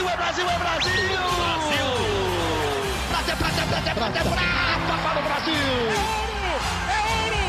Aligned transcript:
Brasil, 0.00 0.08
é 0.08 0.16
Brasil, 0.16 0.48
é 0.48 0.58
Brasil! 0.58 0.92
Brasil! 1.36 1.88
Prata, 3.10 3.36
prata, 3.36 3.66
prata, 3.66 3.94
prata, 3.94 4.20
prata 4.24 4.98
para 5.02 5.20
o 5.20 5.22
Brasil! 5.22 5.52
É 5.52 5.98
ouro! 6.16 6.52
É 6.88 6.98
ouro! 7.20 7.42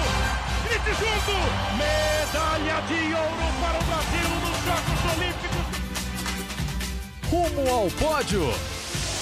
Grite 0.65 0.91
junto! 0.99 1.35
Medalha 1.77 2.81
de 2.87 2.99
ouro 3.13 3.47
para 3.61 3.77
o 3.79 3.83
Brasil 3.85 4.29
nos 4.41 4.57
Jogos 4.65 5.01
Olímpicos! 5.15 5.65
Rumo 7.29 7.63
ao 7.73 7.87
pódio! 7.91 8.43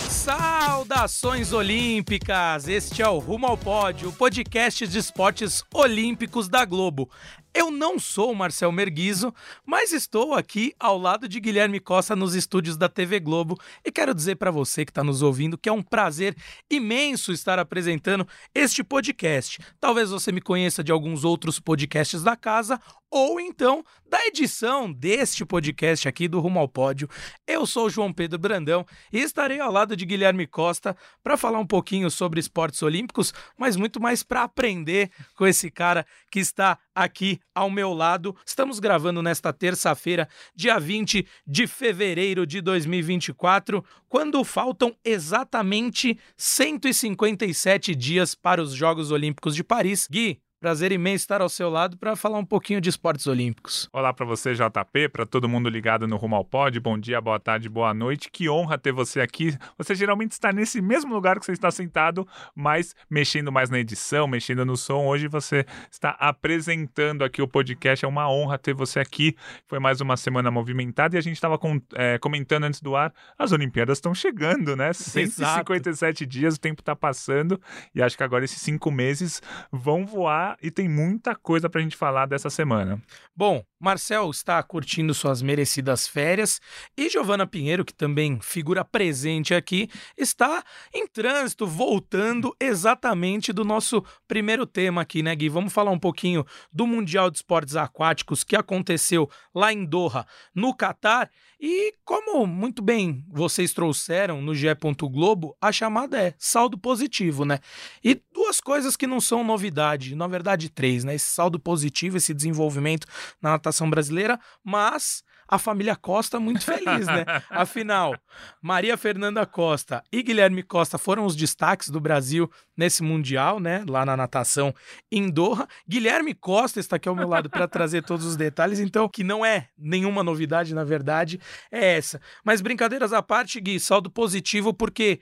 Saudações 0.10 1.54
olímpicas! 1.54 2.68
Este 2.68 3.04
é 3.04 3.08
o 3.08 3.20
Rumo 3.20 3.46
ao 3.46 3.58
Pódio, 3.58 4.10
o 4.10 4.14
podcast 4.14 4.88
de 4.88 4.98
esportes 4.98 5.64
olímpicos 5.72 6.50
da 6.50 6.66
Globo. 6.66 7.08
Eu 7.54 7.72
não 7.72 7.98
sou 7.98 8.32
o 8.32 8.36
Marcel 8.36 8.72
Merguizo, 8.72 9.34
mas 9.66 9.92
estou 9.92 10.36
aqui 10.36 10.74
ao 10.80 10.98
lado 10.98 11.28
de 11.28 11.40
Guilherme 11.40 11.80
Costa 11.80 12.16
nos 12.16 12.36
estúdios 12.36 12.78
da 12.78 12.88
TV 12.88 13.20
Globo 13.20 13.60
e 13.84 13.92
quero 13.92 14.14
dizer 14.14 14.36
para 14.36 14.52
você 14.52 14.86
que 14.86 14.92
está 14.92 15.04
nos 15.04 15.22
ouvindo 15.24 15.58
que 15.58 15.68
é 15.68 15.72
um 15.72 15.82
prazer 15.82 16.36
imenso 16.70 17.32
estar 17.32 17.58
apresentando 17.58 18.28
este 18.54 18.84
podcast. 18.84 19.60
Talvez 19.80 20.12
você 20.12 20.32
me 20.32 20.42
conheça 20.42 20.84
de 20.84 20.92
alguns 20.92 21.24
outros 21.24 21.60
podcasts 21.60 22.22
da 22.22 22.36
casa 22.36 22.80
ou 23.12 23.40
então 23.40 23.84
da 24.08 24.26
edição 24.26 24.92
deste 24.92 25.46
podcast 25.46 26.08
aqui 26.08 26.28
do 26.28 26.40
Rumo 26.40 26.60
ao 26.60 26.68
Pódio. 26.68 27.10
Eu 27.48 27.66
sou 27.66 27.90
João 27.90 28.14
Pedro 28.14 28.40
Brandão 28.40 28.86
e 29.12 29.20
estarei 29.20 29.60
ao 29.60 29.72
lado 29.72 29.96
de 29.96 30.06
Guilherme 30.06 30.46
Costa 30.46 30.96
para 31.24 31.38
falar 31.38 31.60
um 31.60 31.66
pouquinho 31.66 32.10
sobre 32.10 32.40
esportes 32.40 32.82
olímpicos, 32.84 33.34
mas 33.58 33.76
muito 33.76 34.00
mais 34.00 34.24
para 34.24 34.44
aprender 34.44 35.12
com 35.36 35.46
esse 35.46 35.72
cara 35.72 36.06
que 36.32 36.40
está 36.40 36.78
aqui 37.04 37.40
ao 37.56 37.70
meu 37.70 37.94
lado. 37.94 38.36
Estamos 38.46 38.80
gravando 38.80 39.22
nesta 39.22 39.54
terça-feira, 39.54 40.28
dia 40.56 40.78
20 40.78 41.26
de 41.48 41.66
fevereiro 41.66 42.46
de 42.46 42.62
2024, 42.62 43.84
quando 44.08 44.44
faltam 44.44 44.96
exatamente 45.04 46.20
157 46.36 47.96
dias 47.96 48.36
para 48.36 48.62
os 48.62 48.74
Jogos 48.74 49.12
Olímpicos 49.12 49.56
de 49.56 49.64
Paris. 49.64 50.08
Gui, 50.10 50.42
Prazer 50.60 50.92
imenso 50.92 51.24
estar 51.24 51.40
ao 51.40 51.48
seu 51.48 51.70
lado 51.70 51.96
para 51.96 52.18
falar 52.18 52.38
um 52.38 52.44
pouquinho 52.44 52.82
de 52.82 52.90
esportes 52.90 53.28
olímpicos. 53.28 53.88
Olá 53.94 54.12
para 54.12 54.26
você, 54.26 54.54
JP, 54.54 55.08
para 55.08 55.26
todo 55.26 55.48
mundo 55.48 55.70
ligado 55.70 56.06
no 56.06 56.18
Rumo 56.18 56.36
ao 56.36 56.44
Pod. 56.44 56.78
Bom 56.82 57.00
dia, 57.00 57.22
boa 57.22 57.40
tarde, 57.40 57.70
boa 57.70 57.94
noite. 57.94 58.30
Que 58.30 58.50
honra 58.50 58.78
ter 58.78 58.92
você 58.92 59.22
aqui. 59.22 59.58
Você 59.78 59.96
geralmente 59.96 60.34
está 60.34 60.52
nesse 60.52 60.82
mesmo 60.82 61.14
lugar 61.14 61.40
que 61.40 61.46
você 61.46 61.54
está 61.54 61.72
sentado, 61.72 62.28
mas 62.54 62.94
mexendo 63.10 63.54
mais 63.54 63.70
na 63.70 63.80
edição, 63.80 64.28
mexendo 64.28 64.66
no 64.66 64.76
som. 64.76 65.06
Hoje 65.06 65.30
você 65.30 65.66
está 65.90 66.10
apresentando 66.20 67.24
aqui 67.24 67.42
o 67.42 67.48
podcast. 67.48 68.04
É 68.04 68.08
uma 68.10 68.30
honra 68.30 68.58
ter 68.58 68.74
você 68.74 69.00
aqui. 69.00 69.38
Foi 69.66 69.80
mais 69.80 70.02
uma 70.02 70.18
semana 70.18 70.52
movimentada 70.52 71.16
e 71.16 71.20
a 71.20 71.22
gente 71.22 71.36
estava 71.36 71.58
com, 71.58 71.82
é, 71.96 72.18
comentando 72.18 72.66
antes 72.66 72.82
do 72.82 72.98
ar. 72.98 73.14
As 73.38 73.54
Olimpíadas 73.54 74.00
estão 74.00 74.14
chegando, 74.14 74.76
né? 74.76 74.92
157 74.92 75.88
Exato. 75.88 76.26
dias, 76.26 76.56
o 76.56 76.60
tempo 76.60 76.82
está 76.82 76.98
passando 76.98 77.58
e 77.96 78.02
acho 78.02 78.18
que 78.18 78.24
agora 78.24 78.44
esses 78.44 78.62
cinco 78.62 78.92
meses 78.92 79.42
vão 79.72 80.06
voar 80.06 80.49
e 80.62 80.72
tem 80.72 80.88
muita 80.88 81.36
coisa 81.36 81.70
para 81.70 81.80
a 81.80 81.84
gente 81.84 81.96
falar 81.98 82.26
dessa 82.26 82.50
semana. 82.50 83.02
Bom, 83.36 83.64
Marcel 83.80 84.30
está 84.30 84.62
curtindo 84.62 85.14
suas 85.14 85.42
merecidas 85.42 86.06
férias 86.06 86.60
e 86.98 87.10
Giovana 87.10 87.48
Pinheiro, 87.48 87.86
que 87.86 87.94
também 87.94 88.38
figura 88.42 88.84
presente 88.84 89.54
aqui, 89.54 89.90
está 90.18 90.62
em 90.94 91.08
trânsito, 91.08 91.66
voltando 91.66 92.54
exatamente 92.60 93.54
do 93.54 93.64
nosso 93.64 94.04
primeiro 94.28 94.66
tema 94.66 95.02
aqui, 95.02 95.24
né, 95.24 95.34
Gui? 95.34 95.48
Vamos 95.48 95.72
falar 95.72 95.92
um 95.92 96.00
pouquinho 96.00 96.46
do 96.74 96.86
Mundial 96.86 97.30
de 97.30 97.38
Esportes 97.38 97.78
Aquáticos 97.78 98.44
que 98.44 98.56
aconteceu 98.56 99.30
lá 99.56 99.72
em 99.72 99.86
Doha, 99.86 100.26
no 100.54 100.76
Catar. 100.76 101.32
E 101.62 101.94
como 102.06 102.46
muito 102.46 102.82
bem 102.82 103.26
vocês 103.30 103.74
trouxeram 103.74 104.42
no 104.42 104.56
GE. 104.56 104.68
Globo, 105.12 105.56
a 105.62 105.72
chamada 105.72 106.22
é 106.22 106.34
saldo 106.38 106.78
positivo, 106.78 107.44
né? 107.44 107.60
E 108.04 108.22
duas 108.34 108.62
coisas 108.62 108.96
que 108.96 109.08
não 109.08 109.20
são 109.20 109.44
novidade, 109.44 110.16
na 110.16 110.28
verdade 110.28 110.70
três, 110.70 111.04
né? 111.04 111.16
Esse 111.16 111.32
saldo 111.32 111.60
positivo, 111.60 112.18
esse 112.18 112.34
desenvolvimento 112.34 113.06
na 113.42 113.52
natação 113.52 113.69
brasileira, 113.90 114.40
mas 114.64 115.24
a 115.50 115.58
família 115.58 115.96
Costa 115.96 116.40
muito 116.40 116.64
feliz, 116.64 117.08
né? 117.08 117.26
Afinal, 117.50 118.16
Maria 118.62 118.96
Fernanda 118.96 119.46
Costa 119.48 120.04
e 120.12 120.22
Guilherme 120.22 120.62
Costa 120.62 121.00
foram 121.00 121.26
os 121.26 121.36
destaques 121.36 121.90
do 121.90 122.00
Brasil 122.00 122.50
nesse 122.78 123.02
Mundial, 123.02 123.60
né? 123.60 123.84
Lá 123.90 124.06
na 124.06 124.16
natação 124.16 124.74
em 125.12 125.28
Doha. 125.28 125.68
Guilherme 125.88 126.36
Costa 126.36 126.80
está 126.80 126.98
aqui 126.98 127.10
ao 127.10 127.16
meu 127.16 127.28
lado 127.28 127.50
para 127.50 127.68
trazer 127.68 128.04
todos 128.04 128.26
os 128.26 128.38
detalhes, 128.38 128.80
então, 128.80 129.10
que 129.10 129.24
não 129.24 129.44
é 129.44 129.70
nenhuma 129.76 130.24
novidade, 130.24 130.76
na 130.76 130.84
verdade, 130.84 131.40
é 131.72 131.98
essa. 131.98 132.22
Mas 132.44 132.62
brincadeiras 132.62 133.12
à 133.12 133.24
parte, 133.24 133.60
Gui, 133.60 133.80
saldo 133.80 134.12
positivo, 134.12 134.72
porque 134.72 135.20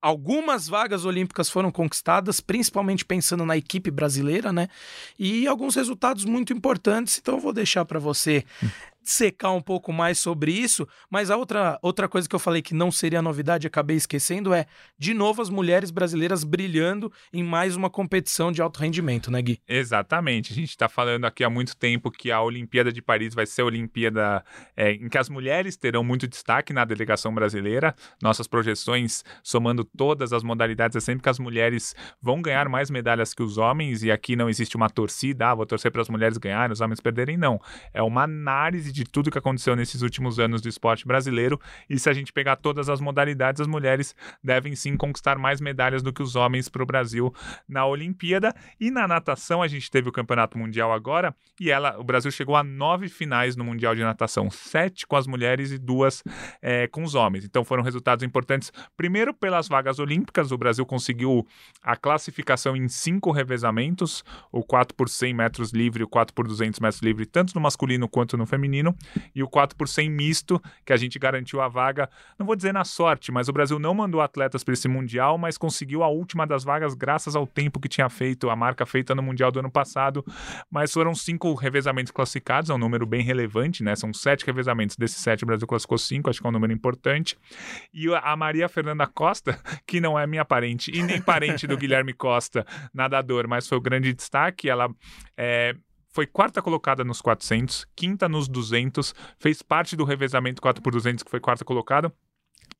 Algumas 0.00 0.68
vagas 0.68 1.04
olímpicas 1.04 1.50
foram 1.50 1.72
conquistadas, 1.72 2.40
principalmente 2.40 3.04
pensando 3.04 3.44
na 3.44 3.56
equipe 3.56 3.90
brasileira, 3.90 4.52
né? 4.52 4.68
E 5.18 5.46
alguns 5.46 5.74
resultados 5.74 6.24
muito 6.24 6.52
importantes. 6.52 7.18
Então, 7.18 7.34
eu 7.34 7.40
vou 7.40 7.52
deixar 7.52 7.84
para 7.84 7.98
você 7.98 8.44
secar 9.08 9.52
um 9.52 9.60
pouco 9.60 9.90
mais 9.90 10.18
sobre 10.18 10.52
isso, 10.52 10.86
mas 11.10 11.30
a 11.30 11.36
outra, 11.36 11.78
outra 11.80 12.06
coisa 12.06 12.28
que 12.28 12.34
eu 12.34 12.38
falei 12.38 12.60
que 12.60 12.74
não 12.74 12.90
seria 12.90 13.22
novidade, 13.22 13.66
acabei 13.66 13.96
esquecendo, 13.96 14.52
é 14.52 14.66
de 14.98 15.14
novo 15.14 15.40
as 15.40 15.48
mulheres 15.48 15.90
brasileiras 15.90 16.44
brilhando 16.44 17.10
em 17.32 17.42
mais 17.42 17.74
uma 17.74 17.88
competição 17.88 18.52
de 18.52 18.60
alto 18.60 18.80
rendimento, 18.80 19.30
né, 19.30 19.40
Gui? 19.40 19.60
Exatamente. 19.66 20.52
A 20.52 20.54
gente 20.54 20.68
está 20.68 20.90
falando 20.90 21.24
aqui 21.24 21.42
há 21.42 21.48
muito 21.48 21.74
tempo 21.74 22.10
que 22.10 22.30
a 22.30 22.42
Olimpíada 22.42 22.92
de 22.92 23.00
Paris 23.00 23.34
vai 23.34 23.46
ser 23.46 23.62
a 23.62 23.64
Olimpíada 23.64 24.44
é, 24.76 24.92
em 24.92 25.08
que 25.08 25.16
as 25.16 25.30
mulheres 25.30 25.74
terão 25.74 26.04
muito 26.04 26.28
destaque 26.28 26.74
na 26.74 26.84
delegação 26.84 27.34
brasileira. 27.34 27.94
Nossas 28.22 28.46
projeções, 28.46 29.24
somando 29.42 29.84
todas 29.84 30.34
as 30.34 30.42
modalidades, 30.42 30.96
é 30.96 31.00
sempre 31.00 31.22
que 31.22 31.30
as 31.30 31.38
mulheres 31.38 31.94
vão 32.20 32.42
ganhar 32.42 32.68
mais 32.68 32.90
medalhas 32.90 33.32
que 33.32 33.42
os 33.42 33.56
homens, 33.56 34.02
e 34.02 34.12
aqui 34.12 34.36
não 34.36 34.50
existe 34.50 34.76
uma 34.76 34.90
torcida, 34.90 35.48
ah, 35.48 35.54
vou 35.54 35.64
torcer 35.64 35.90
para 35.90 36.02
as 36.02 36.10
mulheres 36.10 36.36
ganharem, 36.36 36.74
os 36.74 36.82
homens 36.82 37.00
perderem, 37.00 37.38
não. 37.38 37.58
É 37.94 38.02
uma 38.02 38.24
análise 38.24 38.92
de 38.92 38.97
de 38.98 39.10
tudo 39.10 39.30
que 39.30 39.38
aconteceu 39.38 39.76
nesses 39.76 40.02
últimos 40.02 40.38
anos 40.38 40.60
do 40.60 40.68
esporte 40.68 41.06
brasileiro. 41.06 41.60
E 41.88 41.98
se 41.98 42.08
a 42.08 42.12
gente 42.12 42.32
pegar 42.32 42.56
todas 42.56 42.88
as 42.88 43.00
modalidades, 43.00 43.60
as 43.60 43.66
mulheres 43.66 44.14
devem 44.42 44.74
sim 44.74 44.96
conquistar 44.96 45.38
mais 45.38 45.60
medalhas 45.60 46.02
do 46.02 46.12
que 46.12 46.22
os 46.22 46.36
homens 46.36 46.68
para 46.68 46.82
o 46.82 46.86
Brasil 46.86 47.32
na 47.68 47.86
Olimpíada. 47.86 48.54
E 48.80 48.90
na 48.90 49.06
natação, 49.06 49.62
a 49.62 49.68
gente 49.68 49.90
teve 49.90 50.08
o 50.08 50.12
Campeonato 50.12 50.58
Mundial 50.58 50.92
agora 50.92 51.34
e 51.60 51.70
ela, 51.70 51.98
o 51.98 52.04
Brasil 52.04 52.30
chegou 52.30 52.56
a 52.56 52.62
nove 52.62 53.08
finais 53.08 53.56
no 53.56 53.64
Mundial 53.64 53.94
de 53.94 54.02
Natação: 54.02 54.50
sete 54.50 55.06
com 55.06 55.16
as 55.16 55.26
mulheres 55.26 55.70
e 55.70 55.78
duas 55.78 56.22
é, 56.62 56.86
com 56.86 57.02
os 57.02 57.14
homens. 57.14 57.44
Então 57.44 57.64
foram 57.64 57.82
resultados 57.82 58.24
importantes. 58.24 58.72
Primeiro, 58.96 59.34
pelas 59.34 59.68
vagas 59.68 59.98
olímpicas, 59.98 60.52
o 60.52 60.58
Brasil 60.58 60.84
conseguiu 60.84 61.46
a 61.82 61.96
classificação 61.96 62.76
em 62.76 62.88
cinco 62.88 63.30
revezamentos: 63.30 64.24
o 64.52 64.62
4 64.62 64.94
por 64.94 65.08
100 65.08 65.34
metros 65.34 65.72
livre, 65.72 66.02
o 66.02 66.08
4 66.08 66.34
por 66.34 66.46
200 66.46 66.80
metros 66.80 67.02
livre, 67.02 67.26
tanto 67.26 67.54
no 67.54 67.60
masculino 67.60 68.08
quanto 68.08 68.36
no 68.36 68.46
feminino 68.46 68.87
feminino 68.88 68.96
e 69.34 69.42
o 69.42 69.48
4 69.48 69.76
por 69.76 69.88
100 69.88 70.10
misto, 70.10 70.62
que 70.84 70.92
a 70.92 70.96
gente 70.96 71.18
garantiu 71.18 71.60
a 71.60 71.68
vaga, 71.68 72.08
não 72.38 72.46
vou 72.46 72.56
dizer 72.56 72.72
na 72.72 72.84
sorte, 72.84 73.30
mas 73.30 73.48
o 73.48 73.52
Brasil 73.52 73.78
não 73.78 73.94
mandou 73.94 74.20
atletas 74.20 74.64
para 74.64 74.74
esse 74.74 74.88
Mundial, 74.88 75.38
mas 75.38 75.58
conseguiu 75.58 76.02
a 76.02 76.08
última 76.08 76.46
das 76.46 76.64
vagas 76.64 76.94
graças 76.94 77.36
ao 77.36 77.46
tempo 77.46 77.78
que 77.78 77.88
tinha 77.88 78.08
feito, 78.08 78.50
a 78.50 78.56
marca 78.56 78.86
feita 78.86 79.14
no 79.14 79.22
Mundial 79.22 79.50
do 79.50 79.58
ano 79.58 79.70
passado. 79.70 80.24
Mas 80.70 80.92
foram 80.92 81.14
cinco 81.14 81.54
revezamentos 81.54 82.10
classificados, 82.10 82.70
é 82.70 82.74
um 82.74 82.78
número 82.78 83.06
bem 83.06 83.22
relevante, 83.22 83.82
né? 83.82 83.94
São 83.94 84.12
sete 84.12 84.46
revezamentos, 84.46 84.96
desses 84.96 85.18
sete 85.18 85.44
o 85.44 85.46
Brasil 85.46 85.66
classificou 85.66 85.98
cinco, 85.98 86.30
acho 86.30 86.40
que 86.40 86.46
é 86.46 86.50
um 86.50 86.52
número 86.52 86.72
importante. 86.72 87.36
E 87.92 88.06
a 88.14 88.36
Maria 88.36 88.68
Fernanda 88.68 89.06
Costa, 89.06 89.60
que 89.86 90.00
não 90.00 90.18
é 90.18 90.26
minha 90.26 90.44
parente 90.44 90.90
e 90.92 91.02
nem 91.02 91.20
parente 91.20 91.66
do 91.66 91.76
Guilherme 91.76 92.12
Costa, 92.12 92.66
nadador, 92.92 93.46
mas 93.46 93.68
foi 93.68 93.78
o 93.78 93.80
grande 93.80 94.12
destaque, 94.12 94.68
ela 94.68 94.88
é, 95.36 95.74
foi 96.10 96.26
quarta 96.26 96.60
colocada 96.62 97.04
nos 97.04 97.20
400, 97.20 97.86
quinta 97.94 98.28
nos 98.28 98.48
200, 98.48 99.14
fez 99.38 99.62
parte 99.62 99.96
do 99.96 100.04
revezamento 100.04 100.62
4x200 100.62 101.24
que 101.24 101.30
foi 101.30 101.40
quarta 101.40 101.64
colocada 101.64 102.12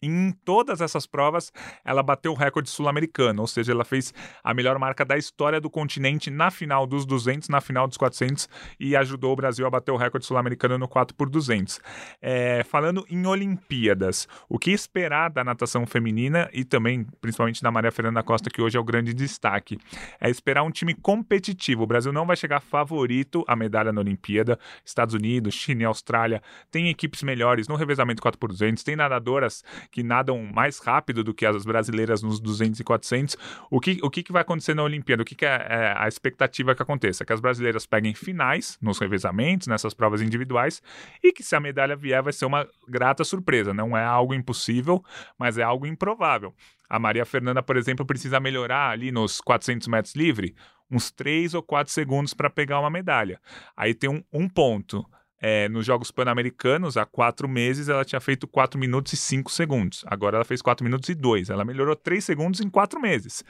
em 0.02 0.32
todas 0.44 0.80
essas 0.80 1.06
provas, 1.06 1.52
ela 1.84 2.02
bateu 2.02 2.32
o 2.32 2.34
recorde 2.34 2.70
sul-americano, 2.70 3.40
ou 3.40 3.46
seja, 3.46 3.72
ela 3.72 3.84
fez 3.84 4.14
a 4.42 4.54
melhor 4.54 4.78
marca 4.78 5.04
da 5.04 5.16
história 5.16 5.60
do 5.60 5.68
continente 5.68 6.30
na 6.30 6.50
final 6.50 6.86
dos 6.86 7.04
200, 7.04 7.48
na 7.48 7.60
final 7.60 7.88
dos 7.88 7.96
400 7.96 8.48
e 8.78 8.96
ajudou 8.96 9.32
o 9.32 9.36
Brasil 9.36 9.66
a 9.66 9.70
bater 9.70 9.90
o 9.90 9.96
recorde 9.96 10.26
sul-americano 10.26 10.78
no 10.78 10.88
4 10.88 11.14
por 11.16 11.28
200. 11.28 11.80
É, 12.20 12.62
falando 12.64 13.04
em 13.10 13.26
Olimpíadas, 13.26 14.28
o 14.48 14.58
que 14.58 14.70
esperar 14.70 15.30
da 15.30 15.42
natação 15.42 15.86
feminina 15.86 16.48
e 16.52 16.64
também, 16.64 17.06
principalmente 17.20 17.62
da 17.62 17.70
Maria 17.70 17.90
Fernanda 17.90 18.22
Costa, 18.22 18.50
que 18.50 18.62
hoje 18.62 18.76
é 18.76 18.80
o 18.80 18.84
grande 18.84 19.12
destaque, 19.12 19.78
é 20.20 20.30
esperar 20.30 20.62
um 20.62 20.70
time 20.70 20.94
competitivo. 20.94 21.82
O 21.82 21.86
Brasil 21.86 22.12
não 22.12 22.26
vai 22.26 22.36
chegar 22.36 22.60
favorito 22.60 23.44
à 23.48 23.56
medalha 23.56 23.92
na 23.92 24.00
Olimpíada. 24.00 24.58
Estados 24.84 25.14
Unidos, 25.14 25.54
China 25.54 25.82
e 25.82 25.84
Austrália 25.84 26.42
têm 26.70 26.88
equipes 26.88 27.22
melhores 27.22 27.66
no 27.66 27.74
revezamento 27.74 28.22
4 28.22 28.38
por 28.38 28.48
200, 28.48 28.82
tem 28.82 28.96
nadadoras 28.96 29.64
que 29.90 30.02
nadam 30.02 30.42
mais 30.42 30.78
rápido 30.78 31.24
do 31.24 31.34
que 31.34 31.46
as 31.46 31.64
brasileiras 31.64 32.22
nos 32.22 32.40
200 32.40 32.80
e 32.80 32.84
400. 32.84 33.36
O 33.70 33.80
que, 33.80 33.98
o 34.02 34.10
que, 34.10 34.22
que 34.22 34.32
vai 34.32 34.42
acontecer 34.42 34.74
na 34.74 34.82
Olimpíada? 34.82 35.22
O 35.22 35.24
que, 35.24 35.34
que 35.34 35.46
é, 35.46 35.66
é 35.68 35.94
a 35.96 36.08
expectativa 36.08 36.74
que 36.74 36.82
aconteça? 36.82 37.24
Que 37.24 37.32
as 37.32 37.40
brasileiras 37.40 37.86
peguem 37.86 38.14
finais 38.14 38.78
nos 38.80 38.98
revezamentos, 38.98 39.66
nessas 39.66 39.94
provas 39.94 40.22
individuais, 40.22 40.82
e 41.22 41.32
que 41.32 41.42
se 41.42 41.56
a 41.56 41.60
medalha 41.60 41.96
vier 41.96 42.22
vai 42.22 42.32
ser 42.32 42.44
uma 42.44 42.66
grata 42.86 43.24
surpresa. 43.24 43.74
Não 43.74 43.96
é 43.96 44.04
algo 44.04 44.34
impossível, 44.34 45.02
mas 45.38 45.58
é 45.58 45.62
algo 45.62 45.86
improvável. 45.86 46.54
A 46.88 46.98
Maria 46.98 47.26
Fernanda, 47.26 47.62
por 47.62 47.76
exemplo, 47.76 48.06
precisa 48.06 48.40
melhorar 48.40 48.90
ali 48.90 49.12
nos 49.12 49.40
400 49.40 49.88
metros 49.88 50.14
livre 50.14 50.54
uns 50.90 51.10
3 51.10 51.54
ou 51.54 51.62
4 51.62 51.92
segundos 51.92 52.32
para 52.34 52.48
pegar 52.48 52.80
uma 52.80 52.90
medalha. 52.90 53.40
Aí 53.76 53.94
tem 53.94 54.08
um, 54.08 54.22
um 54.32 54.48
ponto 54.48 55.04
é, 55.40 55.68
nos 55.68 55.86
Jogos 55.86 56.10
Pan-Americanos, 56.10 56.96
há 56.96 57.06
quatro 57.06 57.48
meses, 57.48 57.88
ela 57.88 58.04
tinha 58.04 58.20
feito 58.20 58.46
4 58.48 58.78
minutos 58.78 59.12
e 59.12 59.16
5 59.16 59.50
segundos. 59.52 60.04
Agora 60.06 60.36
ela 60.36 60.44
fez 60.44 60.60
4 60.60 60.84
minutos 60.84 61.08
e 61.08 61.14
2. 61.14 61.50
Ela 61.50 61.64
melhorou 61.64 61.94
3 61.94 62.24
segundos 62.24 62.60
em 62.60 62.68
4 62.68 63.00
meses. 63.00 63.44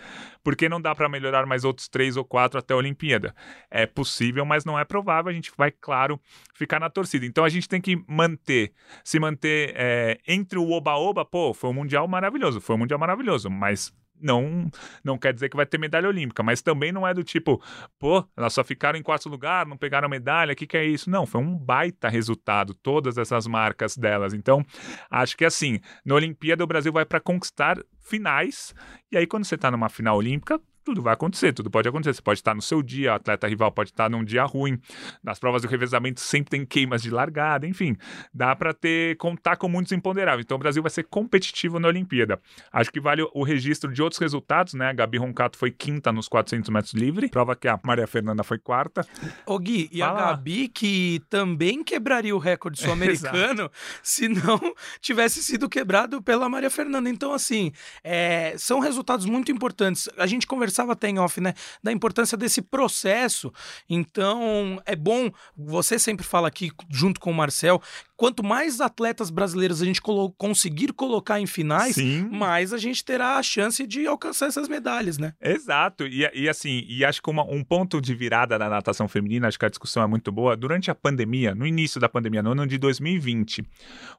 Por 0.44 0.54
que 0.54 0.68
não 0.68 0.80
dá 0.80 0.94
para 0.94 1.08
melhorar 1.08 1.46
mais 1.46 1.64
outros 1.64 1.88
3 1.88 2.16
ou 2.16 2.24
4 2.24 2.58
até 2.58 2.74
a 2.74 2.76
Olimpíada? 2.76 3.34
É 3.70 3.86
possível, 3.86 4.44
mas 4.44 4.64
não 4.64 4.78
é 4.78 4.84
provável. 4.84 5.30
A 5.30 5.34
gente 5.34 5.50
vai, 5.56 5.70
claro, 5.70 6.20
ficar 6.54 6.78
na 6.78 6.90
torcida. 6.90 7.24
Então 7.24 7.44
a 7.44 7.48
gente 7.48 7.68
tem 7.68 7.80
que 7.80 8.02
manter, 8.06 8.72
se 9.02 9.18
manter 9.18 9.72
é, 9.74 10.18
entre 10.26 10.58
o 10.58 10.70
oba-oba. 10.70 11.24
Pô, 11.24 11.54
foi 11.54 11.70
um 11.70 11.74
Mundial 11.78 12.06
maravilhoso, 12.08 12.60
foi 12.60 12.76
um 12.76 12.80
Mundial 12.80 12.98
maravilhoso, 12.98 13.48
mas 13.48 13.92
não 14.20 14.70
não 15.02 15.18
quer 15.18 15.32
dizer 15.32 15.48
que 15.48 15.56
vai 15.56 15.66
ter 15.66 15.78
medalha 15.78 16.08
olímpica, 16.08 16.42
mas 16.42 16.62
também 16.62 16.92
não 16.92 17.06
é 17.06 17.14
do 17.14 17.24
tipo, 17.24 17.62
pô, 17.98 18.24
elas 18.36 18.52
só 18.52 18.64
ficaram 18.64 18.98
em 18.98 19.02
quarto 19.02 19.28
lugar, 19.28 19.66
não 19.66 19.76
pegaram 19.76 20.08
medalha, 20.08 20.52
o 20.52 20.56
que, 20.56 20.66
que 20.66 20.76
é 20.76 20.84
isso? 20.84 21.10
Não, 21.10 21.26
foi 21.26 21.40
um 21.40 21.56
baita 21.56 22.08
resultado, 22.08 22.74
todas 22.74 23.18
essas 23.18 23.46
marcas 23.46 23.96
delas. 23.96 24.34
Então, 24.34 24.64
acho 25.10 25.36
que 25.36 25.44
assim, 25.44 25.80
na 26.04 26.14
Olimpíada 26.14 26.64
o 26.64 26.66
Brasil 26.66 26.92
vai 26.92 27.04
para 27.04 27.20
conquistar 27.20 27.78
finais, 28.00 28.74
e 29.10 29.16
aí 29.16 29.26
quando 29.26 29.44
você 29.44 29.54
está 29.54 29.70
numa 29.70 29.88
final 29.88 30.16
olímpica, 30.16 30.60
tudo 30.88 31.02
vai 31.02 31.12
acontecer, 31.12 31.52
tudo 31.52 31.70
pode 31.70 31.86
acontecer. 31.86 32.14
Você 32.14 32.22
pode 32.22 32.38
estar 32.38 32.54
no 32.54 32.62
seu 32.62 32.82
dia, 32.82 33.12
o 33.12 33.14
atleta 33.16 33.46
rival 33.46 33.70
pode 33.70 33.90
estar 33.90 34.08
num 34.08 34.24
dia 34.24 34.42
ruim. 34.44 34.80
Nas 35.22 35.38
provas 35.38 35.60
do 35.60 35.68
revezamento 35.68 36.18
sempre 36.18 36.50
tem 36.50 36.64
queimas 36.64 37.02
de 37.02 37.10
largada, 37.10 37.66
enfim, 37.66 37.94
dá 38.32 38.56
para 38.56 38.72
ter 38.72 39.16
contar 39.18 39.56
com 39.56 39.68
muitos 39.68 39.92
imponderáveis. 39.92 40.44
Então 40.44 40.56
o 40.56 40.58
Brasil 40.58 40.82
vai 40.82 40.90
ser 40.90 41.04
competitivo 41.04 41.78
na 41.78 41.88
Olimpíada. 41.88 42.40
Acho 42.72 42.90
que 42.90 43.00
vale 43.00 43.22
o 43.34 43.42
registro 43.42 43.92
de 43.92 44.02
outros 44.02 44.18
resultados, 44.18 44.72
né? 44.72 44.88
A 44.88 44.92
Gabi 44.94 45.18
Roncato 45.18 45.58
foi 45.58 45.70
quinta 45.70 46.10
nos 46.10 46.26
400 46.26 46.70
metros 46.70 46.94
livre, 46.94 47.28
prova 47.28 47.54
que 47.54 47.68
a 47.68 47.78
Maria 47.84 48.06
Fernanda 48.06 48.42
foi 48.42 48.58
quarta. 48.58 49.06
Ô 49.44 49.58
Gui, 49.58 49.90
e 49.92 49.98
Fala. 49.98 50.18
a 50.18 50.26
Gabi 50.28 50.68
que 50.68 51.20
também 51.28 51.84
quebraria 51.84 52.34
o 52.34 52.38
recorde 52.38 52.80
sul-americano 52.80 53.70
se 54.02 54.26
não 54.26 54.58
tivesse 55.02 55.42
sido 55.42 55.68
quebrado 55.68 56.22
pela 56.22 56.48
Maria 56.48 56.70
Fernanda. 56.70 57.10
Então 57.10 57.34
assim, 57.34 57.72
é, 58.02 58.54
são 58.56 58.80
resultados 58.80 59.26
muito 59.26 59.52
importantes. 59.52 60.08
A 60.16 60.26
gente 60.26 60.46
conversou 60.46 60.77
conversava 60.78 60.92
até 60.92 61.08
em 61.08 61.18
off, 61.18 61.40
né? 61.40 61.54
Da 61.82 61.92
importância 61.92 62.36
desse 62.36 62.62
processo. 62.62 63.52
Então, 63.88 64.80
é 64.86 64.94
bom, 64.94 65.30
você 65.56 65.98
sempre 65.98 66.24
fala 66.24 66.48
aqui, 66.48 66.70
junto 66.90 67.20
com 67.20 67.30
o 67.30 67.34
Marcel, 67.34 67.82
quanto 68.16 68.44
mais 68.44 68.80
atletas 68.80 69.30
brasileiros 69.30 69.80
a 69.80 69.84
gente 69.84 70.02
colo 70.02 70.32
conseguir 70.32 70.92
colocar 70.92 71.40
em 71.40 71.46
finais, 71.46 71.94
Sim. 71.94 72.28
mais 72.30 72.72
a 72.72 72.78
gente 72.78 73.04
terá 73.04 73.36
a 73.36 73.42
chance 73.42 73.86
de 73.86 74.06
alcançar 74.06 74.46
essas 74.46 74.68
medalhas, 74.68 75.18
né? 75.18 75.34
Exato. 75.40 76.04
E, 76.04 76.28
e 76.34 76.48
assim, 76.48 76.84
e 76.88 77.04
acho 77.04 77.22
que 77.22 77.30
uma, 77.30 77.44
um 77.44 77.62
ponto 77.62 78.00
de 78.00 78.14
virada 78.14 78.58
na 78.58 78.68
natação 78.68 79.06
feminina, 79.06 79.46
acho 79.46 79.58
que 79.58 79.64
a 79.64 79.68
discussão 79.68 80.02
é 80.02 80.06
muito 80.06 80.32
boa. 80.32 80.56
Durante 80.56 80.90
a 80.90 80.94
pandemia, 80.94 81.54
no 81.54 81.64
início 81.64 82.00
da 82.00 82.08
pandemia, 82.08 82.42
no 82.42 82.50
ano 82.50 82.66
de 82.66 82.76
2020, 82.76 83.64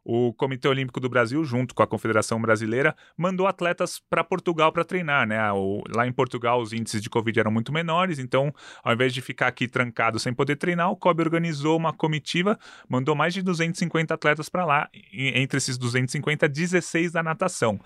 o 0.04 0.34
Comitê 0.34 0.68
Olímpico 0.68 1.02
do 1.02 1.10
Brasil, 1.10 1.44
junto 1.44 1.76
com 1.76 1.84
a 1.84 1.88
Confederação 1.88 2.42
Brasileira, 2.42 2.96
mandou 3.18 3.48
atletas 3.48 4.02
para 4.10 4.24
Portugal 4.24 4.72
para 4.72 4.86
treinar, 4.86 5.28
né? 5.28 5.52
O, 5.52 5.84
lá 5.94 6.08
em 6.08 6.12
Portugal 6.14 6.49
os 6.56 6.74
índices 6.74 7.01
de 7.01 7.10
Covid 7.10 7.40
eram 7.40 7.51
muito 7.51 7.72
menores, 7.72 8.19
então, 8.19 8.54
ao 8.84 8.94
invés 8.94 9.13
de 9.13 9.22
ficar 9.22 9.48
aqui 9.48 9.68
trancado 9.68 10.19
sem 10.19 10.34
poder 10.34 10.56
treinar, 10.56 10.92
o 10.92 10.96
COB 10.96 11.22
organizou 11.22 11.78
uma 11.78 11.94
comitiva, 11.94 12.57
mandou 12.88 13.16
mais 13.16 13.34
de 13.34 13.42
250 13.42 14.00
250 14.00 14.13
atletas 14.13 14.50
para 14.50 14.66
lá, 14.66 14.90
entre 15.13 15.57
esses 15.57 15.78
250, 15.78 16.48
16 16.48 17.12
da 17.12 17.22
natação. 17.22 17.80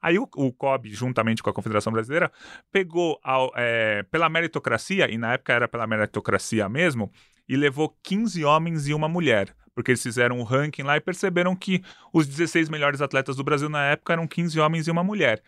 Aí 0.00 0.18
o, 0.18 0.28
o 0.36 0.52
COB, 0.52 0.90
juntamente 0.90 1.42
com 1.42 1.50
a 1.50 1.52
Confederação 1.52 1.92
Brasileira, 1.92 2.30
pegou 2.72 3.18
ao, 3.22 3.52
é, 3.56 4.02
pela 4.04 4.28
meritocracia, 4.28 5.10
e 5.10 5.18
na 5.18 5.34
época 5.34 5.52
era 5.52 5.68
pela 5.68 5.86
meritocracia 5.86 6.68
mesmo, 6.68 7.10
e 7.48 7.56
levou 7.56 7.96
15 8.02 8.44
homens 8.44 8.88
e 8.88 8.94
uma 8.94 9.08
mulher 9.08 9.54
porque 9.76 9.90
eles 9.90 10.02
fizeram 10.02 10.38
um 10.38 10.42
ranking 10.42 10.82
lá 10.82 10.96
e 10.96 11.00
perceberam 11.00 11.54
que 11.54 11.82
os 12.10 12.26
16 12.26 12.70
melhores 12.70 13.02
atletas 13.02 13.36
do 13.36 13.44
Brasil 13.44 13.68
na 13.68 13.84
época 13.84 14.14
eram 14.14 14.26
15 14.26 14.58
homens 14.58 14.88
e 14.88 14.90
uma 14.90 15.04
mulher. 15.04 15.42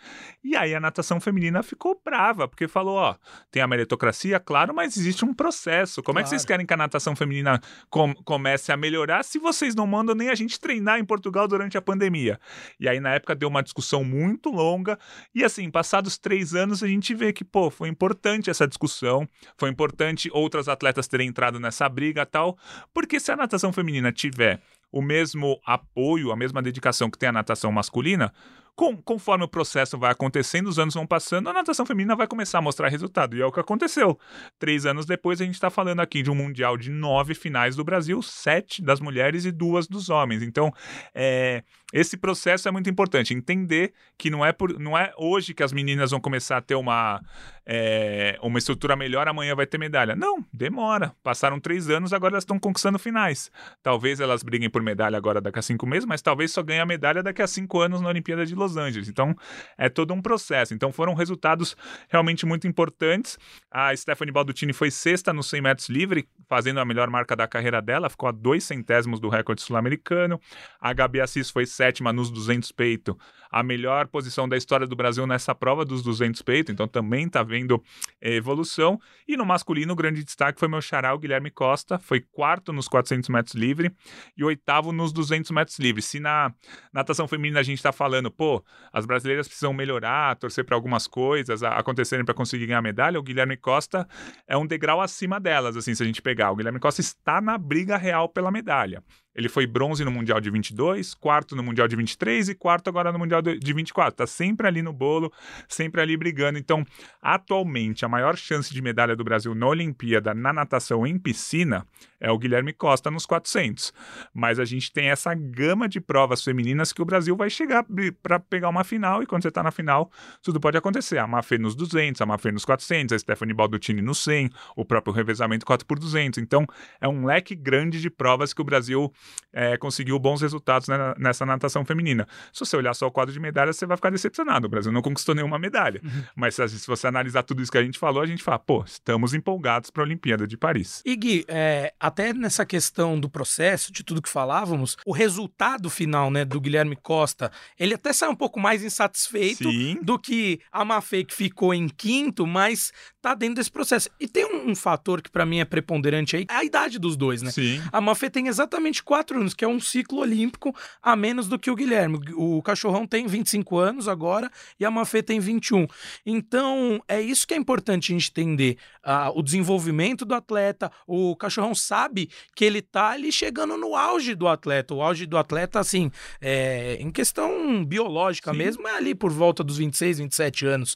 E 0.44 0.54
aí 0.54 0.74
a 0.74 0.80
natação 0.80 1.18
feminina 1.18 1.62
ficou 1.62 1.98
brava, 2.04 2.46
porque 2.46 2.68
falou: 2.68 2.96
ó, 2.98 3.16
tem 3.50 3.62
a 3.62 3.66
meritocracia, 3.66 4.38
claro, 4.38 4.74
mas 4.74 4.98
existe 4.98 5.24
um 5.24 5.32
processo. 5.32 6.02
Como 6.02 6.16
claro. 6.16 6.20
é 6.20 6.22
que 6.24 6.28
vocês 6.28 6.44
querem 6.44 6.66
que 6.66 6.74
a 6.74 6.76
natação 6.76 7.16
feminina 7.16 7.58
com 7.88 8.14
comece 8.16 8.70
a 8.70 8.76
melhorar 8.76 9.24
se 9.24 9.38
vocês 9.38 9.74
não 9.74 9.86
mandam 9.86 10.14
nem 10.14 10.28
a 10.28 10.34
gente 10.34 10.60
treinar 10.60 10.98
em 10.98 11.04
Portugal 11.06 11.48
durante 11.48 11.78
a 11.78 11.82
pandemia? 11.82 12.38
E 12.78 12.86
aí 12.86 13.00
na 13.00 13.14
época 13.14 13.34
deu 13.34 13.48
uma 13.48 13.62
discussão 13.62 14.04
muito 14.04 14.50
longa, 14.50 14.98
e 15.34 15.42
assim, 15.42 15.70
passados 15.70 16.18
três 16.18 16.54
anos, 16.54 16.82
a 16.82 16.86
gente 16.86 17.14
vê 17.14 17.32
que, 17.32 17.44
pô, 17.44 17.70
foi 17.70 17.88
importante 17.88 18.50
essa 18.50 18.68
discussão, 18.68 19.26
foi 19.56 19.70
importante 19.70 20.28
outras 20.34 20.68
atletas 20.68 21.08
terem 21.08 21.28
entrado 21.28 21.58
nessa 21.58 21.88
briga 21.88 22.26
tal, 22.26 22.58
porque 22.92 23.18
se 23.18 23.32
a 23.32 23.36
natação 23.36 23.72
feminina 23.72 24.12
tiver 24.18 24.60
o 24.90 25.00
mesmo 25.02 25.60
apoio, 25.64 26.32
a 26.32 26.36
mesma 26.36 26.62
dedicação 26.62 27.10
que 27.10 27.18
tem 27.18 27.28
a 27.28 27.32
natação 27.32 27.70
masculina, 27.70 28.32
com, 28.78 28.96
conforme 28.96 29.44
o 29.44 29.48
processo 29.48 29.98
vai 29.98 30.12
acontecendo, 30.12 30.68
os 30.68 30.78
anos 30.78 30.94
vão 30.94 31.04
passando, 31.04 31.48
a 31.48 31.52
natação 31.52 31.84
feminina 31.84 32.14
vai 32.14 32.28
começar 32.28 32.58
a 32.58 32.62
mostrar 32.62 32.88
resultado. 32.88 33.36
E 33.36 33.42
é 33.42 33.44
o 33.44 33.50
que 33.50 33.58
aconteceu. 33.58 34.16
Três 34.56 34.86
anos 34.86 35.04
depois, 35.04 35.40
a 35.40 35.44
gente 35.44 35.54
está 35.54 35.68
falando 35.68 35.98
aqui 35.98 36.22
de 36.22 36.30
um 36.30 36.34
Mundial 36.34 36.76
de 36.76 36.88
nove 36.88 37.34
finais 37.34 37.74
do 37.74 37.82
Brasil, 37.82 38.22
sete 38.22 38.80
das 38.80 39.00
mulheres 39.00 39.44
e 39.44 39.50
duas 39.50 39.88
dos 39.88 40.10
homens. 40.10 40.44
Então, 40.44 40.72
é, 41.12 41.64
esse 41.92 42.16
processo 42.16 42.68
é 42.68 42.70
muito 42.70 42.88
importante. 42.88 43.34
Entender 43.34 43.92
que 44.16 44.30
não 44.30 44.44
é, 44.44 44.52
por, 44.52 44.78
não 44.78 44.96
é 44.96 45.12
hoje 45.18 45.52
que 45.52 45.62
as 45.62 45.72
meninas 45.72 46.12
vão 46.12 46.20
começar 46.20 46.58
a 46.58 46.60
ter 46.60 46.76
uma, 46.76 47.20
é, 47.66 48.38
uma 48.42 48.58
estrutura 48.58 48.94
melhor, 48.94 49.26
amanhã 49.26 49.54
vai 49.56 49.66
ter 49.66 49.78
medalha. 49.78 50.14
Não, 50.14 50.44
demora. 50.52 51.12
Passaram 51.22 51.58
três 51.58 51.90
anos, 51.90 52.12
agora 52.12 52.34
elas 52.34 52.44
estão 52.44 52.58
conquistando 52.58 52.98
finais. 52.98 53.50
Talvez 53.82 54.20
elas 54.20 54.42
briguem 54.42 54.70
por 54.70 54.82
medalha 54.82 55.16
agora 55.16 55.40
daqui 55.40 55.58
a 55.58 55.62
cinco 55.62 55.86
meses, 55.86 56.04
mas 56.04 56.22
talvez 56.22 56.52
só 56.52 56.62
ganhem 56.62 56.80
a 56.80 56.86
medalha 56.86 57.22
daqui 57.22 57.42
a 57.42 57.46
cinco 57.46 57.80
anos 57.80 58.00
na 58.00 58.08
Olimpíada 58.08 58.46
de 58.46 58.54
Los 58.54 58.68
Los 58.68 58.76
Angeles. 58.76 59.08
Então, 59.08 59.34
é 59.76 59.88
todo 59.88 60.12
um 60.12 60.20
processo. 60.20 60.74
Então, 60.74 60.92
foram 60.92 61.14
resultados 61.14 61.76
realmente 62.08 62.44
muito 62.44 62.68
importantes. 62.68 63.38
A 63.70 63.96
Stephanie 63.96 64.32
Baldutini 64.32 64.72
foi 64.72 64.90
sexta 64.90 65.32
no 65.32 65.42
100 65.42 65.60
metros 65.60 65.88
livre, 65.88 66.28
fazendo 66.48 66.80
a 66.80 66.84
melhor 66.84 67.08
marca 67.08 67.34
da 67.34 67.48
carreira 67.48 67.80
dela, 67.80 68.10
ficou 68.10 68.28
a 68.28 68.32
dois 68.32 68.64
centésimos 68.64 69.18
do 69.18 69.28
recorde 69.28 69.62
sul-americano. 69.62 70.40
A 70.80 70.92
Gabi 70.92 71.20
Assis 71.20 71.50
foi 71.50 71.66
sétima 71.78 72.12
nos 72.12 72.28
200 72.28 72.72
peito, 72.72 73.16
a 73.50 73.62
melhor 73.62 74.08
posição 74.08 74.48
da 74.48 74.56
história 74.56 74.86
do 74.86 74.96
Brasil 74.96 75.26
nessa 75.26 75.54
prova 75.54 75.84
dos 75.84 76.02
200 76.02 76.42
peito, 76.42 76.72
então 76.72 76.88
também 76.88 77.26
está 77.26 77.42
vendo 77.42 77.80
evolução. 78.20 79.00
E 79.26 79.36
no 79.36 79.46
masculino, 79.46 79.92
o 79.92 79.96
grande 79.96 80.24
destaque 80.24 80.58
foi 80.58 80.68
meu 80.68 80.80
xará, 80.80 81.14
o 81.14 81.18
Guilherme 81.18 81.50
Costa, 81.50 81.98
foi 81.98 82.20
quarto 82.20 82.72
nos 82.72 82.88
400 82.88 83.28
metros 83.28 83.54
livre 83.54 83.92
e 84.36 84.42
oitavo 84.42 84.90
nos 84.90 85.12
200 85.12 85.52
metros 85.52 85.78
livre. 85.78 86.02
Se 86.02 86.18
na 86.18 86.52
natação 86.92 87.28
feminina 87.28 87.60
a 87.60 87.62
gente 87.62 87.78
está 87.78 87.92
falando, 87.92 88.28
pô, 88.28 88.62
as 88.92 89.06
brasileiras 89.06 89.46
precisam 89.46 89.72
melhorar, 89.72 90.36
torcer 90.36 90.64
para 90.64 90.74
algumas 90.74 91.06
coisas 91.06 91.62
acontecerem 91.62 92.24
para 92.24 92.34
conseguir 92.34 92.66
ganhar 92.66 92.82
medalha, 92.82 93.20
o 93.20 93.22
Guilherme 93.22 93.56
Costa 93.56 94.06
é 94.48 94.56
um 94.56 94.66
degrau 94.66 95.00
acima 95.00 95.38
delas, 95.38 95.76
assim, 95.76 95.94
se 95.94 96.02
a 96.02 96.06
gente 96.06 96.20
pegar. 96.20 96.50
O 96.50 96.56
Guilherme 96.56 96.80
Costa 96.80 97.00
está 97.00 97.40
na 97.40 97.56
briga 97.56 97.96
real 97.96 98.28
pela 98.28 98.50
medalha. 98.50 99.02
Ele 99.38 99.48
foi 99.48 99.68
bronze 99.68 100.04
no 100.04 100.10
Mundial 100.10 100.40
de 100.40 100.50
22, 100.50 101.14
quarto 101.14 101.54
no 101.54 101.62
Mundial 101.62 101.86
de 101.86 101.94
23 101.94 102.48
e 102.48 102.56
quarto 102.56 102.88
agora 102.88 103.12
no 103.12 103.20
Mundial 103.20 103.40
de 103.40 103.72
24. 103.72 104.12
Tá 104.12 104.26
sempre 104.26 104.66
ali 104.66 104.82
no 104.82 104.92
bolo, 104.92 105.32
sempre 105.68 106.00
ali 106.00 106.16
brigando. 106.16 106.58
Então, 106.58 106.84
atualmente, 107.22 108.04
a 108.04 108.08
maior 108.08 108.36
chance 108.36 108.74
de 108.74 108.82
medalha 108.82 109.14
do 109.14 109.22
Brasil 109.22 109.54
na 109.54 109.68
Olimpíada, 109.68 110.34
na 110.34 110.52
natação 110.52 111.06
em 111.06 111.16
piscina, 111.16 111.86
é 112.18 112.28
o 112.32 112.36
Guilherme 112.36 112.72
Costa 112.72 113.12
nos 113.12 113.24
400. 113.26 113.92
Mas 114.34 114.58
a 114.58 114.64
gente 114.64 114.92
tem 114.92 115.08
essa 115.08 115.32
gama 115.34 115.88
de 115.88 116.00
provas 116.00 116.42
femininas 116.42 116.92
que 116.92 117.00
o 117.00 117.04
Brasil 117.04 117.36
vai 117.36 117.48
chegar 117.48 117.86
para 118.20 118.40
pegar 118.40 118.68
uma 118.68 118.82
final 118.82 119.22
e 119.22 119.26
quando 119.26 119.44
você 119.44 119.52
tá 119.52 119.62
na 119.62 119.70
final, 119.70 120.10
tudo 120.42 120.58
pode 120.58 120.76
acontecer. 120.76 121.18
A 121.18 121.28
Mafê 121.28 121.58
nos 121.58 121.76
200, 121.76 122.20
a 122.20 122.26
Mafê 122.26 122.50
nos 122.50 122.64
400, 122.64 123.14
a 123.14 123.18
Stephanie 123.20 123.54
Baldutini 123.54 124.02
no 124.02 124.16
100, 124.16 124.50
o 124.74 124.84
próprio 124.84 125.14
revezamento 125.14 125.64
4 125.64 125.86
por 125.86 125.96
200. 125.96 126.38
Então, 126.38 126.66
é 127.00 127.06
um 127.06 127.24
leque 127.24 127.54
grande 127.54 128.00
de 128.00 128.10
provas 128.10 128.52
que 128.52 128.60
o 128.60 128.64
Brasil 128.64 129.12
é, 129.52 129.76
conseguiu 129.76 130.18
bons 130.18 130.42
resultados 130.42 130.88
né, 130.88 130.96
nessa 131.18 131.44
natação 131.46 131.84
feminina. 131.84 132.26
Se 132.52 132.60
você 132.60 132.76
olhar 132.76 132.94
só 132.94 133.06
o 133.06 133.10
quadro 133.10 133.32
de 133.32 133.40
medalhas, 133.40 133.76
você 133.76 133.86
vai 133.86 133.96
ficar 133.96 134.10
decepcionado. 134.10 134.66
O 134.66 134.70
Brasil 134.70 134.92
não 134.92 135.02
conquistou 135.02 135.34
nenhuma 135.34 135.58
medalha. 135.58 136.00
Uhum. 136.04 136.22
Mas 136.34 136.54
se, 136.54 136.68
se, 136.68 136.86
você 136.86 137.06
analisar 137.06 137.42
tudo 137.42 137.62
isso 137.62 137.72
que 137.72 137.78
a 137.78 137.82
gente 137.82 137.98
falou, 137.98 138.22
a 138.22 138.26
gente 138.26 138.42
fala, 138.42 138.58
pô, 138.58 138.84
estamos 138.84 139.34
empolgados 139.34 139.90
para 139.90 140.02
a 140.02 140.06
Olimpíada 140.06 140.46
de 140.46 140.56
Paris. 140.56 141.02
E 141.04 141.16
Gui, 141.16 141.44
é, 141.48 141.92
até 141.98 142.32
nessa 142.32 142.64
questão 142.64 143.18
do 143.18 143.28
processo, 143.28 143.92
de 143.92 144.02
tudo 144.02 144.22
que 144.22 144.28
falávamos, 144.28 144.96
o 145.06 145.12
resultado 145.12 145.88
final, 145.90 146.30
né, 146.30 146.44
do 146.44 146.60
Guilherme 146.60 146.96
Costa, 146.96 147.50
ele 147.78 147.94
até 147.94 148.12
sai 148.12 148.28
um 148.28 148.36
pouco 148.36 148.60
mais 148.60 148.84
insatisfeito 148.84 149.70
Sim. 149.70 149.98
do 150.02 150.18
que 150.18 150.60
a 150.70 150.84
Mafê 150.84 151.24
que 151.24 151.34
ficou 151.34 151.72
em 151.74 151.88
quinto, 151.88 152.46
mas 152.46 152.92
tá 153.28 153.34
dentro 153.34 153.56
desse 153.56 153.70
processo. 153.70 154.08
E 154.18 154.26
tem 154.26 154.44
um, 154.44 154.70
um 154.70 154.74
fator 154.74 155.20
que 155.20 155.30
para 155.30 155.44
mim 155.44 155.60
é 155.60 155.64
preponderante 155.64 156.36
aí, 156.36 156.46
é 156.48 156.54
a 156.54 156.64
idade 156.64 156.98
dos 156.98 157.16
dois, 157.16 157.42
né? 157.42 157.50
Sim. 157.50 157.80
A 157.92 158.00
Mafê 158.00 158.30
tem 158.30 158.48
exatamente 158.48 159.02
quatro 159.02 159.38
anos, 159.38 159.54
que 159.54 159.64
é 159.64 159.68
um 159.68 159.80
ciclo 159.80 160.20
olímpico 160.20 160.74
a 161.02 161.14
menos 161.14 161.48
do 161.48 161.58
que 161.58 161.70
o 161.70 161.76
Guilherme. 161.76 162.18
O 162.34 162.62
Cachorrão 162.62 163.06
tem 163.06 163.26
25 163.26 163.78
anos 163.78 164.08
agora 164.08 164.50
e 164.78 164.84
a 164.84 164.90
Mafê 164.90 165.22
tem 165.22 165.40
21. 165.40 165.86
Então, 166.24 167.02
é 167.08 167.20
isso 167.20 167.46
que 167.46 167.54
é 167.54 167.56
importante 167.56 168.12
a 168.12 168.14
gente 168.14 168.30
entender. 168.30 168.78
Ah, 169.10 169.32
o 169.34 169.42
desenvolvimento 169.42 170.26
do 170.26 170.34
atleta, 170.34 170.92
o 171.06 171.34
Cachorrão 171.34 171.74
sabe 171.74 172.28
que 172.54 172.62
ele 172.62 172.82
tá 172.82 173.08
ali 173.12 173.32
chegando 173.32 173.74
no 173.78 173.96
auge 173.96 174.34
do 174.34 174.46
atleta. 174.46 174.92
O 174.94 175.00
auge 175.02 175.24
do 175.24 175.38
atleta, 175.38 175.80
assim, 175.80 176.10
é, 176.42 176.98
em 177.00 177.10
questão 177.10 177.82
biológica 177.84 178.52
Sim. 178.52 178.58
mesmo, 178.58 178.86
é 178.86 178.94
ali 178.96 179.14
por 179.14 179.30
volta 179.30 179.64
dos 179.64 179.78
26, 179.78 180.18
27 180.18 180.66
anos. 180.66 180.94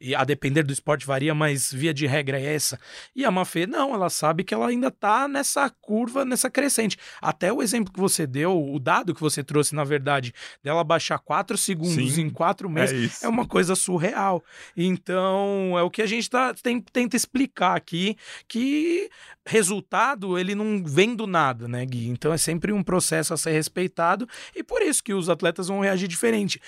E 0.00 0.14
a 0.14 0.22
depender 0.22 0.62
do 0.62 0.72
esporte 0.72 1.04
varia, 1.04 1.34
mas 1.34 1.72
via 1.72 1.92
de 1.92 2.06
regra 2.06 2.38
é 2.40 2.54
essa. 2.54 2.78
E 3.16 3.24
a 3.24 3.30
Mafê, 3.30 3.66
não, 3.66 3.92
ela 3.92 4.08
sabe 4.08 4.44
que 4.44 4.54
ela 4.54 4.68
ainda 4.68 4.88
tá 4.90 5.26
nessa 5.26 5.68
curva, 5.80 6.24
nessa 6.24 6.48
crescente. 6.48 6.96
Até 7.20 7.52
o 7.52 7.60
exemplo 7.60 7.92
que 7.92 7.98
você 7.98 8.24
deu, 8.24 8.56
o 8.72 8.78
dado 8.78 9.12
que 9.12 9.20
você 9.20 9.42
trouxe, 9.42 9.74
na 9.74 9.82
verdade, 9.82 10.32
dela 10.62 10.84
baixar 10.84 11.18
4 11.18 11.58
segundos 11.58 12.14
Sim, 12.14 12.22
em 12.22 12.30
4 12.30 12.68
É 12.68 12.70
meses, 12.70 13.12
isso. 13.14 13.26
é 13.26 13.28
uma 13.28 13.46
coisa 13.46 13.74
surreal. 13.74 14.44
Então, 14.76 15.74
é 15.76 15.82
o 15.82 15.90
que 15.90 16.02
a 16.02 16.06
gente 16.06 16.30
tá, 16.30 16.54
tem- 16.54 16.80
tenta 16.80 17.16
explicar 17.16 17.47
aqui, 17.58 18.16
que 18.46 19.10
resultado 19.46 20.38
ele 20.38 20.54
não 20.54 20.84
vem 20.84 21.14
do 21.14 21.26
nada, 21.26 21.66
né, 21.66 21.84
Gui? 21.86 22.08
Então 22.08 22.32
é 22.32 22.38
sempre 22.38 22.72
um 22.72 22.82
processo 22.82 23.32
a 23.32 23.36
ser 23.36 23.52
respeitado 23.52 24.28
e 24.54 24.62
por 24.62 24.82
isso 24.82 25.02
que 25.02 25.14
os 25.14 25.30
atletas 25.30 25.68
vão 25.68 25.80
reagir 25.80 26.06
diferente. 26.06 26.60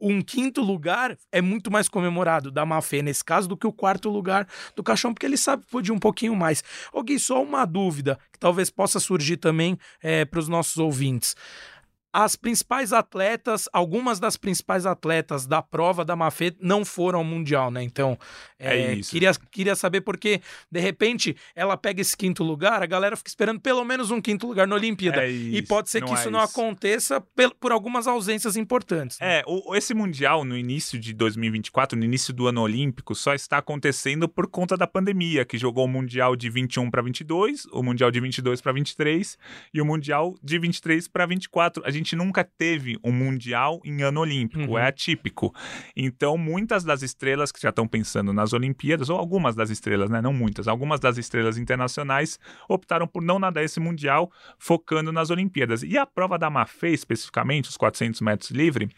Um 0.00 0.22
quinto 0.22 0.62
lugar 0.62 1.16
é 1.30 1.40
muito 1.42 1.70
mais 1.70 1.88
comemorado 1.88 2.50
da 2.50 2.64
Mafê 2.64 3.02
nesse 3.02 3.24
caso 3.24 3.48
do 3.48 3.56
que 3.56 3.66
o 3.66 3.72
quarto 3.72 4.08
lugar 4.08 4.48
do 4.74 4.82
Caixão, 4.82 5.12
porque 5.12 5.26
ele 5.26 5.36
sabe 5.36 5.64
ir 5.84 5.92
um 5.92 5.98
pouquinho 5.98 6.34
mais. 6.34 6.64
Ô 6.92 7.02
Gui, 7.02 7.18
só 7.18 7.42
uma 7.42 7.64
dúvida 7.64 8.18
que 8.32 8.38
talvez 8.38 8.70
possa 8.70 8.98
surgir 8.98 9.36
também 9.36 9.78
para 10.30 10.40
os 10.40 10.48
nossos 10.48 10.78
ouvintes. 10.78 11.36
As 12.12 12.36
principais 12.36 12.92
atletas, 12.92 13.68
algumas 13.72 14.20
das 14.20 14.36
principais 14.36 14.84
atletas 14.84 15.46
da 15.46 15.62
prova 15.62 16.04
da 16.04 16.14
Mafê 16.14 16.54
não 16.60 16.84
foram 16.84 17.20
ao 17.20 17.24
Mundial, 17.24 17.70
né? 17.70 17.82
Então, 17.82 18.18
É 18.58 18.76
é, 18.76 18.94
isso. 18.94 19.10
Queria, 19.10 19.32
queria 19.50 19.74
saber 19.74 20.02
porque, 20.02 20.40
de 20.70 20.78
repente, 20.78 21.34
ela 21.54 21.76
pega 21.76 22.00
esse 22.00 22.16
quinto 22.16 22.44
lugar, 22.44 22.82
a 22.82 22.86
galera 22.86 23.16
fica 23.16 23.28
esperando 23.28 23.60
pelo 23.60 23.84
menos 23.84 24.10
um 24.10 24.20
quinto 24.20 24.46
lugar 24.46 24.68
na 24.68 24.74
Olimpíada. 24.76 25.24
É 25.26 25.30
e 25.30 25.62
pode 25.62 25.88
ser 25.90 26.00
que 26.02 26.08
não 26.08 26.14
isso 26.14 26.28
é 26.28 26.30
não 26.30 26.44
isso. 26.44 26.50
aconteça 26.52 27.20
pel- 27.20 27.54
por 27.58 27.72
algumas 27.72 28.06
ausências 28.06 28.56
importantes. 28.56 29.18
né? 29.18 29.38
É, 29.40 29.42
o- 29.46 29.74
esse 29.74 29.94
Mundial 29.94 30.44
no 30.44 30.56
início 30.56 30.98
de 30.98 31.12
2024, 31.12 31.98
no 31.98 32.04
início 32.04 32.32
do 32.32 32.46
ano 32.46 32.60
olímpico, 32.60 33.14
só 33.14 33.34
está 33.34 33.58
acontecendo 33.58 34.28
por 34.28 34.46
conta 34.46 34.76
da 34.76 34.86
pandemia, 34.86 35.44
que 35.44 35.56
jogou 35.56 35.84
o 35.86 35.88
Mundial 35.88 36.36
de 36.36 36.50
21 36.50 36.90
para 36.90 37.00
22, 37.02 37.66
o 37.72 37.82
Mundial 37.82 38.10
de 38.10 38.20
22 38.20 38.60
para 38.60 38.72
23 38.72 39.38
e 39.72 39.80
o 39.80 39.84
Mundial 39.84 40.34
de 40.42 40.58
23 40.58 41.08
para 41.08 41.24
24. 41.26 41.82
A 41.86 41.90
gente 41.90 42.01
nunca 42.16 42.42
teve 42.44 42.98
um 43.04 43.12
Mundial 43.12 43.80
em 43.84 44.02
ano 44.02 44.20
olímpico, 44.20 44.72
Uhum. 44.72 44.78
é 44.78 44.86
atípico. 44.88 45.54
Então, 45.96 46.36
muitas 46.36 46.82
das 46.82 47.02
estrelas 47.02 47.52
que 47.52 47.60
já 47.60 47.68
estão 47.68 47.86
pensando 47.86 48.32
nas 48.32 48.52
Olimpíadas, 48.52 49.08
ou 49.08 49.18
algumas 49.18 49.54
das 49.54 49.70
estrelas, 49.70 50.10
né, 50.10 50.20
não 50.20 50.32
muitas, 50.32 50.66
algumas 50.66 50.98
das 50.98 51.18
estrelas 51.18 51.56
internacionais 51.58 52.38
optaram 52.68 53.06
por 53.06 53.22
não 53.22 53.38
nadar 53.38 53.62
esse 53.64 53.78
Mundial, 53.78 54.30
focando 54.58 55.12
nas 55.12 55.30
Olimpíadas. 55.30 55.82
E 55.82 55.96
a 55.98 56.04
prova 56.06 56.38
da 56.38 56.50
Mafê, 56.50 56.90
especificamente, 56.90 57.68
os 57.68 57.76
400 57.76 58.20
metros 58.20 58.50
livre, 58.50 58.88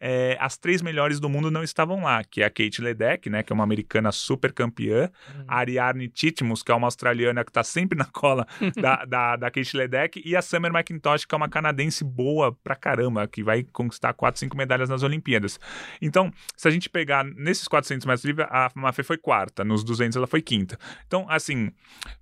é, 0.00 0.36
as 0.40 0.56
três 0.56 0.82
melhores 0.82 1.18
do 1.18 1.28
mundo 1.28 1.50
não 1.50 1.62
estavam 1.62 2.02
lá, 2.02 2.22
que 2.24 2.42
é 2.42 2.44
a 2.44 2.50
Kate 2.50 2.80
Ledeck, 2.82 3.28
né, 3.30 3.42
que 3.42 3.52
é 3.52 3.54
uma 3.54 3.64
americana 3.64 4.12
super 4.12 4.52
campeã, 4.52 5.10
a 5.48 5.58
Ariarne 5.58 6.08
Titmus, 6.08 6.62
que 6.62 6.70
é 6.70 6.74
uma 6.74 6.86
australiana 6.86 7.44
que 7.44 7.50
está 7.50 7.64
sempre 7.64 7.96
na 7.98 8.04
cola 8.04 8.46
da, 8.80 9.04
da, 9.04 9.36
da 9.36 9.50
Kate 9.50 9.76
Ledeck, 9.76 10.22
e 10.24 10.36
a 10.36 10.42
Summer 10.42 10.72
McIntosh, 10.74 11.24
que 11.24 11.34
é 11.34 11.36
uma 11.36 11.48
canadense 11.48 12.04
boa 12.04 12.51
pra 12.62 12.74
caramba, 12.76 13.26
que 13.26 13.42
vai 13.42 13.62
conquistar 13.62 14.12
4, 14.12 14.38
5 14.40 14.56
medalhas 14.56 14.88
nas 14.88 15.02
Olimpíadas. 15.02 15.58
Então, 16.00 16.32
se 16.56 16.68
a 16.68 16.70
gente 16.70 16.88
pegar 16.88 17.24
nesses 17.24 17.66
400 17.68 18.06
metros 18.06 18.24
livre, 18.24 18.44
a 18.48 18.70
Mafê 18.74 19.02
foi 19.02 19.16
quarta, 19.16 19.64
nos 19.64 19.84
200 19.84 20.16
ela 20.16 20.26
foi 20.26 20.42
quinta. 20.42 20.78
Então, 21.06 21.26
assim, 21.28 21.70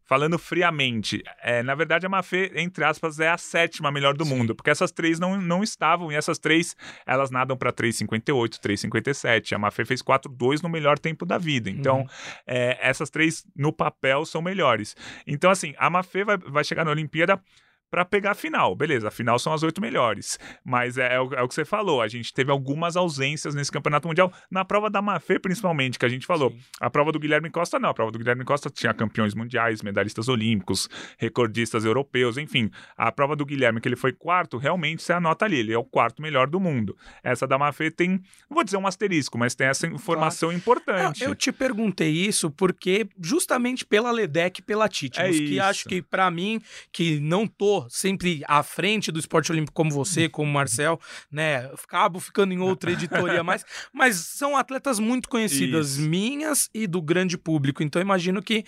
falando 0.06 0.38
friamente, 0.38 1.22
é, 1.42 1.62
na 1.62 1.74
verdade 1.74 2.04
a 2.04 2.08
Mafê, 2.08 2.50
entre 2.56 2.82
aspas, 2.84 3.20
é 3.20 3.28
a 3.28 3.38
sétima 3.38 3.90
melhor 3.92 4.14
do 4.14 4.26
mundo, 4.26 4.54
porque 4.54 4.70
essas 4.70 4.90
três 4.90 5.18
não, 5.20 5.40
não 5.40 5.62
estavam, 5.62 6.10
e 6.10 6.16
essas 6.16 6.38
três, 6.38 6.76
elas 7.06 7.30
nadam 7.30 7.56
para 7.56 7.72
3,58, 7.72 8.58
3,57. 8.60 9.52
A 9.54 9.58
Mafê 9.58 9.84
fez 9.84 10.02
4,2 10.02 10.62
no 10.62 10.68
melhor 10.68 10.98
tempo 10.98 11.24
da 11.24 11.38
vida. 11.38 11.70
Então, 11.70 12.00
Uhum. 12.00 12.06
é, 12.46 12.78
essas 12.80 13.10
três 13.10 13.44
no 13.56 13.72
papel 13.72 14.24
são 14.24 14.42
melhores. 14.42 14.96
Então, 15.26 15.50
assim, 15.50 15.74
a 15.78 15.88
Mafê 15.90 16.24
vai, 16.24 16.36
vai 16.38 16.64
chegar 16.64 16.84
na 16.84 16.90
Olimpíada 16.90 17.40
para 17.90 18.04
pegar 18.04 18.32
a 18.32 18.34
final. 18.34 18.74
Beleza, 18.76 19.08
a 19.08 19.10
final 19.10 19.38
são 19.38 19.52
as 19.52 19.62
oito 19.62 19.80
melhores. 19.80 20.38
Mas 20.64 20.96
é, 20.96 21.14
é 21.14 21.20
o, 21.20 21.34
é 21.34 21.42
o 21.42 21.48
que 21.48 21.54
você 21.54 21.64
falou. 21.64 22.00
A 22.00 22.08
gente 22.08 22.32
teve 22.32 22.50
algumas 22.50 22.96
ausências 22.96 23.54
nesse 23.54 23.72
campeonato 23.72 24.06
mundial. 24.06 24.32
Na 24.50 24.64
prova 24.64 24.88
da 24.88 25.02
Mafê, 25.02 25.38
principalmente, 25.38 25.98
que 25.98 26.06
a 26.06 26.08
gente 26.08 26.26
falou. 26.26 26.50
Sim. 26.50 26.60
A 26.80 26.88
prova 26.90 27.10
do 27.12 27.18
Guilherme 27.18 27.50
Costa, 27.50 27.78
não. 27.78 27.90
A 27.90 27.94
prova 27.94 28.12
do 28.12 28.18
Guilherme 28.18 28.44
Costa 28.44 28.70
tinha 28.70 28.94
campeões 28.94 29.34
mundiais, 29.34 29.82
medalhistas 29.82 30.28
olímpicos, 30.28 30.88
recordistas 31.18 31.84
europeus, 31.84 32.36
enfim. 32.36 32.70
A 32.96 33.10
prova 33.10 33.34
do 33.34 33.44
Guilherme, 33.44 33.80
que 33.80 33.88
ele 33.88 33.96
foi 33.96 34.12
quarto, 34.12 34.56
realmente 34.56 35.02
você 35.02 35.12
anota 35.12 35.44
ali. 35.44 35.58
Ele 35.58 35.72
é 35.72 35.78
o 35.78 35.84
quarto 35.84 36.22
melhor 36.22 36.48
do 36.48 36.60
mundo. 36.60 36.96
Essa 37.22 37.46
da 37.46 37.58
Mafê 37.58 37.90
tem, 37.90 38.10
não 38.48 38.54
vou 38.54 38.64
dizer 38.64 38.76
um 38.76 38.86
asterisco, 38.86 39.36
mas 39.36 39.54
tem 39.54 39.66
essa 39.66 39.86
informação 39.86 40.52
importante. 40.52 41.22
Eu, 41.24 41.30
eu 41.30 41.34
te 41.34 41.50
perguntei 41.50 42.10
isso 42.10 42.50
porque 42.50 43.08
justamente 43.20 43.84
pela 43.84 44.10
Ledeck 44.10 44.60
e 44.60 44.62
pela 44.62 44.88
Titmus, 44.88 45.26
É 45.26 45.30
que 45.30 45.54
isso. 45.54 45.62
acho 45.62 45.84
que 45.88 46.02
pra 46.02 46.30
mim, 46.30 46.60
que 46.92 47.18
não 47.20 47.46
tô 47.46 47.79
sempre 47.88 48.42
à 48.46 48.62
frente 48.62 49.10
do 49.10 49.18
esporte 49.18 49.52
olímpico 49.52 49.74
como 49.74 49.90
você, 49.90 50.28
como 50.28 50.50
o 50.50 50.52
Marcel, 50.52 51.00
né, 51.30 51.70
acabo 51.84 52.20
ficando 52.20 52.52
em 52.52 52.58
outra 52.58 52.92
editoria 52.92 53.42
mais, 53.44 53.64
mas 53.92 54.16
são 54.16 54.56
atletas 54.56 54.98
muito 54.98 55.28
conhecidas 55.28 55.92
Isso. 55.92 56.02
minhas 56.02 56.68
e 56.74 56.86
do 56.86 57.00
grande 57.00 57.38
público, 57.38 57.82
então 57.82 58.00
imagino 58.00 58.42
que 58.42 58.64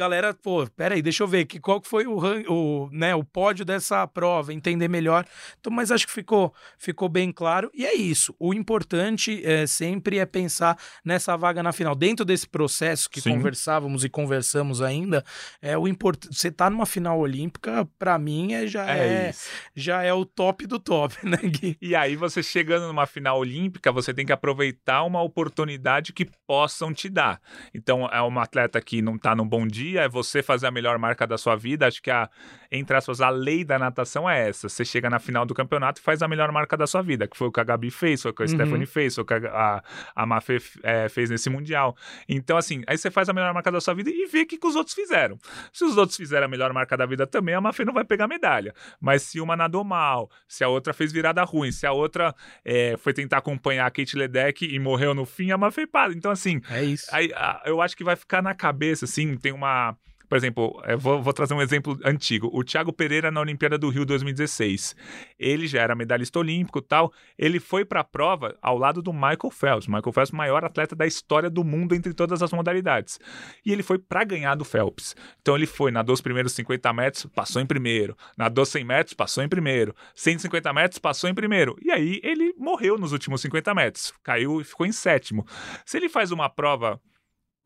galera, 0.00 0.32
pô, 0.32 0.66
peraí, 0.74 1.02
deixa 1.02 1.22
eu 1.22 1.28
ver 1.28 1.44
que 1.44 1.60
qual 1.60 1.78
que 1.78 1.86
foi 1.86 2.06
o, 2.06 2.18
o, 2.48 2.88
né, 2.90 3.14
o 3.14 3.22
pódio 3.22 3.66
dessa 3.66 4.06
prova, 4.06 4.54
entender 4.54 4.88
melhor. 4.88 5.26
Então, 5.60 5.70
mas 5.70 5.90
acho 5.90 6.06
que 6.06 6.12
ficou, 6.12 6.54
ficou 6.78 7.06
bem 7.06 7.30
claro. 7.30 7.70
E 7.74 7.84
é 7.84 7.94
isso. 7.94 8.34
O 8.38 8.54
importante 8.54 9.42
é, 9.44 9.66
sempre 9.66 10.18
é 10.18 10.24
pensar 10.24 10.78
nessa 11.04 11.36
vaga 11.36 11.62
na 11.62 11.70
final. 11.70 11.94
Dentro 11.94 12.24
desse 12.24 12.48
processo 12.48 13.10
que 13.10 13.20
Sim. 13.20 13.34
conversávamos 13.34 14.02
e 14.02 14.08
conversamos 14.08 14.80
ainda, 14.80 15.22
é 15.60 15.76
o 15.76 15.86
importante. 15.86 16.34
Você 16.34 16.50
tá 16.50 16.70
numa 16.70 16.86
final 16.86 17.18
olímpica, 17.18 17.86
para 17.98 18.18
mim, 18.18 18.39
já, 18.66 18.90
é, 18.90 19.28
É 19.28 19.34
já 19.74 20.02
é 20.02 20.12
o 20.12 20.24
top 20.24 20.66
do 20.66 20.78
top, 20.78 21.14
né, 21.26 21.38
Gui? 21.42 21.76
E 21.80 21.94
aí, 21.94 22.16
você 22.16 22.42
chegando 22.42 22.86
numa 22.86 23.06
final 23.06 23.38
olímpica, 23.38 23.92
você 23.92 24.12
tem 24.14 24.24
que 24.24 24.32
aproveitar 24.32 25.02
uma 25.04 25.22
oportunidade 25.22 26.12
que 26.12 26.26
possam 26.46 26.92
te 26.92 27.08
dar. 27.08 27.40
Então, 27.74 28.06
é 28.06 28.20
uma 28.20 28.42
atleta 28.42 28.80
que 28.80 29.02
não 29.02 29.18
tá 29.18 29.34
num 29.34 29.46
bom 29.48 29.66
dia, 29.66 30.02
é 30.02 30.08
você 30.08 30.42
fazer 30.42 30.66
a 30.66 30.70
melhor 30.70 30.98
marca 30.98 31.26
da 31.26 31.36
sua 31.36 31.56
vida. 31.56 31.86
Acho 31.86 32.02
que 32.02 32.10
a, 32.10 32.28
entre 32.72 32.96
aspas, 32.96 33.20
a 33.20 33.28
lei 33.30 33.64
da 33.64 33.78
natação 33.78 34.28
é 34.30 34.48
essa. 34.48 34.68
Você 34.68 34.84
chega 34.84 35.10
na 35.10 35.18
final 35.18 35.44
do 35.44 35.54
campeonato 35.54 36.00
e 36.00 36.04
faz 36.04 36.22
a 36.22 36.28
melhor 36.28 36.52
marca 36.52 36.76
da 36.76 36.86
sua 36.86 37.02
vida, 37.02 37.26
que 37.26 37.36
foi 37.36 37.48
o 37.48 37.52
que 37.52 37.58
a 37.60 37.64
Gabi 37.64 37.90
fez, 37.90 38.22
foi 38.22 38.30
o 38.30 38.34
que 38.34 38.42
a 38.42 38.46
Uhum. 38.46 38.48
Stephanie 38.50 38.86
fez, 38.86 39.14
foi 39.14 39.22
o 39.22 39.26
que 39.26 39.34
a, 39.34 39.38
a, 39.48 39.82
a 40.22 40.26
Mafê 40.26 40.58
é, 40.82 41.08
fez 41.08 41.30
nesse 41.30 41.50
Mundial. 41.50 41.96
Então, 42.28 42.56
assim, 42.56 42.82
aí 42.86 42.96
você 42.96 43.10
faz 43.10 43.28
a 43.28 43.32
melhor 43.32 43.52
marca 43.52 43.72
da 43.72 43.80
sua 43.80 43.94
vida 43.94 44.10
e 44.10 44.26
vê 44.26 44.42
o 44.42 44.46
que, 44.46 44.56
que 44.56 44.66
os 44.66 44.76
outros 44.76 44.94
fizeram. 44.94 45.38
Se 45.72 45.84
os 45.84 45.96
outros 45.96 46.16
fizeram 46.16 46.46
a 46.46 46.48
melhor 46.48 46.72
marca 46.72 46.96
da 46.96 47.06
vida 47.06 47.26
também, 47.26 47.54
a 47.54 47.60
Mafê 47.60 47.84
não 47.84 47.92
vai 47.92 48.04
pegar 48.04 48.28
medalha. 48.28 48.72
Mas 49.00 49.22
se 49.22 49.40
uma 49.40 49.56
nadou 49.56 49.82
mal, 49.82 50.30
se 50.46 50.62
a 50.62 50.68
outra 50.68 50.92
fez 50.92 51.12
virada 51.12 51.42
ruim, 51.42 51.72
se 51.72 51.86
a 51.86 51.92
outra 51.92 52.34
é, 52.64 52.96
foi 52.98 53.12
tentar 53.12 53.38
acompanhar 53.38 53.86
a 53.86 53.90
Kate 53.90 54.16
Ledeck 54.16 54.64
e 54.64 54.78
morreu 54.78 55.12
no 55.14 55.24
fim, 55.26 55.50
a 55.50 55.58
Mafê 55.58 55.86
para. 55.86 56.12
Então, 56.12 56.30
assim, 56.30 56.60
É 56.70 56.82
isso. 56.84 57.06
aí, 57.12 57.32
a- 57.34 57.62
eu 57.64 57.80
acho 57.82 57.96
que 57.96 58.04
vai 58.04 58.14
ficar 58.16 58.42
na 58.42 58.54
cabeça, 58.54 59.04
assim, 59.06 59.36
tem 59.36 59.52
uma. 59.52 59.96
Por 60.30 60.36
exemplo, 60.36 60.80
eu 60.86 60.96
vou, 60.96 61.20
vou 61.20 61.32
trazer 61.32 61.54
um 61.54 61.60
exemplo 61.60 61.98
antigo. 62.04 62.48
O 62.52 62.62
Thiago 62.62 62.92
Pereira 62.92 63.32
na 63.32 63.40
Olimpíada 63.40 63.76
do 63.76 63.88
Rio 63.88 64.06
2016. 64.06 64.94
Ele 65.36 65.66
já 65.66 65.82
era 65.82 65.96
medalhista 65.96 66.38
olímpico 66.38 66.80
tal. 66.80 67.12
Ele 67.36 67.58
foi 67.58 67.84
para 67.84 67.98
a 67.98 68.04
prova 68.04 68.56
ao 68.62 68.78
lado 68.78 69.02
do 69.02 69.12
Michael 69.12 69.50
Phelps. 69.50 69.88
Michael 69.88 70.12
Phelps, 70.12 70.30
maior 70.30 70.64
atleta 70.64 70.94
da 70.94 71.04
história 71.04 71.50
do 71.50 71.64
mundo 71.64 71.96
entre 71.96 72.14
todas 72.14 72.44
as 72.44 72.52
modalidades. 72.52 73.18
E 73.66 73.72
ele 73.72 73.82
foi 73.82 73.98
para 73.98 74.22
ganhar 74.22 74.54
do 74.54 74.64
Phelps. 74.64 75.16
Então 75.42 75.56
ele 75.56 75.66
foi, 75.66 75.90
nadou 75.90 76.14
os 76.14 76.20
primeiros 76.20 76.52
50 76.52 76.92
metros, 76.92 77.26
passou 77.34 77.60
em 77.60 77.66
primeiro. 77.66 78.16
Nadou 78.38 78.64
100 78.64 78.84
metros, 78.84 79.14
passou 79.14 79.42
em 79.42 79.48
primeiro. 79.48 79.92
150 80.14 80.72
metros, 80.72 81.00
passou 81.00 81.28
em 81.28 81.34
primeiro. 81.34 81.76
E 81.82 81.90
aí 81.90 82.20
ele 82.22 82.54
morreu 82.56 82.96
nos 82.96 83.10
últimos 83.10 83.40
50 83.40 83.74
metros. 83.74 84.12
Caiu 84.22 84.60
e 84.60 84.64
ficou 84.64 84.86
em 84.86 84.92
sétimo. 84.92 85.44
Se 85.84 85.96
ele 85.96 86.08
faz 86.08 86.30
uma 86.30 86.48
prova 86.48 87.00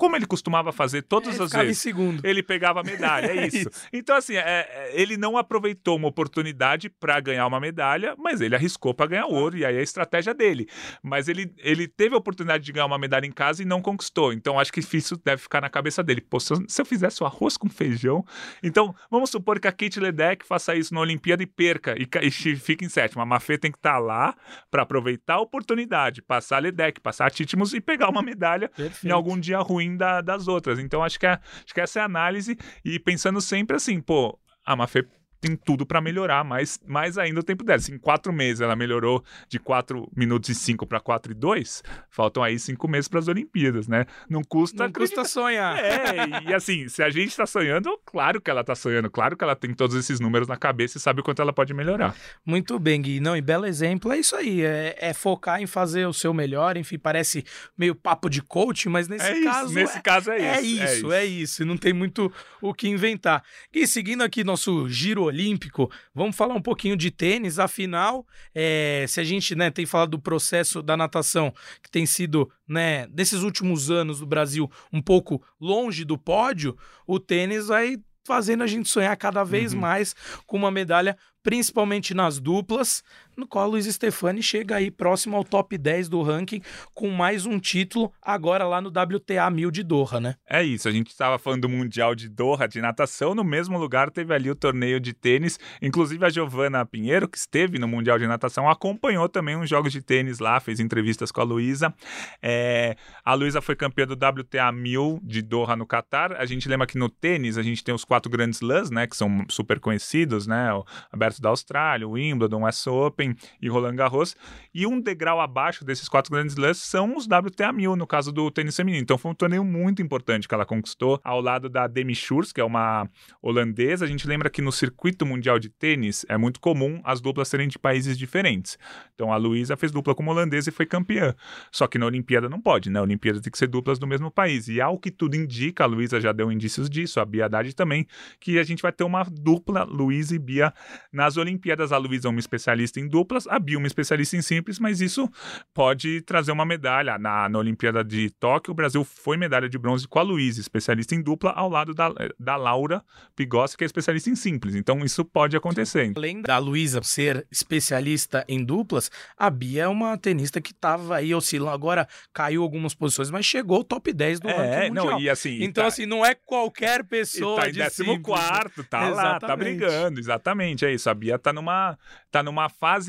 como 0.04 0.16
ele 0.16 0.26
costumava 0.26 0.70
fazer 0.70 1.00
todas 1.02 1.34
Ele 1.34 1.42
as 1.42 1.48
ficava 1.48 1.64
em 1.64 1.66
vezes. 1.68 1.82
segundo. 1.82 2.26
Ele 2.26 2.42
pegava 2.42 2.80
a 2.80 2.82
medalha, 2.84 3.26
é 3.32 3.46
isso. 3.46 3.56
Isso. 3.56 3.70
Então, 3.90 4.14
assim, 4.16 4.36
é- 4.36 4.40
é, 4.68 4.90
ele 4.92 5.16
não 5.16 5.38
aproveitou 5.38 5.96
uma 5.96 6.08
oportunidade 6.08 6.90
para 6.90 7.18
ganhar 7.20 7.46
uma 7.46 7.58
medalha, 7.58 8.14
mas 8.18 8.42
ele 8.42 8.54
arriscou 8.54 8.92
para 8.92 9.06
ganhar 9.06 9.26
ouro, 9.26 9.56
e 9.56 9.64
aí 9.64 9.76
é 9.76 9.80
a 9.80 9.82
estratégia 9.82 10.34
dele. 10.34 10.68
Mas 11.02 11.26
ele, 11.26 11.50
ele 11.58 11.88
teve 11.88 12.14
a 12.14 12.18
oportunidade 12.18 12.62
de 12.64 12.70
ganhar 12.72 12.84
uma 12.84 12.98
medalha 12.98 13.24
em 13.24 13.32
casa 13.32 13.62
e 13.62 13.64
não 13.64 13.80
conquistou. 13.80 14.32
Então, 14.32 14.58
acho 14.58 14.70
que 14.72 14.80
isso 14.80 15.16
deve 15.24 15.40
ficar 15.40 15.60
na 15.62 15.70
cabeça 15.70 16.02
dele. 16.02 16.20
Pô, 16.20 16.38
se 16.38 16.52
eu, 16.52 16.58
se 16.68 16.82
eu 16.82 16.84
fizesse 16.84 17.22
o 17.22 17.26
arroz 17.26 17.56
com 17.56 17.68
feijão. 17.70 18.24
Então, 18.62 18.94
vamos 19.10 19.30
supor 19.30 19.58
que 19.58 19.66
a 19.68 19.72
Kate 19.72 19.98
Ledeck 20.00 20.46
faça 20.46 20.74
isso 20.74 20.92
na 20.92 21.00
Olimpíada 21.00 21.42
e 21.42 21.46
perca, 21.46 21.94
e, 21.98 22.06
e 22.26 22.30
fica 22.30 22.84
em 22.84 22.88
sétimo. 22.90 23.22
A 23.22 23.26
Mafê 23.26 23.56
tem 23.56 23.70
que 23.72 23.78
estar 23.78 23.98
lá 23.98 24.34
para 24.70 24.82
aproveitar 24.82 25.34
a 25.34 25.40
oportunidade, 25.40 26.20
passar 26.20 26.56
a 26.56 26.60
Ledeck, 26.60 27.00
passar 27.00 27.26
a 27.26 27.30
e 27.74 27.80
pegar 27.80 28.08
uma 28.08 28.22
medalha 28.22 28.68
Perfeito. 28.68 29.06
em 29.06 29.10
algum 29.10 29.38
dia 29.38 29.58
ruim 29.58 29.93
da- 29.96 30.20
das 30.20 30.48
outras. 30.48 30.78
Então 30.78 31.02
acho 31.02 31.18
que, 31.18 31.26
é- 31.26 31.38
acho 31.64 31.74
que 31.74 31.80
essa 31.80 31.98
é 32.00 32.02
a 32.02 32.06
análise 32.06 32.56
e 32.84 32.98
pensando 32.98 33.40
sempre 33.40 33.76
assim, 33.76 34.00
pô, 34.00 34.38
a 34.64 34.74
Mafê 34.76 35.06
tem 35.44 35.54
tudo 35.54 35.84
para 35.84 36.00
melhorar, 36.00 36.42
mais, 36.42 36.80
mais 36.86 37.18
ainda 37.18 37.40
o 37.40 37.42
tempo 37.42 37.62
dela. 37.62 37.78
Se 37.78 37.92
em 37.92 37.98
quatro 37.98 38.32
meses 38.32 38.62
ela 38.62 38.74
melhorou 38.74 39.22
de 39.46 39.58
4 39.58 40.10
minutos 40.16 40.48
e 40.48 40.54
5 40.54 40.86
para 40.86 40.98
4 41.00 41.32
e 41.32 41.34
2, 41.34 41.82
faltam 42.08 42.42
aí 42.42 42.58
cinco 42.58 42.88
meses 42.88 43.08
para 43.08 43.18
as 43.18 43.28
Olimpíadas, 43.28 43.86
né? 43.86 44.06
Não 44.28 44.42
custa 44.42 44.84
Não 44.84 44.92
custa 44.92 45.22
sonhar. 45.24 45.76
é, 45.78 46.48
e 46.48 46.54
assim, 46.54 46.88
se 46.88 47.02
a 47.02 47.10
gente 47.10 47.36
tá 47.36 47.44
sonhando, 47.44 47.98
claro 48.06 48.40
que 48.40 48.50
ela 48.50 48.64
tá 48.64 48.74
sonhando, 48.74 49.10
claro 49.10 49.36
que 49.36 49.44
ela 49.44 49.54
tem 49.54 49.74
todos 49.74 49.94
esses 49.96 50.18
números 50.18 50.48
na 50.48 50.56
cabeça 50.56 50.96
e 50.96 51.00
sabe 51.00 51.20
o 51.20 51.22
quanto 51.22 51.42
ela 51.42 51.52
pode 51.52 51.74
melhorar. 51.74 52.16
Muito 52.44 52.78
bem, 52.78 53.02
Gui. 53.02 53.20
Não, 53.20 53.36
e 53.36 53.42
belo 53.42 53.66
exemplo 53.66 54.12
é 54.12 54.18
isso 54.18 54.34
aí. 54.34 54.62
É, 54.62 54.96
é 54.98 55.12
focar 55.12 55.60
em 55.60 55.66
fazer 55.66 56.06
o 56.06 56.12
seu 56.14 56.32
melhor. 56.32 56.78
Enfim, 56.78 56.98
parece 56.98 57.44
meio 57.76 57.94
papo 57.94 58.30
de 58.30 58.40
coach, 58.40 58.88
mas 58.88 59.08
nesse 59.08 59.26
é 59.26 59.44
caso. 59.44 59.66
isso, 59.66 59.74
nesse 59.74 59.98
é, 59.98 60.00
caso 60.00 60.30
é, 60.30 60.40
é 60.40 60.60
isso. 60.62 60.84
isso, 60.84 61.12
é 61.12 61.24
isso. 61.26 61.62
E 61.62 61.66
Não 61.66 61.76
tem 61.76 61.92
muito 61.92 62.32
o 62.62 62.72
que 62.72 62.88
inventar. 62.88 63.42
E 63.72 63.86
seguindo 63.86 64.22
aqui 64.22 64.42
nosso 64.42 64.88
giro 64.88 65.33
olímpico, 65.34 65.90
vamos 66.14 66.36
falar 66.36 66.54
um 66.54 66.62
pouquinho 66.62 66.96
de 66.96 67.10
tênis. 67.10 67.58
Afinal, 67.58 68.24
é, 68.54 69.04
se 69.08 69.20
a 69.20 69.24
gente 69.24 69.54
né, 69.54 69.70
tem 69.70 69.84
falado 69.84 70.10
do 70.12 70.18
processo 70.18 70.80
da 70.80 70.96
natação, 70.96 71.52
que 71.82 71.90
tem 71.90 72.06
sido, 72.06 72.50
né, 72.66 73.06
desses 73.08 73.42
últimos 73.42 73.90
anos 73.90 74.20
do 74.20 74.26
Brasil, 74.26 74.70
um 74.92 75.02
pouco 75.02 75.42
longe 75.60 76.04
do 76.04 76.16
pódio, 76.16 76.76
o 77.06 77.18
tênis 77.18 77.66
vai 77.66 77.98
fazendo 78.26 78.62
a 78.64 78.66
gente 78.66 78.88
sonhar 78.88 79.14
cada 79.18 79.44
vez 79.44 79.74
Uhum. 79.74 79.80
mais 79.80 80.16
com 80.46 80.56
uma 80.56 80.70
medalha, 80.70 81.16
principalmente 81.42 82.14
nas 82.14 82.40
duplas, 82.40 83.02
no 83.36 83.46
qual 83.46 83.68
o 83.68 83.72
Luiz 83.72 83.86
Stefani 83.86 84.42
chega 84.42 84.76
aí 84.76 84.90
próximo 84.90 85.36
ao 85.36 85.44
top 85.44 85.76
10 85.76 86.08
do 86.08 86.22
ranking, 86.22 86.60
com 86.94 87.10
mais 87.10 87.46
um 87.46 87.58
título, 87.58 88.12
agora 88.20 88.66
lá 88.66 88.80
no 88.80 88.88
WTA 88.88 89.50
1000 89.50 89.70
de 89.70 89.82
Doha, 89.82 90.20
né? 90.20 90.34
É 90.48 90.62
isso, 90.62 90.88
a 90.88 90.92
gente 90.92 91.08
estava 91.08 91.38
falando 91.38 91.62
do 91.62 91.68
Mundial 91.68 92.14
de 92.14 92.28
Doha 92.28 92.66
de 92.66 92.80
natação, 92.80 93.34
no 93.34 93.44
mesmo 93.44 93.78
lugar 93.78 94.10
teve 94.10 94.34
ali 94.34 94.50
o 94.50 94.54
torneio 94.54 95.00
de 95.00 95.12
tênis, 95.12 95.58
inclusive 95.80 96.24
a 96.24 96.30
Giovana 96.30 96.84
Pinheiro, 96.84 97.28
que 97.28 97.38
esteve 97.38 97.78
no 97.78 97.88
Mundial 97.88 98.18
de 98.18 98.26
Natação, 98.26 98.68
acompanhou 98.68 99.28
também 99.28 99.56
uns 99.56 99.68
jogos 99.68 99.92
de 99.92 100.00
tênis 100.00 100.38
lá, 100.38 100.60
fez 100.60 100.80
entrevistas 100.80 101.30
com 101.30 101.40
a 101.40 101.44
Luísa. 101.44 101.94
É, 102.42 102.96
a 103.24 103.34
Luísa 103.34 103.60
foi 103.60 103.76
campeã 103.76 104.06
do 104.06 104.14
WTA 104.14 104.70
1000 104.72 105.20
de 105.22 105.42
Doha 105.42 105.76
no 105.76 105.86
Catar. 105.86 106.32
A 106.34 106.46
gente 106.46 106.68
lembra 106.68 106.86
que 106.86 106.98
no 106.98 107.08
tênis 107.08 107.58
a 107.58 107.62
gente 107.62 107.82
tem 107.82 107.94
os 107.94 108.04
quatro 108.04 108.30
grandes 108.30 108.60
slams, 108.60 108.90
né, 108.90 109.06
que 109.06 109.16
são 109.16 109.44
super 109.48 109.80
conhecidos, 109.80 110.46
né, 110.46 110.72
o 110.72 110.84
Aberto 111.12 111.40
da 111.40 111.48
Austrália, 111.48 112.06
o 112.06 112.12
Wimbledon, 112.12 112.62
o 112.62 112.68
US 112.68 112.86
Open 112.86 113.23
e 113.62 113.68
Roland 113.68 113.94
Garros. 113.94 114.34
E 114.74 114.86
um 114.86 115.00
degrau 115.00 115.40
abaixo 115.40 115.84
desses 115.84 116.08
quatro 116.08 116.32
grandes 116.32 116.54
slams 116.54 116.78
são 116.78 117.16
os 117.16 117.26
WTA 117.26 117.72
1000, 117.72 117.94
no 117.94 118.06
caso 118.06 118.32
do 118.32 118.50
tênis 118.50 118.74
feminino. 118.74 119.02
Então 119.02 119.16
foi 119.16 119.30
um 119.30 119.34
torneio 119.34 119.62
muito 119.62 120.02
importante 120.02 120.48
que 120.48 120.54
ela 120.54 120.66
conquistou 120.66 121.20
ao 121.22 121.40
lado 121.40 121.68
da 121.68 121.86
Demi 121.86 122.14
Schuurs, 122.14 122.52
que 122.52 122.60
é 122.60 122.64
uma 122.64 123.08
holandesa. 123.40 124.04
A 124.04 124.08
gente 124.08 124.26
lembra 124.26 124.50
que 124.50 124.60
no 124.60 124.72
circuito 124.72 125.24
mundial 125.24 125.58
de 125.58 125.68
tênis 125.68 126.26
é 126.28 126.36
muito 126.36 126.58
comum 126.58 127.00
as 127.04 127.20
duplas 127.20 127.48
serem 127.48 127.68
de 127.68 127.78
países 127.78 128.18
diferentes. 128.18 128.78
Então 129.14 129.32
a 129.32 129.36
Luísa 129.36 129.76
fez 129.76 129.92
dupla 129.92 130.14
como 130.14 130.30
holandesa 130.30 130.70
e 130.70 130.72
foi 130.72 130.86
campeã. 130.86 131.34
Só 131.70 131.86
que 131.86 131.98
na 131.98 132.06
Olimpíada 132.06 132.48
não 132.48 132.60
pode, 132.60 132.90
né? 132.90 132.98
A 132.98 133.02
Olimpíada 133.02 133.40
tem 133.40 133.50
que 133.50 133.58
ser 133.58 133.68
duplas 133.68 133.98
do 133.98 134.06
mesmo 134.06 134.30
país. 134.30 134.68
E 134.68 134.80
ao 134.80 134.98
que 134.98 135.10
tudo 135.10 135.36
indica, 135.36 135.84
a 135.84 135.86
Luísa 135.86 136.20
já 136.20 136.32
deu 136.32 136.50
indícios 136.50 136.90
disso, 136.90 137.20
a 137.20 137.24
Bia 137.24 137.46
Haddad 137.46 137.74
também, 137.74 138.06
que 138.40 138.58
a 138.58 138.62
gente 138.62 138.82
vai 138.82 138.92
ter 138.92 139.04
uma 139.04 139.24
dupla 139.24 139.84
Luísa 139.84 140.34
e 140.34 140.38
Bia 140.38 140.72
nas 141.12 141.36
Olimpíadas. 141.36 141.92
A 141.92 141.98
Luísa 141.98 142.28
é 142.28 142.30
uma 142.30 142.40
especialista 142.40 143.00
em 143.00 143.08
duplas, 143.14 143.46
a 143.46 143.58
Bia 143.60 143.78
uma 143.78 143.86
especialista 143.86 144.36
em 144.36 144.42
simples, 144.42 144.78
mas 144.80 145.00
isso 145.00 145.30
pode 145.72 146.20
trazer 146.22 146.50
uma 146.52 146.64
medalha. 146.64 147.16
Na, 147.18 147.48
na 147.48 147.58
Olimpíada 147.58 148.02
de 148.02 148.28
Tóquio, 148.30 148.72
o 148.72 148.74
Brasil 148.74 149.04
foi 149.04 149.36
medalha 149.36 149.68
de 149.68 149.78
bronze 149.78 150.08
com 150.08 150.18
a 150.18 150.22
Luísa, 150.22 150.60
especialista 150.60 151.14
em 151.14 151.22
dupla, 151.22 151.50
ao 151.52 151.68
lado 151.68 151.94
da, 151.94 152.10
da 152.38 152.56
Laura 152.56 153.02
Pigossi, 153.36 153.76
que 153.76 153.84
é 153.84 153.86
especialista 153.86 154.28
em 154.30 154.34
simples. 154.34 154.74
Então 154.74 155.04
isso 155.04 155.24
pode 155.24 155.56
acontecer. 155.56 156.12
Além 156.16 156.42
da 156.42 156.58
Luísa 156.58 157.00
ser 157.02 157.46
especialista 157.50 158.44
em 158.48 158.64
duplas, 158.64 159.10
a 159.36 159.48
Bia 159.50 159.84
é 159.84 159.88
uma 159.88 160.16
tenista 160.16 160.60
que 160.60 160.72
estava 160.72 161.16
aí 161.16 161.34
oscilando, 161.34 161.70
agora 161.70 162.08
caiu 162.32 162.62
algumas 162.62 162.94
posições, 162.94 163.30
mas 163.30 163.44
chegou 163.46 163.76
ao 163.78 163.84
top 163.84 164.12
10 164.12 164.40
do 164.40 164.48
É, 164.48 164.52
ranking 164.56 164.88
mundial. 164.94 165.06
não, 165.12 165.20
e 165.20 165.28
assim. 165.30 165.62
Então, 165.62 165.84
tá- 165.84 165.88
assim, 165.88 166.06
não 166.06 166.24
é 166.24 166.34
qualquer 166.34 167.00
E 167.00 167.04
pessoa 167.04 167.60
tá 167.60 167.68
em 167.68 167.72
de 167.72 167.78
14 167.78 167.96
simples, 167.96 168.16
né? 168.16 168.22
quarto, 168.24 168.84
tá 168.84 169.00
lá, 169.08 169.22
tá 169.38 169.46
Exatamente. 169.46 169.76
brigando, 169.78 170.18
exatamente, 170.20 170.84
é 170.84 170.92
isso. 170.92 171.08
A 171.10 171.14
Bia 171.14 171.38
tá 171.38 171.52
numa, 171.52 171.98
tá 172.30 172.42
numa 172.42 172.68
fase 172.68 173.03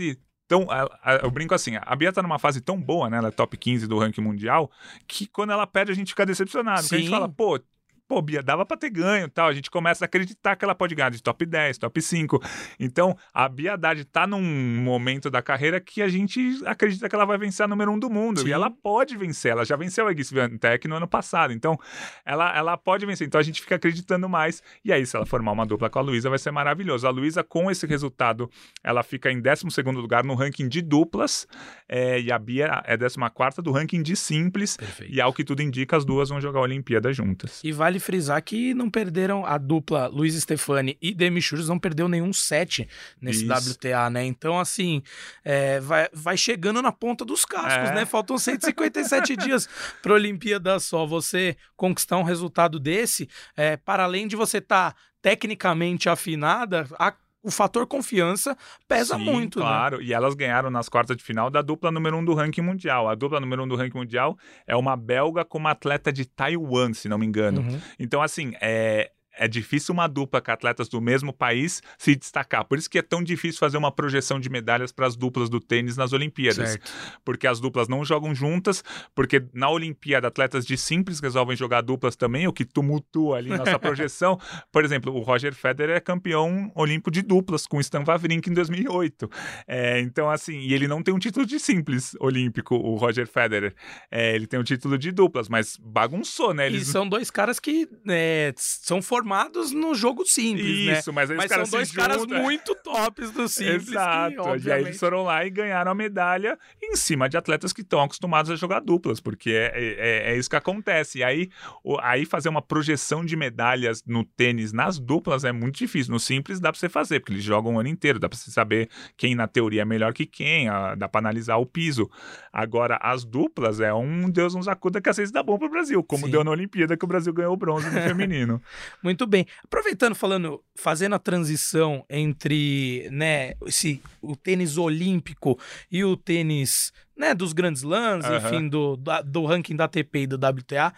tão, 0.48 0.70
a- 0.70 0.84
a- 1.04 1.16
eu 1.24 1.32
brinco 1.32 1.54
assim, 1.56 1.74
a 1.82 1.96
Bia 1.96 2.14
tá 2.14 2.22
numa 2.22 2.38
fase 2.40 2.62
tão 2.62 2.80
boa, 2.80 3.10
né, 3.10 3.18
ela 3.18 3.30
é 3.30 3.32
top 3.32 3.58
15 3.58 3.88
do 3.88 3.98
ranking 4.00 4.22
mundial, 4.22 4.70
que 5.08 5.28
quando 5.28 5.52
ela 5.52 5.66
perde 5.66 5.92
a 5.92 5.96
gente 5.96 6.10
fica 6.10 6.26
decepcionado, 6.26 6.82
porque 6.82 6.96
a 6.96 6.98
gente 7.00 7.08
Sim. 7.08 7.14
fala, 7.14 7.28
pô, 7.30 7.60
Pô, 8.08 8.22
Bia, 8.22 8.44
dava 8.44 8.66
pra 8.66 8.78
ter 8.78 8.90
ganho 8.90 9.26
e 9.26 9.30
tal. 9.30 9.48
A 9.48 9.54
gente 9.54 9.72
começa 9.72 10.06
a 10.06 10.08
acreditar 10.08 10.56
que 10.56 10.64
ela 10.64 10.76
pode 10.76 10.94
ganhar 10.94 11.10
de 11.10 11.22
top 11.24 11.46
10, 11.46 11.78
top 11.80 12.02
5. 12.02 12.42
Então, 12.80 13.18
a 13.34 13.50
Bia 13.50 13.74
Haddad 13.74 14.06
tá 14.06 14.28
num 14.28 14.42
momento 14.42 15.30
da 15.30 15.42
carreira 15.42 15.80
que 15.80 16.02
a 16.02 16.08
gente 16.08 16.62
acredita 16.66 17.10
que 17.10 17.16
ela 17.16 17.26
vai 17.26 17.38
vencer 17.38 17.64
a 17.64 17.68
número 17.68 17.92
um 17.92 17.98
do 17.98 18.10
mundo. 18.10 18.42
Sim. 18.42 18.50
E 18.50 18.52
ela 18.52 18.70
pode 18.70 19.18
vencer. 19.18 19.52
Ela 19.52 19.66
já 19.66 19.76
venceu 19.76 20.08
a 20.08 20.14
Gui 20.14 20.24
Swiatek 20.24 20.88
no 20.88 20.96
ano 20.96 21.08
passado. 21.08 21.52
Então, 21.52 21.80
ela, 22.24 22.56
ela 22.56 22.78
pode 22.78 23.06
vencer. 23.06 23.26
Então, 23.26 23.40
a 23.40 23.44
gente 23.44 23.62
fica 23.62 23.76
acreditando 23.76 24.30
mais. 24.30 24.62
E 24.84 24.94
aí, 24.94 25.06
se 25.06 25.16
ela 25.16 25.26
formar 25.26 25.52
uma 25.52 25.66
dupla 25.66 25.90
com 25.90 26.00
a 26.00 26.02
Luísa, 26.02 26.30
vai 26.30 26.40
ser 26.40 26.52
maravilhoso. 26.52 27.08
A 27.08 27.10
Luísa, 27.10 27.44
com 27.44 27.72
esse 27.72 27.88
resultado, 27.88 28.50
ela 28.84 29.02
fica 29.02 29.32
em 29.32 29.42
12 29.42 29.66
lugar 29.94 30.24
no 30.24 30.36
ranking 30.36 30.68
de 30.68 30.82
duplas. 30.82 31.48
é, 31.90 32.22
e 32.22 32.32
a 32.32 32.38
Bia 32.38 32.84
é 32.86 32.98
14 32.98 33.62
do 33.62 33.72
ranking 33.72 34.02
de 34.02 34.16
simples. 34.16 34.78
Perfeito. 34.78 35.14
E 35.14 35.20
ao 35.20 35.34
que 35.34 35.44
tudo 35.44 35.62
indica, 35.62 35.98
as 35.98 36.06
duas 36.06 36.30
vão 36.30 36.40
jogar 36.40 36.60
a 36.60 36.64
Olimpíada 36.64 37.12
juntas. 37.12 37.64
E 37.64 37.72
vale 37.72 37.95
frisar 38.00 38.42
que 38.44 38.74
não 38.74 38.90
perderam 38.90 39.46
a 39.46 39.58
dupla 39.58 40.08
Luiz 40.08 40.36
Stefani 40.36 40.98
e 41.02 41.14
Demi 41.14 41.42
Schuurs 41.42 41.68
não 41.70 41.80
perdeu 41.80 42.08
nenhum 42.08 42.32
set 42.34 42.88
nesse 43.22 43.46
Isso. 43.46 43.72
WTA, 43.74 44.10
né? 44.10 44.24
Então, 44.26 44.60
assim, 44.60 45.02
é, 45.44 45.80
vai, 45.80 46.08
vai 46.14 46.38
chegando 46.38 46.82
na 46.82 46.92
ponta 46.92 47.24
dos 47.26 47.46
cascos, 47.46 47.90
É. 47.90 47.96
né? 47.96 48.06
Faltam 48.06 48.38
157 48.38 49.36
dias 49.38 49.68
para 50.02 50.12
a 50.14 50.16
Olimpíada 50.16 50.80
só. 50.80 51.06
Você 51.06 51.56
conquistar 51.76 52.18
um 52.18 52.24
resultado 52.24 52.80
desse, 52.80 53.28
é, 53.56 53.78
para 53.78 54.04
além 54.04 54.28
de 54.28 54.36
você 54.36 54.58
estar 54.60 54.96
tecnicamente 55.22 56.08
afinada, 56.08 56.88
a- 57.00 57.14
o 57.46 57.52
fator 57.52 57.86
confiança 57.86 58.58
pesa 58.88 59.18
Sim, 59.18 59.24
muito, 59.24 59.60
né? 59.60 59.66
claro. 59.66 60.02
E 60.02 60.12
elas 60.12 60.34
ganharam 60.34 60.72
nas 60.72 60.90
quartas 60.90 61.16
de 61.16 61.24
final 61.24 61.50
da 61.50 61.62
dupla 61.62 61.92
número 61.92 62.18
um 62.18 62.26
do 62.26 62.34
ranking 62.34 62.62
mundial. 62.62 63.08
A 63.08 63.14
dupla 63.14 63.40
número 63.40 63.64
um 63.64 63.68
do 63.68 63.76
ranking 63.76 64.00
mundial 64.00 64.36
é 64.66 64.76
uma 64.76 64.98
belga 64.98 65.46
com 65.46 65.60
uma 65.60 65.72
atleta 65.72 66.12
de 66.12 66.26
Taiwan, 66.26 66.94
se 66.94 67.08
não 67.08 67.20
me 67.20 67.26
engano. 67.26 67.62
Uhum. 67.62 67.80
Então, 68.00 68.22
assim, 68.22 68.54
é. 68.60 69.12
É 69.38 69.48
difícil 69.48 69.94
uma 69.94 70.08
dupla 70.08 70.42
com 70.42 70.52
atletas 70.52 70.88
do 70.88 71.02
mesmo 71.02 71.34
país 71.34 71.82
se 71.98 72.16
destacar. 72.16 72.66
Por 72.66 72.78
isso 72.78 72.90
que 72.90 72.98
é 72.98 73.02
tão 73.02 73.24
difícil 73.24 73.60
fazer 73.60 73.78
uma 73.78 73.92
projeção 73.92 74.40
de 74.40 74.50
medalhas 74.50 74.92
para 74.92 75.06
as 75.06 75.16
duplas 75.16 75.50
do 75.50 75.60
tênis 75.60 75.98
nas 75.98 76.14
Olimpíadas. 76.14 76.72
Certo. 76.72 76.92
Porque 77.24 77.46
as 77.46 77.60
duplas 77.60 77.88
não 77.88 78.06
jogam 78.06 78.34
juntas, 78.34 78.84
porque 79.14 79.44
na 79.54 79.70
Olimpíada 79.70 80.28
atletas 80.28 80.66
de 80.66 80.78
simples 80.78 81.20
resolvem 81.20 81.56
jogar 81.56 81.82
duplas 81.82 82.16
também, 82.16 82.48
o 82.48 82.54
que 82.54 82.64
tumultua 82.64 83.38
ali 83.38 83.50
nossa 83.50 83.78
projeção. 83.80 84.40
Por 84.72 84.86
exemplo, 84.86 85.14
o 85.14 85.20
Roger 85.20 85.54
Federer 85.54 85.98
é 85.98 86.00
campeão 86.00 86.72
olímpico 86.74 87.12
de 87.12 87.22
duplas 87.22 87.68
com 87.68 87.80
Stan 87.80 88.04
Wawrinka 88.04 88.50
em 88.50 88.54
2008. 88.54 89.30
É, 89.68 90.00
então, 90.00 90.30
assim, 90.30 90.60
e 90.60 90.74
ele 90.74 90.88
não 90.88 91.04
tem 91.04 91.14
um 91.14 91.20
título 91.20 91.46
de 91.46 91.60
simples 91.60 92.16
olímpico, 92.20 92.76
o 92.76 92.96
Roger 92.96 93.28
Federer. 93.28 93.76
É, 94.10 94.34
ele 94.34 94.48
tem 94.48 94.60
um 94.60 94.64
título 94.64 94.98
de 94.98 95.12
duplas, 95.12 95.50
mas 95.50 95.78
bagunçou, 95.78 96.54
né? 96.54 96.66
E 96.66 96.68
Eles 96.68 96.88
são 96.88 97.08
dois 97.08 97.30
caras 97.30 97.60
que 97.60 97.88
é, 98.08 98.54
são 98.56 99.02
formados 99.02 99.25
formados 99.26 99.72
no 99.72 99.96
jogo 99.96 100.24
simples, 100.24 100.86
né? 100.86 101.00
Isso, 101.00 101.12
mas 101.12 101.32
aí 101.32 101.38
Mas 101.38 101.52
são 101.52 101.64
dois 101.64 101.92
caras 101.92 102.24
muito 102.28 102.76
tops 102.76 103.32
do 103.32 103.48
simples. 103.50 103.88
Exato. 103.90 104.36
Que, 104.36 104.38
e 104.38 104.42
aí 104.42 104.52
eles 104.52 104.66
obviamente, 104.66 104.98
foram 105.00 105.24
lá 105.24 105.44
e 105.46 105.50
ganharam 105.50 105.92
a 105.92 105.96
medalha 105.96 106.58
em 106.82 106.96
cima 106.96 107.28
de 107.28 107.36
atletas 107.36 107.74
que 107.74 107.82
estão 107.82 108.02
acostumados 108.02 108.52
a 108.52 108.56
jogar 108.56 108.82
duplas, 108.82 109.20
porque 109.20 109.50
é, 109.50 109.72
é, 109.74 110.32
é 110.34 110.38
isso 110.38 110.50
que 110.50 110.56
acontece. 110.56 111.20
E 111.20 111.24
aí, 111.24 111.50
o- 111.84 111.98
aí 112.02 112.26
fazer 112.26 112.50
uma 112.50 112.62
projeção 112.62 113.26
de 113.26 113.36
medalhas 113.36 114.04
no 114.06 114.24
tênis 114.24 114.72
nas 114.72 115.00
duplas 115.00 115.44
é 115.44 115.52
muito 115.52 115.78
difícil. 115.78 116.14
No 116.14 116.20
simples 116.20 116.60
dá 116.60 116.72
pra 116.72 116.80
você 116.80 116.88
fazer, 116.88 117.20
porque 117.20 117.34
eles 117.34 117.44
jogam 117.44 117.76
o 117.76 117.80
ano 117.80 117.90
inteiro, 117.90 118.20
dá 118.20 118.30
pra 118.30 118.38
você 118.38 118.52
saber 118.52 118.90
quem 119.18 119.34
na 119.34 119.48
teoria 119.48 119.82
é 119.82 119.86
melhor 119.86 120.14
que 120.14 120.26
quem, 120.28 120.70
ah, 120.70 120.94
dá 120.96 121.08
pra 121.10 121.20
analisar 121.20 121.58
o 121.58 121.66
piso. 121.66 122.10
Agora, 122.54 122.98
as 123.02 123.26
duplas 123.26 123.80
é 123.80 123.94
um 123.94 124.30
Deus 124.30 124.54
nos 124.54 124.68
acuda 124.68 125.02
que 125.02 125.10
às 125.10 125.18
vezes 125.18 125.32
dá 125.32 125.42
bom 125.42 125.58
pro 125.58 125.70
Brasil, 125.70 126.04
como 126.04 126.26
Sim. 126.26 126.32
deu 126.32 126.44
na 126.44 126.52
Olimpíada 126.52 126.96
que 126.96 127.04
o 127.04 127.08
Brasil 127.08 127.34
ganhou 127.34 127.54
o 127.54 127.58
bronze 127.58 127.90
no 127.90 128.02
feminino. 128.02 128.62
Muito 129.02 129.15
bem. 129.28 129.46
Aproveitando, 129.64 130.16
falando, 130.16 130.64
fazendo 130.76 131.14
a 131.16 131.20
transição 131.20 132.04
entre, 132.10 133.08
né, 133.12 133.54
esse, 133.66 134.02
o 134.22 134.36
tênis 134.36 134.78
olímpico 134.78 135.60
e 135.92 136.04
o 136.04 136.18
tênis, 136.18 136.92
né, 137.16 137.34
dos 137.36 137.54
grandes 137.54 137.84
lãs, 137.84 138.26
Aham. 138.26 138.38
enfim, 138.38 138.68
do, 138.68 138.98
da- 138.98 139.22
do 139.22 139.46
ranking 139.46 139.76
da 139.76 139.86
ATP 139.86 140.20
e 140.24 140.28
do 140.28 140.36
WTA. 140.38 140.92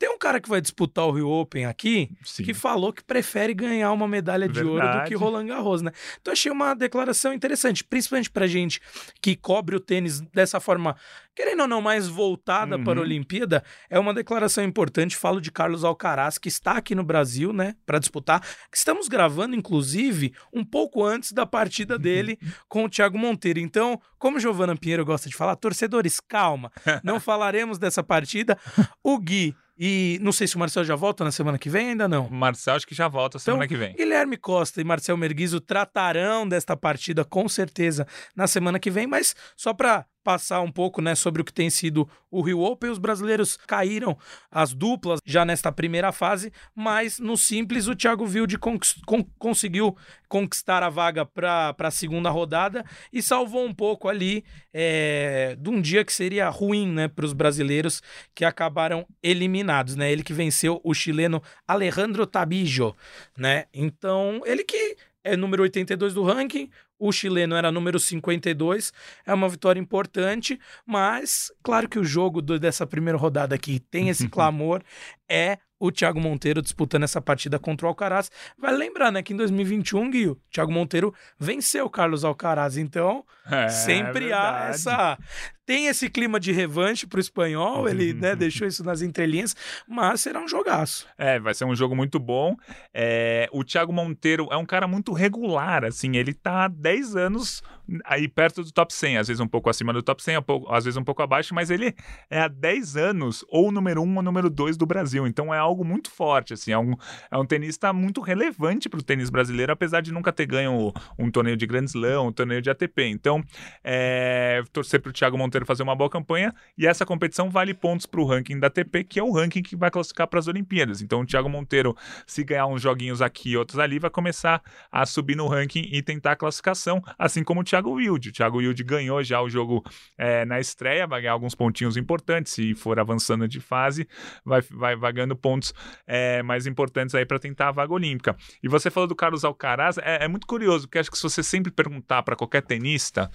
Tem 0.00 0.08
um 0.08 0.16
cara 0.18 0.40
que 0.40 0.48
vai 0.48 0.62
disputar 0.62 1.04
o 1.06 1.10
Rio 1.12 1.28
Open 1.28 1.66
aqui 1.66 2.10
Sim. 2.24 2.42
que 2.42 2.54
falou 2.54 2.90
que 2.90 3.04
prefere 3.04 3.52
ganhar 3.52 3.92
uma 3.92 4.08
medalha 4.08 4.48
de 4.48 4.60
ouro 4.60 4.80
do 4.80 4.86
Verdade. 4.86 5.08
que 5.10 5.14
Roland 5.14 5.46
Garros, 5.46 5.82
né? 5.82 5.92
Então 6.20 6.32
achei 6.32 6.50
uma 6.50 6.72
declaração 6.74 7.34
interessante, 7.34 7.84
principalmente 7.84 8.30
pra 8.30 8.46
gente 8.46 8.80
que 9.20 9.36
cobre 9.36 9.76
o 9.76 9.80
tênis 9.80 10.22
dessa 10.32 10.58
forma, 10.58 10.96
querendo 11.36 11.60
ou 11.60 11.68
não, 11.68 11.82
mais 11.82 12.08
voltada 12.08 12.78
Uhum. 12.78 12.84
para 12.84 12.98
a 12.98 13.02
Olimpíada, 13.02 13.62
é 13.90 13.98
uma 13.98 14.14
declaração 14.14 14.64
importante. 14.64 15.14
Falo 15.18 15.38
de 15.38 15.52
Carlos 15.52 15.84
Alcaraz, 15.84 16.38
que 16.38 16.48
está 16.48 16.72
aqui 16.78 16.94
no 16.94 17.04
Brasil, 17.04 17.52
né, 17.52 17.76
para 17.84 17.98
disputar. 17.98 18.42
Estamos 18.74 19.06
gravando, 19.06 19.54
inclusive, 19.54 20.32
um 20.50 20.64
pouco 20.64 21.04
antes 21.04 21.32
da 21.32 21.44
partida 21.44 21.98
dele 21.98 22.38
com 22.70 22.84
o 22.84 22.88
Thiago 22.88 23.18
Monteiro. 23.18 23.58
Então, 23.60 24.00
como 24.18 24.40
Giovana 24.40 24.74
Pinheiro 24.74 25.04
gosta 25.04 25.28
de 25.28 25.36
falar, 25.36 25.56
torcedores, 25.56 26.20
calma, 26.20 26.72
não 27.04 27.20
falaremos 27.20 27.78
dessa 27.78 28.02
partida. 28.02 28.56
O 29.04 29.18
Gui 29.18 29.54
e 29.82 30.18
não 30.20 30.30
sei 30.30 30.46
se 30.46 30.56
o 30.56 30.58
Marcel 30.58 30.84
já 30.84 30.94
volta 30.94 31.24
na 31.24 31.32
semana 31.32 31.58
que 31.58 31.70
vem, 31.70 31.88
ainda 31.90 32.06
não. 32.06 32.28
Marcel 32.28 32.74
acho 32.74 32.86
que 32.86 32.94
já 32.94 33.08
volta 33.08 33.38
semana 33.38 33.66
que 33.66 33.78
vem. 33.78 33.94
Guilherme 33.94 34.36
Costa 34.36 34.78
e 34.78 34.84
Marcel 34.84 35.16
Merguizo 35.16 35.58
tratarão 35.58 36.46
desta 36.46 36.76
partida 36.76 37.24
com 37.24 37.48
certeza 37.48 38.06
na 38.36 38.46
semana 38.46 38.78
que 38.78 38.90
vem, 38.90 39.06
mas 39.06 39.34
só 39.56 39.72
para 39.72 40.04
passar 40.22 40.60
um 40.60 40.70
pouco, 40.70 41.00
né, 41.00 41.14
sobre 41.14 41.40
o 41.42 41.44
que 41.44 41.52
tem 41.52 41.70
sido 41.70 42.08
o 42.30 42.42
Rio 42.42 42.60
Open, 42.60 42.90
os 42.90 42.98
brasileiros 42.98 43.56
caíram 43.56 44.16
as 44.50 44.72
duplas 44.72 45.18
já 45.24 45.44
nesta 45.44 45.72
primeira 45.72 46.12
fase, 46.12 46.52
mas 46.74 47.18
no 47.18 47.36
simples 47.36 47.88
o 47.88 47.96
Thiago 47.96 48.24
Wilde 48.24 48.58
conquist- 48.58 49.00
con- 49.06 49.24
conseguiu 49.38 49.96
conquistar 50.28 50.82
a 50.82 50.88
vaga 50.88 51.24
para 51.26 51.74
a 51.78 51.90
segunda 51.90 52.30
rodada 52.30 52.84
e 53.12 53.22
salvou 53.22 53.64
um 53.64 53.74
pouco 53.74 54.08
ali 54.08 54.44
é, 54.72 55.56
de 55.58 55.68
um 55.70 55.80
dia 55.80 56.04
que 56.04 56.12
seria 56.12 56.48
ruim, 56.48 56.86
né, 56.86 57.08
para 57.08 57.24
os 57.24 57.32
brasileiros 57.32 58.02
que 58.34 58.44
acabaram 58.44 59.06
eliminados, 59.22 59.96
né? 59.96 60.12
Ele 60.12 60.22
que 60.22 60.32
venceu 60.32 60.80
o 60.84 60.94
chileno 60.94 61.42
Alejandro 61.66 62.26
Tabijo, 62.26 62.94
né? 63.36 63.64
Então, 63.74 64.40
ele 64.44 64.62
que 64.62 64.96
é 65.24 65.36
número 65.36 65.62
82 65.62 66.14
do 66.14 66.22
ranking, 66.22 66.70
o 67.00 67.10
chileno 67.10 67.56
era 67.56 67.72
número 67.72 67.98
52, 67.98 68.92
é 69.26 69.34
uma 69.34 69.48
vitória 69.48 69.80
importante, 69.80 70.60
mas 70.86 71.50
claro 71.62 71.88
que 71.88 71.98
o 71.98 72.04
jogo 72.04 72.42
do- 72.42 72.58
dessa 72.60 72.86
primeira 72.86 73.18
rodada 73.18 73.54
aqui 73.54 73.80
tem 73.80 74.08
esse 74.10 74.28
clamor, 74.30 74.82
é 75.30 75.58
o 75.78 75.90
Thiago 75.90 76.20
Monteiro 76.20 76.60
disputando 76.60 77.04
essa 77.04 77.22
partida 77.22 77.58
contra 77.58 77.86
o 77.86 77.88
Alcaraz. 77.88 78.30
Vai 78.58 78.70
lembrar, 78.76 79.10
né, 79.10 79.22
que 79.22 79.32
em 79.32 79.36
2021, 79.36 80.10
Gui, 80.10 80.28
o 80.28 80.38
Thiago 80.50 80.70
Monteiro 80.70 81.14
venceu 81.38 81.86
o 81.86 81.90
Carlos 81.90 82.22
Alcaraz, 82.22 82.76
então 82.76 83.24
É, 83.50 83.68
sempre 83.70 84.30
há 84.30 84.50
verdade. 84.50 84.70
essa 84.74 85.18
tem 85.64 85.86
esse 85.86 86.10
clima 86.10 86.38
de 86.38 86.52
revanche 86.52 87.06
pro 87.06 87.20
espanhol, 87.20 87.88
ele 87.88 88.12
né, 88.20 88.36
deixou 88.36 88.66
isso 88.66 88.84
nas 88.84 89.00
entrelinhas, 89.00 89.56
mas 89.88 90.20
será 90.20 90.40
um 90.42 90.48
jogaço. 90.48 91.06
É, 91.16 91.38
vai 91.38 91.54
ser 91.54 91.64
um 91.64 91.74
jogo 91.74 91.96
muito 91.96 92.18
bom. 92.18 92.56
É, 92.92 93.48
o 93.52 93.64
Thiago 93.64 93.92
Monteiro 93.92 94.48
é 94.50 94.56
um 94.56 94.66
cara 94.66 94.86
muito 94.86 95.12
regular, 95.14 95.84
assim, 95.84 96.16
ele 96.16 96.34
tá 96.34 96.64
há 96.64 96.68
10 96.68 97.16
anos 97.16 97.62
aí 98.04 98.28
perto 98.28 98.62
do 98.62 98.72
top 98.72 98.92
100, 98.92 99.18
às 99.18 99.28
vezes 99.28 99.40
um 99.40 99.48
pouco 99.48 99.68
acima 99.70 99.92
do 99.92 100.02
top 100.02 100.22
100, 100.22 100.38
um 100.38 100.42
pouco- 100.42 100.72
às 100.72 100.84
vezes 100.84 100.96
um 100.96 101.04
pouco 101.04 101.22
abaixo, 101.22 101.54
mas 101.54 101.70
ele 101.70 101.94
é 102.28 102.40
há 102.40 102.48
10 102.48 102.96
anos 102.96 103.44
ou 103.48 103.68
o 103.68 103.72
número 103.72 104.02
1 104.02 104.16
ou 104.16 104.22
número 104.22 104.50
2 104.50 104.76
do 104.76 104.86
Brasil, 104.86 105.26
então 105.26 105.52
é 105.52 105.58
algo 105.58 105.84
muito 105.84 106.10
forte, 106.10 106.54
assim, 106.54 106.72
é 106.72 106.78
um, 106.78 106.94
é 107.30 107.38
um 107.38 107.44
tenista 107.44 107.92
muito 107.92 108.20
relevante 108.20 108.88
pro 108.88 109.02
tênis 109.02 109.30
brasileiro, 109.30 109.72
apesar 109.72 110.00
de 110.00 110.12
nunca 110.12 110.32
ter 110.32 110.46
ganho 110.46 110.92
um 111.18 111.30
torneio 111.30 111.56
de 111.56 111.66
Grand 111.66 111.84
Slam, 111.84 112.28
um 112.28 112.32
torneio 112.32 112.60
de 112.60 112.70
ATP. 112.70 113.04
Então, 113.06 113.42
é, 113.82 114.62
torcer 114.72 115.00
pro 115.00 115.12
Thiago 115.12 115.38
Monteiro 115.38 115.64
fazer 115.66 115.82
uma 115.82 115.94
boa 115.94 116.10
campanha 116.10 116.54
e 116.76 116.86
essa 116.86 117.06
competição 117.06 117.50
vale 117.50 117.72
pontos 117.74 118.06
pro 118.06 118.24
ranking 118.24 118.58
da 118.58 118.66
ATP, 118.66 119.04
que 119.04 119.18
é 119.18 119.22
o 119.22 119.32
ranking 119.32 119.62
que 119.62 119.76
vai 119.76 119.90
classificar 119.90 120.26
para 120.26 120.38
as 120.38 120.48
Olimpíadas. 120.48 121.00
Então, 121.00 121.20
o 121.20 121.26
Thiago 121.26 121.48
Monteiro, 121.48 121.96
se 122.26 122.44
ganhar 122.44 122.66
uns 122.66 122.82
joguinhos 122.82 123.22
aqui 123.22 123.50
e 123.50 123.56
outros 123.56 123.78
ali, 123.78 123.98
vai 123.98 124.10
começar 124.10 124.62
a 124.90 125.06
subir 125.06 125.36
no 125.36 125.46
ranking 125.46 125.88
e 125.90 126.02
tentar 126.02 126.32
a 126.32 126.36
classificação, 126.36 127.02
assim 127.18 127.42
como 127.42 127.60
o 127.60 127.64
Thiago 127.64 127.79
Wilde. 127.88 128.28
O 128.28 128.32
Thiago 128.32 128.58
Wilde 128.58 128.84
ganhou 128.84 129.22
já 129.24 129.40
o 129.40 129.48
jogo 129.48 129.82
é, 130.18 130.44
na 130.44 130.60
estreia, 130.60 131.06
vai 131.06 131.22
ganhar 131.22 131.32
alguns 131.32 131.54
pontinhos 131.54 131.96
importantes, 131.96 132.52
se 132.52 132.74
for 132.74 133.00
avançando 133.00 133.48
de 133.48 133.60
fase, 133.60 134.06
vai, 134.44 134.60
vai, 134.60 134.96
vai 134.96 135.12
ganhando 135.12 135.34
pontos 135.34 135.72
é, 136.06 136.42
mais 136.42 136.66
importantes 136.66 137.14
aí 137.14 137.24
para 137.24 137.38
tentar 137.38 137.68
a 137.68 137.72
vaga 137.72 137.92
olímpica. 137.92 138.36
E 138.62 138.68
você 138.68 138.90
falou 138.90 139.06
do 139.06 139.16
Carlos 139.16 139.44
Alcaraz, 139.44 139.96
é, 139.98 140.24
é 140.24 140.28
muito 140.28 140.46
curioso, 140.46 140.86
porque 140.86 140.98
acho 140.98 141.10
que 141.10 141.16
se 141.16 141.22
você 141.22 141.42
sempre 141.42 141.70
perguntar 141.70 142.22
para 142.22 142.36
qualquer 142.36 142.62
tenista, 142.62 143.30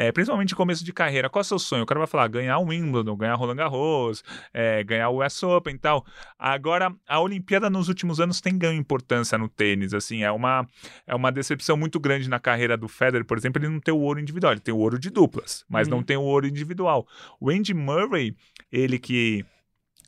é, 0.00 0.10
principalmente 0.10 0.54
começo 0.56 0.82
de 0.82 0.94
carreira, 0.94 1.28
qual 1.28 1.40
é 1.40 1.44
o 1.44 1.44
seu 1.44 1.58
sonho? 1.58 1.82
O 1.82 1.86
cara 1.86 1.98
vai 2.00 2.06
falar 2.06 2.26
ganhar 2.26 2.56
o 2.58 2.68
Wimbledon, 2.68 3.14
ganhar 3.16 3.34
Roland 3.34 3.56
Garros, 3.56 4.24
é, 4.54 4.82
ganhar 4.82 5.10
o 5.10 5.22
US 5.22 5.42
Open 5.42 5.74
e 5.74 5.78
tal. 5.78 6.06
Agora, 6.38 6.90
a 7.06 7.20
Olimpíada 7.20 7.68
nos 7.68 7.88
últimos 7.88 8.18
anos 8.18 8.40
tem 8.40 8.56
ganho 8.56 8.80
importância 8.80 9.36
no 9.36 9.46
tênis, 9.46 9.92
assim, 9.92 10.22
é 10.22 10.32
uma, 10.32 10.66
é 11.06 11.14
uma 11.14 11.30
decepção 11.30 11.76
muito 11.76 12.00
grande 12.00 12.30
na 12.30 12.40
carreira 12.40 12.78
do 12.78 12.88
Federer, 12.88 13.26
por 13.26 13.36
exemplo, 13.36 13.60
ele 13.62 13.70
não 13.70 13.78
tem 13.78 13.92
o 13.92 13.98
ouro 13.98 14.18
individual, 14.18 14.54
ele 14.54 14.60
tem 14.62 14.72
o 14.72 14.78
ouro 14.78 14.98
de 14.98 15.10
duplas, 15.10 15.66
mas 15.68 15.86
Uhum. 15.86 15.96
não 15.96 16.02
tem 16.02 16.16
o 16.16 16.22
ouro 16.22 16.46
individual. 16.46 17.06
O 17.38 17.50
Andy 17.50 17.74
Murray, 17.74 18.34
ele 18.72 18.98
que 18.98 19.44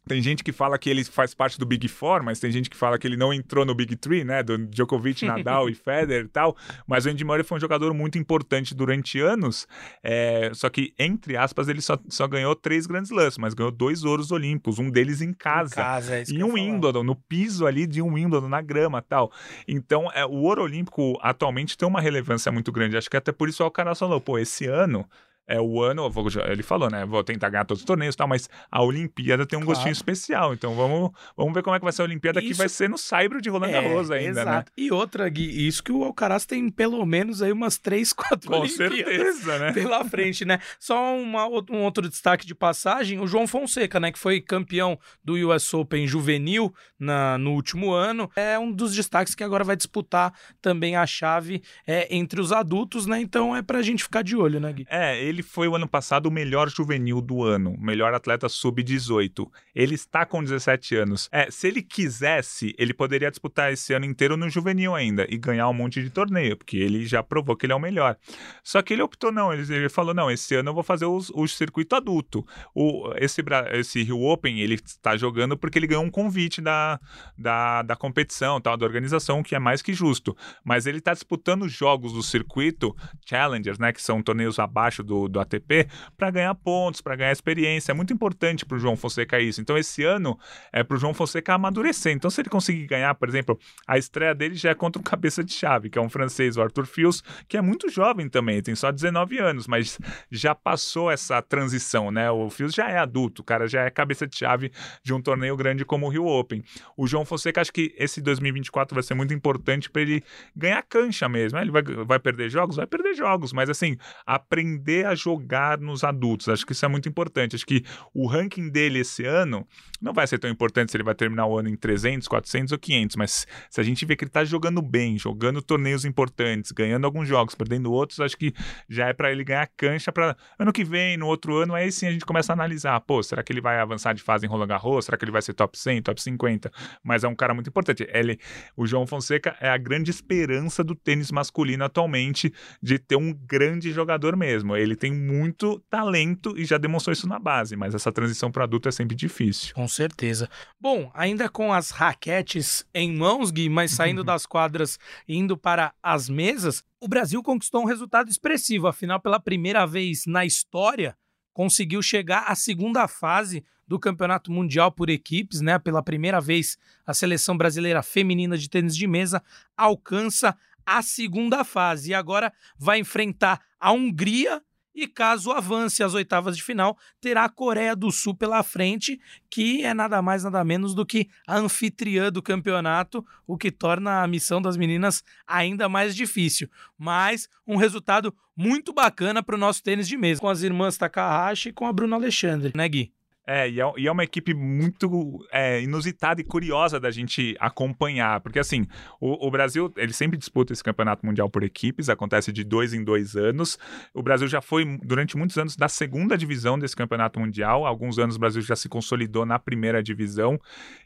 tem 0.07 0.21
gente 0.21 0.43
que 0.43 0.53
fala 0.53 0.77
que 0.79 0.91
ele 0.91 1.05
faz 1.05 1.33
parte 1.33 1.59
do 1.59 1.65
Big 1.65 1.87
Four, 1.87 2.23
mas 2.25 2.41
tem 2.41 2.51
gente 2.51 2.69
que 2.69 2.77
fala 2.77 2.99
que 2.99 3.07
ele 3.07 3.17
não 3.17 3.33
entrou 3.33 3.65
no 3.65 3.75
Big 3.75 3.95
Three, 3.97 4.25
né? 4.25 4.43
Do 4.43 4.59
Djokovic, 4.59 5.25
Nadal 5.27 5.69
e 5.69 5.75
Federer 5.75 6.25
e 6.25 6.29
tal. 6.29 6.57
Mas 6.87 7.07
o 7.07 7.11
Andy 7.11 7.25
Murray 7.25 7.45
foi 7.45 7.59
um 7.59 7.61
jogador 7.61 7.95
muito 7.95 8.19
importante 8.19 8.75
durante 8.75 9.21
anos. 9.21 9.67
é, 10.03 10.51
só 10.55 10.69
que, 10.69 10.93
entre 10.99 11.37
aspas, 11.37 11.69
ele 11.69 11.81
só, 11.81 11.99
só 12.09 12.27
ganhou 12.27 12.55
três 12.57 12.87
grandes 12.87 13.11
lances, 13.11 13.39
mas 13.39 13.55
ganhou 13.55 13.71
dois 13.71 14.05
ouros 14.05 14.33
olímpicos, 14.33 14.79
um 14.79 14.91
deles 14.91 15.21
em 15.21 15.33
casa. 15.33 15.77
casa 15.77 16.17
é 16.17 16.23
isso 16.23 16.35
Em 16.35 16.43
um. 16.43 16.53
Wimbledon, 16.53 17.05
no 17.05 17.15
piso 17.15 17.67
ali 17.67 17.87
de 17.87 18.03
um 18.03 18.15
Wimbledon, 18.15 18.49
na 18.49 18.61
grama 18.61 19.01
tal. 19.01 19.31
Então, 19.69 20.11
é, 20.13 20.27
o 20.27 20.43
ouro 20.43 20.63
olímpico 20.63 21.19
atualmente 21.23 21.77
tem 21.77 21.87
uma 21.87 22.01
relevância 22.01 22.51
muito 22.51 22.73
grande. 22.73 22.97
Acho 22.97 23.09
que 23.09 23.17
até 23.17 23.31
por 23.31 23.49
isso 23.49 23.63
o 23.63 23.67
Alcaraz 23.67 23.99
falou, 23.99 24.21
pô, 24.21 24.39
esse 24.39 24.67
ano 24.67 25.09
é 25.53 25.61
o 25.61 25.83
ano, 25.83 26.09
vou- 26.11 26.27
ele 26.47 26.63
falou, 26.63 26.91
né? 26.91 27.05
Vou 27.05 27.23
tentar 27.23 27.49
ganhar 27.51 27.65
todos 27.65 27.83
os 27.83 27.87
torneios 27.87 28.15
e 28.15 28.19
tal, 28.19 28.27
mas 28.29 28.49
a 28.71 28.83
Olimpíada 28.83 29.45
tem 29.47 29.59
um 29.59 29.63
Claro. 29.63 29.75
gostinho 29.77 29.93
especial. 29.93 30.55
Então 30.55 30.75
vamos, 30.75 31.11
vamos 31.37 31.53
ver 31.53 31.63
como 31.63 31.77
é 31.77 31.79
que 31.79 31.85
vai 31.85 31.93
ser 31.93 32.03
a 32.03 32.05
Olimpíada, 32.07 32.41
que 32.41 32.49
Isso- 32.49 32.59
vai 32.59 32.69
ser 32.69 32.89
no 32.89 32.97
Saibro 32.99 33.41
de 33.41 33.51
Roland 33.51 33.69
É, 33.71 33.83
Garros 33.83 34.11
ainda, 34.11 34.45
né? 34.45 34.51
exato. 34.53 34.73
E 34.77 34.91
outra, 34.91 35.29
Gui, 35.29 35.67
isso 35.67 35.83
que 35.83 35.93
o 35.93 36.05
Alcaraz 36.05 36.47
tem 36.47 36.69
pelo 36.71 37.05
menos 37.05 37.43
aí 37.43 37.53
umas 37.53 37.79
três, 37.79 38.13
quatro 38.13 38.51
Com 38.51 38.61
Olimpíadas 38.61 38.97
certeza, 38.97 39.59
né? 39.59 39.73
pela 39.97 40.05
frente, 40.05 40.45
né? 40.45 40.59
Só 40.81 41.17
uma, 41.17 41.47
um 41.47 41.83
outro 41.83 42.09
destaque 42.09 42.47
de 42.47 42.55
passagem, 42.55 43.21
o 43.21 43.27
João 43.27 43.47
Fonseca, 43.47 44.01
né, 44.01 44.11
que 44.11 44.19
foi 44.19 44.41
campeão 44.41 44.99
do 45.25 45.35
US 45.49 45.73
Open 45.75 46.07
juvenil 46.07 46.73
na, 46.99 47.37
no 47.39 47.53
último 47.53 47.93
ano, 47.93 48.31
é 48.37 48.59
um 48.59 48.71
dos 48.73 48.95
destaques 48.95 49.35
que 49.35 49.45
agora 49.45 49.65
vai 49.65 49.77
disputar 49.77 50.33
também 50.61 50.97
a 50.97 51.07
chave 51.07 51.63
é, 51.87 52.15
entre 52.15 52.41
os 52.41 52.53
adultos, 52.53 53.07
né? 53.07 53.21
Então 53.21 53.55
é 53.55 53.61
pra 53.63 53.83
gente 53.83 54.03
ficar 54.03 54.23
de 54.23 54.37
olho, 54.37 54.59
né, 54.61 54.73
Gui? 54.73 54.87
É, 54.89 55.21
ele 55.23 55.42
foi 55.43 55.69
o 55.69 55.75
ano 55.77 55.89
passado 55.89 56.27
o 56.27 56.31
melhor 56.31 56.69
juvenil 56.71 57.21
do 57.21 57.43
ano, 57.43 57.77
melhor 57.79 58.15
atleta 58.15 58.49
sub-18. 58.49 59.47
Ele 59.75 59.95
está 59.95 60.25
com 60.25 60.43
17 60.43 60.97
anos. 60.97 61.29
É, 61.33 61.51
se 61.51 61.69
ele 61.69 61.83
quisesse, 61.83 62.75
ele 62.79 62.95
poderia 62.95 63.31
disputar 63.31 63.73
esse 63.73 63.93
ano 63.93 64.05
inteiro 64.05 64.37
no 64.37 64.49
juvenil 64.49 64.95
ainda 64.95 65.27
e 65.29 65.37
ganhar 65.37 65.69
um 65.69 65.75
monte 65.75 66.03
de 66.03 66.11
torneio, 66.11 66.57
porque 66.57 66.77
ele 66.77 67.05
já 67.07 67.23
provou 67.23 67.57
que 67.57 67.67
ele 67.67 67.73
é 67.73 67.77
o 67.77 67.81
melhor. 67.81 68.17
Só 68.63 68.81
que 68.83 68.93
ele 68.93 69.03
optou 69.03 69.33
não, 69.33 69.53
ele, 69.53 69.63
ele 69.75 69.89
falou 69.89 70.15
não, 70.15 70.31
esse 70.31 70.55
ano 70.55 70.71
eu 70.71 70.75
vou 70.75 70.83
fazer 70.83 71.07
os- 71.07 71.31
o 71.35 71.47
circuito 71.47 71.95
adulto. 71.97 72.47
O, 72.75 73.13
esse, 73.17 73.43
esse 73.73 74.03
Rio 74.03 74.23
Open 74.23 74.61
ele 74.61 74.75
está 74.75 75.17
jogando 75.17 75.57
porque 75.57 75.79
ele 75.79 75.87
ganhou 75.87 76.05
um 76.05 76.11
convite 76.11 76.61
da, 76.61 77.01
da, 77.37 77.83
da 77.83 77.97
competição, 77.97 78.61
tal, 78.61 78.77
da 78.77 78.87
organização, 78.87 79.43
que 79.43 79.55
é 79.55 79.59
mais 79.59 79.83
que 79.83 79.93
justo. 79.93 80.37
Mas 80.65 80.87
ele 80.87 80.99
está 80.99 81.13
disputando 81.13 81.63
os 81.63 81.73
jogos 81.73 82.13
do 82.13 82.23
circuito 82.23 82.95
Challengers, 83.27 83.79
né, 83.79 83.93
que 83.93 84.03
são 84.03 84.23
torneios 84.23 84.59
abaixo 84.59 85.03
do 85.03 85.22
do, 85.29 85.41
ATP 85.41 85.89
para 86.17 86.31
ganhar 86.31 86.55
pontos, 86.55 87.01
para 87.01 87.17
ganhar 87.17 87.33
experiência. 87.33 87.93
É 87.93 87.95
muito 87.95 88.13
importante 88.13 88.65
para 88.65 88.77
o 88.77 88.79
João 88.79 88.97
Fonseca 88.97 89.41
isso. 89.41 89.61
Então, 89.61 89.77
esse 89.77 90.05
ano 90.05 90.39
é 90.73 90.83
para 90.83 90.97
o 90.97 91.01
João 91.01 91.15
Fonseca 91.15 91.55
amadurecer. 91.55 92.13
Então, 92.13 92.31
se 92.31 92.41
ele 92.41 92.49
conseguir 92.49 92.87
ganhar, 92.87 93.15
por 93.15 93.29
exemplo, 93.29 93.59
a 93.87 93.99
estreia 93.99 94.35
dele 94.35 94.55
já 94.55 94.71
é 94.71 94.75
contra 94.75 95.01
um 95.01 95.03
cabeça 95.03 95.43
de 95.43 95.53
chave, 95.53 95.91
que 95.91 95.99
é 95.99 96.03
um 96.03 96.09
francês, 96.09 96.57
o 96.57 96.63
Arthur 96.63 96.87
Fios, 96.87 97.23
que 97.49 97.57
é 97.57 97.61
muito 97.61 97.89
jovem 97.89 98.29
também, 98.29 98.63
tem 98.63 98.75
só 98.75 98.91
19 98.91 99.39
anos, 99.39 99.67
mas 99.67 99.99
já 100.31 100.55
passou 100.55 101.11
essa 101.11 101.41
transição, 101.43 102.11
né? 102.11 102.31
O 102.31 102.49
Fios 102.51 102.73
já 102.73 102.89
é 102.89 102.99
adulto, 102.99 103.43
o 103.43 103.45
cara 103.45 103.67
já 103.67 103.83
é 103.83 103.91
cabeça 103.91 104.27
de 104.27 104.37
chave 104.37 104.73
de 105.03 105.13
um 105.13 105.21
torneio 105.21 105.57
grande 105.57 105.85
como 105.85 106.07
o 106.07 106.09
Rio 106.09 106.27
Open. 106.27 106.63
O 106.97 107.07
João 107.07 107.25
Fonseca, 107.25 107.61
acho 107.61 107.73
que 107.73 107.95
esse 107.97 108.21
2024 108.21 108.95
vai 108.95 109.03
ser 109.03 109.15
muito 109.15 109.35
importante 109.35 109.91
para 109.91 110.03
ele 110.03 110.23
ganhar 110.57 110.83
cancha 110.83 111.29
mesmo. 111.29 111.59
Ele 111.59 111.71
vai, 111.71 111.83
vai 111.83 112.19
perder 112.19 112.51
jogos? 112.51 112.77
Vai 112.77 112.87
perder 112.87 113.15
jogos, 113.15 113.53
mas 113.53 113.69
assim, 113.69 113.97
aprender 114.27 115.07
a 115.07 115.12
jogar 115.15 115.79
nos 115.79 116.05
adultos, 116.05 116.49
acho 116.49 116.67
que 116.67 116.73
isso 116.73 116.85
é 116.85 116.89
muito 116.89 117.09
importante. 117.09 117.57
Acho 117.57 117.67
que 117.67 117.85
o 118.15 118.27
ranking 118.27 118.69
dele 118.69 119.01
esse 119.01 119.25
ano 119.25 119.67
não 120.01 120.13
vai 120.13 120.27
ser 120.27 120.39
tão 120.39 120.51
importante 120.51 120.91
se 120.91 120.97
ele 120.97 121.05
vai 121.05 121.15
terminar 121.15 121.47
o 121.47 121.59
ano 121.59 121.69
em 121.69 121.77
300, 121.77 122.27
400 122.27 122.73
ou 122.73 122.79
500, 122.79 123.17
mas 123.17 123.47
se 123.71 123.81
a 123.81 123.85
gente 123.85 124.05
vê 124.05 124.17
que 124.17 124.25
ele 124.25 124.31
tá 124.31 124.45
jogando 124.45 124.83
bem, 124.83 125.19
jogando 125.19 125.63
torneios 125.63 126.05
importantes, 126.05 126.73
ganhando 126.73 127.05
alguns 127.05 127.29
jogos, 127.29 127.55
perdendo 127.55 127.93
outros, 127.93 128.21
acho 128.21 128.37
que 128.37 128.53
já 128.89 129.09
é 129.09 129.13
para 129.13 129.31
ele 129.31 129.45
ganhar 129.45 129.69
cancha 129.77 130.11
para 130.11 130.37
ano 130.59 130.73
que 130.73 130.85
vem, 130.85 131.17
no 131.17 131.27
outro 131.27 131.57
ano, 131.57 131.75
aí 131.75 131.91
sim 131.93 132.07
a 132.07 132.13
gente 132.13 132.25
começa 132.25 132.53
a 132.53 132.55
analisar, 132.55 133.01
pô, 133.01 133.23
será 133.23 133.43
que 133.43 133.53
ele 133.53 133.61
vai 133.61 133.79
avançar 133.79 134.13
de 134.13 134.23
fase 134.23 134.47
em 134.47 134.49
Roland 134.49 134.67
Garros? 134.67 135.05
Será 135.05 135.17
que 135.17 135.25
ele 135.25 135.33
vai 135.33 135.43
ser 135.43 135.55
top 135.55 135.79
100, 135.79 136.03
top 136.03 136.23
50? 136.23 136.71
Mas 137.03 137.25
é 137.25 137.29
um 137.29 137.35
cara 137.35 137.55
muito 137.55 137.69
importante. 137.69 138.07
Ele, 138.13 138.39
o 138.77 138.87
João 138.87 139.07
Fonseca 139.07 139.57
é 139.61 139.69
a 139.69 139.77
grande 139.77 140.11
esperança 140.11 140.83
do 140.83 140.95
tênis 140.95 141.31
masculino 141.31 141.85
atualmente 141.85 142.53
de 142.83 142.99
ter 142.99 143.17
um 143.17 143.33
grande 143.33 143.93
jogador 143.93 144.37
mesmo. 144.37 144.77
Ele 144.77 144.97
tem 145.03 145.13
muito 145.13 145.81
talento 145.91 146.57
e 146.57 146.65
já 146.65 146.79
demonstrou 146.79 147.13
isso 147.13 147.27
na 147.27 147.37
base, 147.37 147.75
mas 147.75 147.93
essa 147.93 148.13
transição 148.13 148.53
para 148.53 148.63
adulto 148.63 148.89
é 148.89 148.93
sempre 148.93 149.17
difícil. 149.17 149.75
Com 149.75 149.89
certeza. 149.89 150.49
Bom, 150.81 151.11
ainda 151.13 151.49
com 151.49 151.73
as 151.73 151.91
raquetes 151.91 152.87
em 152.95 153.13
mãos, 153.13 153.51
Gui, 153.51 153.69
mas 153.69 153.91
saindo 153.99 154.23
das 154.23 154.47
quadras 154.47 155.01
e 155.27 155.37
indo 155.37 155.57
para 155.57 155.93
as 156.01 156.29
mesas, 156.29 156.85
o 157.01 157.09
Brasil 157.09 157.43
conquistou 157.43 157.83
um 157.83 157.85
resultado 157.85 158.31
expressivo. 158.31 158.87
Afinal, 158.87 159.19
pela 159.19 159.41
primeira 159.41 159.85
vez 159.89 160.25
na 160.25 160.47
história, 160.47 161.17
conseguiu 161.53 162.01
chegar 162.01 162.45
à 162.47 162.55
segunda 162.55 163.09
fase 163.09 163.65
do 163.85 163.99
Campeonato 163.99 164.53
Mundial 164.53 164.93
por 164.93 165.11
equipes, 165.11 165.61
né? 165.61 165.81
Pela 165.81 166.01
primeira 166.01 166.41
vez, 166.41 166.79
a 167.05 167.13
seleção 167.13 167.57
brasileira 167.57 168.05
feminina 168.05 168.57
de 168.57 168.71
tênis 168.71 168.97
de 168.97 169.09
mesa 169.09 169.43
alcança 169.77 170.57
a 170.87 171.03
segunda 171.03 171.65
fase 171.65 172.11
e 172.11 172.15
agora 172.15 172.53
vai 172.79 173.01
enfrentar 173.01 173.61
a 173.81 173.91
Hungria 173.91 174.63
e 174.95 175.07
caso 175.07 175.51
avance 175.51 176.03
às 176.03 176.15
oitavas 176.15 176.57
de 176.57 176.63
final, 176.63 176.97
terá 177.21 177.45
a 177.45 177.49
Coreia 177.49 177.97
do 177.97 178.11
Sul 178.11 178.35
pela 178.35 178.63
frente, 178.63 179.21
que 179.49 179.85
é 179.85 179.95
nada 179.95 180.21
mais 180.21 180.45
nada 180.45 180.63
menos 180.65 180.95
do 180.95 181.07
que 181.07 181.29
a 181.47 181.57
anfitriã 181.57 182.31
do 182.31 182.43
campeonato, 182.43 183.25
o 183.47 183.57
que 183.57 183.71
torna 183.71 184.23
a 184.23 184.27
missão 184.27 184.61
das 184.61 184.77
meninas 184.77 185.23
ainda 185.47 185.89
mais 185.89 186.15
difícil. 186.15 186.69
Mas 186.99 187.49
um 187.67 187.77
resultado 187.77 188.35
muito 188.57 188.93
bacana 188.93 189.43
para 189.43 189.55
o 189.55 189.59
nosso 189.59 189.83
tênis 189.83 190.07
de 190.07 190.17
mesa, 190.17 190.41
com 190.41 190.49
as 190.49 190.63
irmãs 190.63 190.97
Takahashi 190.97 191.71
e 191.71 191.73
com 191.73 191.87
a 191.87 191.93
Bruna 191.93 192.17
Alexandre, 192.17 192.73
né, 192.75 192.89
Gui? 192.89 193.13
É, 193.45 193.69
e 193.69 193.81
é, 193.81 193.93
e 193.97 194.07
é 194.07 194.13
uma 194.13 194.23
equipe 194.23 194.55
muito 194.55 195.45
é, 195.51 195.83
inusitada 195.83 196.41
e 196.41 196.45
curiosa 196.45 197.01
da 197.01 197.11
gente 197.11 197.57
acompanhar, 197.59 198.41
porque 198.41 198.61
assim, 198.61 198.87
o, 199.21 199.49
o, 199.49 199.51
Brasil, 199.51 199.93
ele 199.97 200.13
sempre 200.13 200.39
disputa 200.39 200.73
esse 200.73 200.83
campeonato 200.83 201.27
mundial 201.27 201.51
por 201.51 201.65
equipes, 201.65 202.09
acontece 202.09 202.53
de 202.53 202.63
dois 202.63 202.95
em 202.95 203.03
dois 203.03 203.35
anos. 203.35 203.79
O 204.15 204.23
Brasil 204.23 204.47
já 204.47 204.61
foi, 204.61 204.85
durante 205.03 205.37
muitos 205.37 205.59
anos, 205.59 205.77
da 205.77 205.89
segunda 205.89 206.39
divisão 206.39 206.79
desse 206.79 206.95
campeonato 206.95 207.41
mundial, 207.41 207.85
alguns 207.85 208.17
anos 208.17 208.37
o 208.37 208.39
Brasil 208.39 208.63
já 208.63 208.77
se 208.77 208.89
consolidou 208.89 209.45
na 209.45 209.59
primeira 209.59 210.01
divisão, 210.03 210.57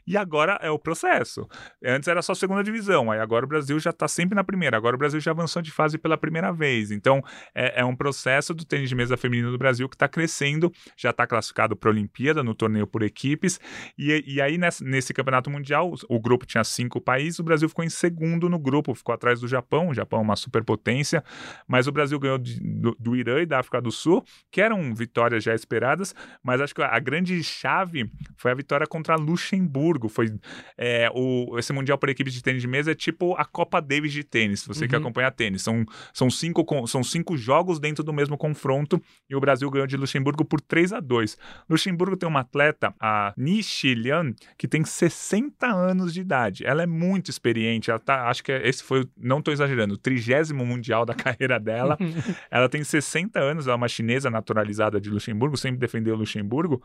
e 0.05 0.15
agora 0.15 0.59
é 0.61 0.69
o 0.69 0.77
processo. 0.77 1.47
Antes 1.83 2.07
era 2.07 2.21
só 2.21 2.35
segunda 2.35 2.63
divisão, 2.63 3.09
aí 3.09 3.19
agora 3.19 3.45
o 3.45 3.49
Brasil 3.49 3.79
já 3.79 3.89
está 3.89 4.07
sempre 4.07 4.35
na 4.35 4.43
primeira, 4.43 4.77
agora 4.77 4.95
o 4.95 4.99
Brasil 4.99 5.19
já 5.19 5.31
avançou 5.31 5.61
de 5.63 5.71
fase 5.71 5.97
pela 5.97 6.17
primeira 6.17 6.51
vez. 6.51 6.91
Então, 6.91 7.23
é, 7.55 7.81
é 7.81 7.85
um 7.85 7.95
processo 7.95 8.53
do 8.53 8.63
tênis 8.63 8.89
de 8.89 8.95
mesa 8.95 9.17
feminino 9.17 9.51
do 9.51 9.57
Brasil 9.57 9.89
que 9.89 9.95
está 9.95 10.07
crescendo, 10.07 10.71
já 10.95 11.09
está 11.09 11.25
classificado 11.25 11.75
para 11.75 11.89
a 11.89 11.93
Olimpíada 11.93 12.26
Olimpíada, 12.27 12.43
no 12.43 12.53
torneio 12.53 12.85
por 12.85 13.03
equipes. 13.03 13.59
E, 13.97 14.23
e 14.27 14.41
aí, 14.41 14.57
nesse, 14.57 14.83
nesse 14.83 15.13
campeonato 15.13 15.49
mundial, 15.49 15.93
o 16.09 16.19
grupo 16.19 16.45
tinha 16.45 16.63
cinco 16.63 16.99
países, 16.99 17.39
o 17.39 17.43
Brasil 17.43 17.69
ficou 17.69 17.85
em 17.85 17.89
segundo 17.89 18.49
no 18.49 18.59
grupo, 18.59 18.93
ficou 18.93 19.13
atrás 19.13 19.39
do 19.39 19.47
Japão. 19.47 19.89
O 19.89 19.93
Japão 19.93 20.19
é 20.19 20.21
uma 20.21 20.35
superpotência, 20.35 21.23
mas 21.67 21.87
o 21.87 21.91
Brasil 21.91 22.19
ganhou 22.19 22.37
de, 22.37 22.59
do, 22.59 22.95
do, 22.99 23.15
Irã 23.15 23.41
e 23.41 23.45
da 23.45 23.59
África 23.59 23.81
do 23.81 23.91
Sul, 23.91 24.23
que 24.51 24.61
eram 24.61 24.93
vitórias 24.93 25.43
já 25.43 25.55
esperadas, 25.55 26.13
mas 26.43 26.61
acho 26.61 26.75
que 26.75 26.81
a 26.81 26.99
grande 26.99 27.41
chave 27.43 28.09
foi 28.35 28.51
a 28.51 28.55
vitória 28.55 28.85
contra 28.85 29.15
Luxemburgo. 29.15 30.09
Foi 30.09 30.33
é, 30.77 31.09
o, 31.13 31.57
esse 31.57 31.73
Mundial 31.77 31.97
por 31.97 32.09
equipes 32.09 32.33
de 32.33 32.41
tênis 32.41 32.61
de 32.61 32.67
mesa 32.67 32.91
é 32.91 32.95
tipo 32.95 33.35
a 33.35 33.45
Copa 33.45 33.79
Davis 33.79 34.11
de 34.11 34.23
tênis, 34.23 34.65
você 34.65 34.83
uhum. 34.83 34.89
que 34.89 34.95
acompanha 34.95 35.29
tênis. 35.31 35.61
São, 35.61 35.85
são, 36.11 36.29
cinco, 36.29 36.87
são 36.87 37.03
cinco 37.03 37.37
jogos 37.37 37.79
dentro 37.79 38.03
do 38.03 38.11
mesmo 38.11 38.35
confronto 38.37 39.01
e 39.29 39.35
o 39.35 39.39
Brasil 39.39 39.69
ganhou 39.69 39.85
de 39.85 39.95
Luxemburgo 39.95 40.43
por 40.43 40.59
3 40.59 40.93
a 40.93 40.99
2 40.99 41.37
Luxemburgo 41.69 42.16
tem 42.17 42.27
uma 42.27 42.41
atleta, 42.41 42.93
a 42.99 43.33
Nishi 43.37 43.93
Lian, 43.93 44.33
que 44.57 44.67
tem 44.67 44.83
60 44.83 45.65
anos 45.67 46.13
de 46.13 46.21
idade. 46.21 46.65
Ela 46.65 46.83
é 46.83 46.85
muito 46.85 47.29
experiente. 47.29 47.89
Ela 47.89 47.99
tá, 47.99 48.27
acho 48.27 48.43
que 48.43 48.51
esse 48.51 48.83
foi, 48.83 49.07
não 49.17 49.39
estou 49.39 49.53
exagerando, 49.53 49.93
o 49.93 49.97
trigésimo 49.97 50.65
mundial 50.65 51.05
da 51.05 51.13
carreira 51.15 51.59
dela. 51.59 51.97
ela 52.51 52.67
tem 52.67 52.83
60 52.83 53.39
anos, 53.39 53.67
ela 53.67 53.75
é 53.75 53.77
uma 53.77 53.87
chinesa 53.87 54.29
naturalizada 54.29 54.99
de 54.99 55.09
Luxemburgo, 55.09 55.55
sempre 55.57 55.79
defendeu 55.79 56.15
Luxemburgo, 56.15 56.81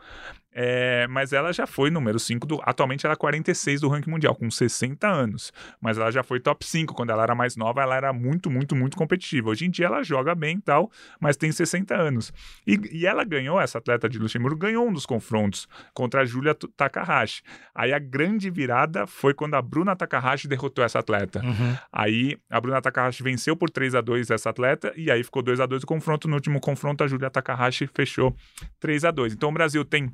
é, 0.51 1.07
mas 1.07 1.33
ela 1.33 1.51
já 1.51 1.65
foi 1.65 1.89
número 1.89 2.19
5 2.19 2.45
do. 2.45 2.59
Atualmente 2.63 3.05
ela 3.05 3.13
é 3.13 3.17
46 3.17 3.81
do 3.81 3.89
ranking 3.89 4.11
mundial, 4.11 4.35
com 4.35 4.49
60 4.49 5.07
anos. 5.07 5.51
Mas 5.81 5.97
ela 5.97 6.11
já 6.11 6.23
foi 6.23 6.39
top 6.39 6.65
5. 6.65 6.93
Quando 6.93 7.09
ela 7.09 7.23
era 7.23 7.35
mais 7.35 7.55
nova, 7.55 7.81
ela 7.81 7.95
era 7.95 8.13
muito, 8.13 8.49
muito, 8.49 8.75
muito 8.75 8.95
competitiva. 8.95 9.49
Hoje 9.49 9.65
em 9.65 9.69
dia 9.69 9.87
ela 9.87 10.03
joga 10.03 10.35
bem 10.35 10.57
e 10.57 10.61
tal, 10.61 10.91
mas 11.19 11.35
tem 11.35 11.51
60 11.51 11.95
anos. 11.95 12.31
E, 12.67 12.79
e 12.91 13.05
ela 13.05 13.23
ganhou, 13.23 13.59
essa 13.59 13.79
atleta 13.79 14.07
de 14.07 14.19
Luxemburgo, 14.19 14.57
ganhou 14.57 14.87
um 14.87 14.93
dos 14.93 15.05
confrontos 15.05 15.22
confrontos 15.23 15.67
contra 15.93 16.21
a 16.21 16.25
Julia 16.25 16.53
Takahashi. 16.53 17.41
Aí 17.73 17.93
a 17.93 17.99
grande 17.99 18.49
virada 18.49 19.07
foi 19.07 19.33
quando 19.33 19.55
a 19.55 19.61
Bruna 19.61 19.95
Takahashi 19.95 20.47
derrotou 20.47 20.83
essa 20.83 20.99
atleta. 20.99 21.41
Uhum. 21.43 21.77
Aí 21.91 22.37
a 22.49 22.59
Bruna 22.59 22.81
Takahashi 22.81 23.23
venceu 23.23 23.55
por 23.55 23.69
3 23.69 23.95
a 23.95 24.01
2 24.01 24.29
essa 24.29 24.49
atleta 24.49 24.93
e 24.97 25.09
aí 25.09 25.23
ficou 25.23 25.41
2 25.41 25.61
a 25.61 25.65
2 25.65 25.83
o 25.83 25.87
confronto. 25.87 26.27
No 26.27 26.35
último 26.35 26.59
confronto, 26.59 27.03
a 27.03 27.07
Julia 27.07 27.29
Takahashi 27.29 27.87
fechou 27.87 28.35
3 28.79 29.05
a 29.05 29.11
2 29.11 29.33
Então 29.33 29.49
o 29.49 29.53
Brasil 29.53 29.85
tem 29.85 30.11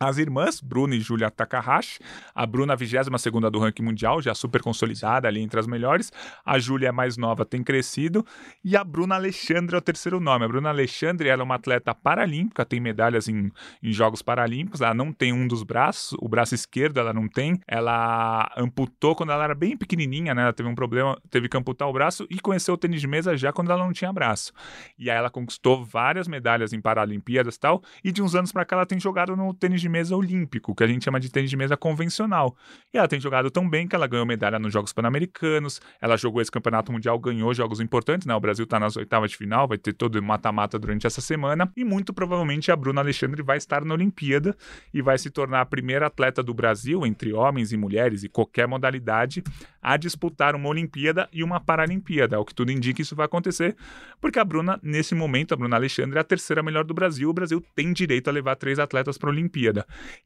as 0.00 0.18
irmãs, 0.18 0.60
Bruna 0.60 0.96
e 0.96 1.00
Julia 1.00 1.30
Takahashi. 1.30 2.00
A 2.34 2.44
Bruna, 2.44 2.74
22 2.74 3.08
do 3.50 3.58
ranking 3.58 3.82
mundial, 3.82 4.20
já 4.20 4.34
super 4.34 4.60
consolidada 4.60 5.28
ali 5.28 5.40
entre 5.40 5.60
as 5.60 5.66
melhores. 5.66 6.12
A 6.44 6.58
Júlia 6.58 6.88
é 6.88 6.92
mais 6.92 7.16
nova, 7.16 7.44
tem 7.44 7.62
crescido. 7.62 8.26
E 8.64 8.76
a 8.76 8.82
Bruna 8.82 9.14
Alexandre 9.14 9.76
é 9.76 9.78
o 9.78 9.80
terceiro 9.80 10.18
nome. 10.18 10.44
A 10.44 10.48
Bruna 10.48 10.70
Alexandre 10.70 11.28
ela 11.28 11.42
é 11.42 11.44
uma 11.44 11.54
atleta 11.54 11.94
paralímpica, 11.94 12.64
tem 12.64 12.80
medalhas 12.80 13.28
em, 13.28 13.52
em 13.82 13.92
Jogos 13.92 14.20
Paralímpicos. 14.20 14.80
Ela 14.80 14.94
não 14.94 15.12
tem 15.12 15.32
um 15.32 15.46
dos 15.46 15.62
braços, 15.62 16.16
o 16.20 16.28
braço 16.28 16.54
esquerdo 16.54 16.98
ela 16.98 17.12
não 17.12 17.28
tem. 17.28 17.60
Ela 17.66 18.50
amputou 18.56 19.14
quando 19.14 19.30
ela 19.30 19.44
era 19.44 19.54
bem 19.54 19.76
pequenininha, 19.76 20.34
né? 20.34 20.42
Ela 20.42 20.52
teve 20.52 20.68
um 20.68 20.74
problema, 20.74 21.16
teve 21.30 21.48
que 21.48 21.56
amputar 21.56 21.88
o 21.88 21.92
braço 21.92 22.26
e 22.28 22.40
conheceu 22.40 22.74
o 22.74 22.78
tênis 22.78 23.00
de 23.00 23.06
mesa 23.06 23.36
já 23.36 23.52
quando 23.52 23.70
ela 23.70 23.84
não 23.84 23.92
tinha 23.92 24.12
braço. 24.12 24.52
E 24.98 25.08
aí 25.08 25.16
ela 25.16 25.30
conquistou 25.30 25.84
várias 25.84 26.26
medalhas 26.26 26.72
em 26.72 26.80
Paralimpíadas 26.80 27.54
e 27.54 27.60
tal. 27.60 27.80
E 28.02 28.10
de 28.10 28.20
uns 28.20 28.34
anos 28.34 28.50
para 28.50 28.64
cá 28.64 28.74
ela 28.76 28.86
tem 28.86 28.98
jogado 28.98 29.36
no 29.36 29.54
tênis 29.54 29.80
de 29.80 29.83
mesa 29.88 30.16
olímpico, 30.16 30.74
que 30.74 30.82
a 30.82 30.86
gente 30.86 31.04
chama 31.04 31.20
de 31.20 31.30
tênis 31.30 31.50
de 31.50 31.56
mesa 31.56 31.76
convencional. 31.76 32.56
E 32.92 32.98
ela 32.98 33.08
tem 33.08 33.20
jogado 33.20 33.50
tão 33.50 33.68
bem 33.68 33.86
que 33.86 33.94
ela 33.94 34.06
ganhou 34.06 34.26
medalha 34.26 34.58
nos 34.58 34.72
Jogos 34.72 34.92
Pan-Americanos, 34.92 35.80
ela 36.00 36.16
jogou 36.16 36.40
esse 36.40 36.50
campeonato 36.50 36.92
mundial, 36.92 37.18
ganhou 37.18 37.52
jogos 37.54 37.80
importantes, 37.80 38.26
né? 38.26 38.34
O 38.34 38.40
Brasil 38.40 38.66
tá 38.66 38.78
nas 38.78 38.96
oitavas 38.96 39.30
de 39.30 39.36
final, 39.36 39.66
vai 39.66 39.78
ter 39.78 39.92
todo 39.92 40.22
mata-mata 40.22 40.78
durante 40.78 41.06
essa 41.06 41.20
semana, 41.20 41.70
e 41.76 41.84
muito 41.84 42.12
provavelmente 42.12 42.70
a 42.70 42.76
Bruna 42.76 43.00
Alexandre 43.00 43.42
vai 43.42 43.56
estar 43.56 43.84
na 43.84 43.94
Olimpíada 43.94 44.56
e 44.92 45.02
vai 45.02 45.18
se 45.18 45.30
tornar 45.30 45.60
a 45.60 45.66
primeira 45.66 46.06
atleta 46.06 46.42
do 46.42 46.54
Brasil, 46.54 47.04
entre 47.06 47.32
homens 47.32 47.72
e 47.72 47.76
mulheres 47.76 48.22
e 48.22 48.28
qualquer 48.28 48.68
modalidade, 48.68 49.42
a 49.82 49.96
disputar 49.96 50.54
uma 50.54 50.68
Olimpíada 50.68 51.28
e 51.32 51.42
uma 51.42 51.60
Paralimpíada. 51.60 52.36
É 52.36 52.38
o 52.38 52.44
que 52.44 52.54
tudo 52.54 52.70
indica 52.70 53.02
isso 53.02 53.16
vai 53.16 53.26
acontecer, 53.26 53.76
porque 54.20 54.38
a 54.38 54.44
Bruna, 54.44 54.78
nesse 54.82 55.14
momento, 55.14 55.52
a 55.52 55.56
Bruna 55.56 55.76
Alexandre 55.76 56.18
é 56.18 56.20
a 56.20 56.24
terceira 56.24 56.62
melhor 56.62 56.84
do 56.84 56.94
Brasil. 56.94 57.28
O 57.28 57.32
Brasil 57.32 57.62
tem 57.74 57.92
direito 57.92 58.28
a 58.28 58.32
levar 58.32 58.56
três 58.56 58.78
atletas 58.78 59.18
para 59.18 59.28
a 59.28 59.32
Olimpíada. 59.32 59.73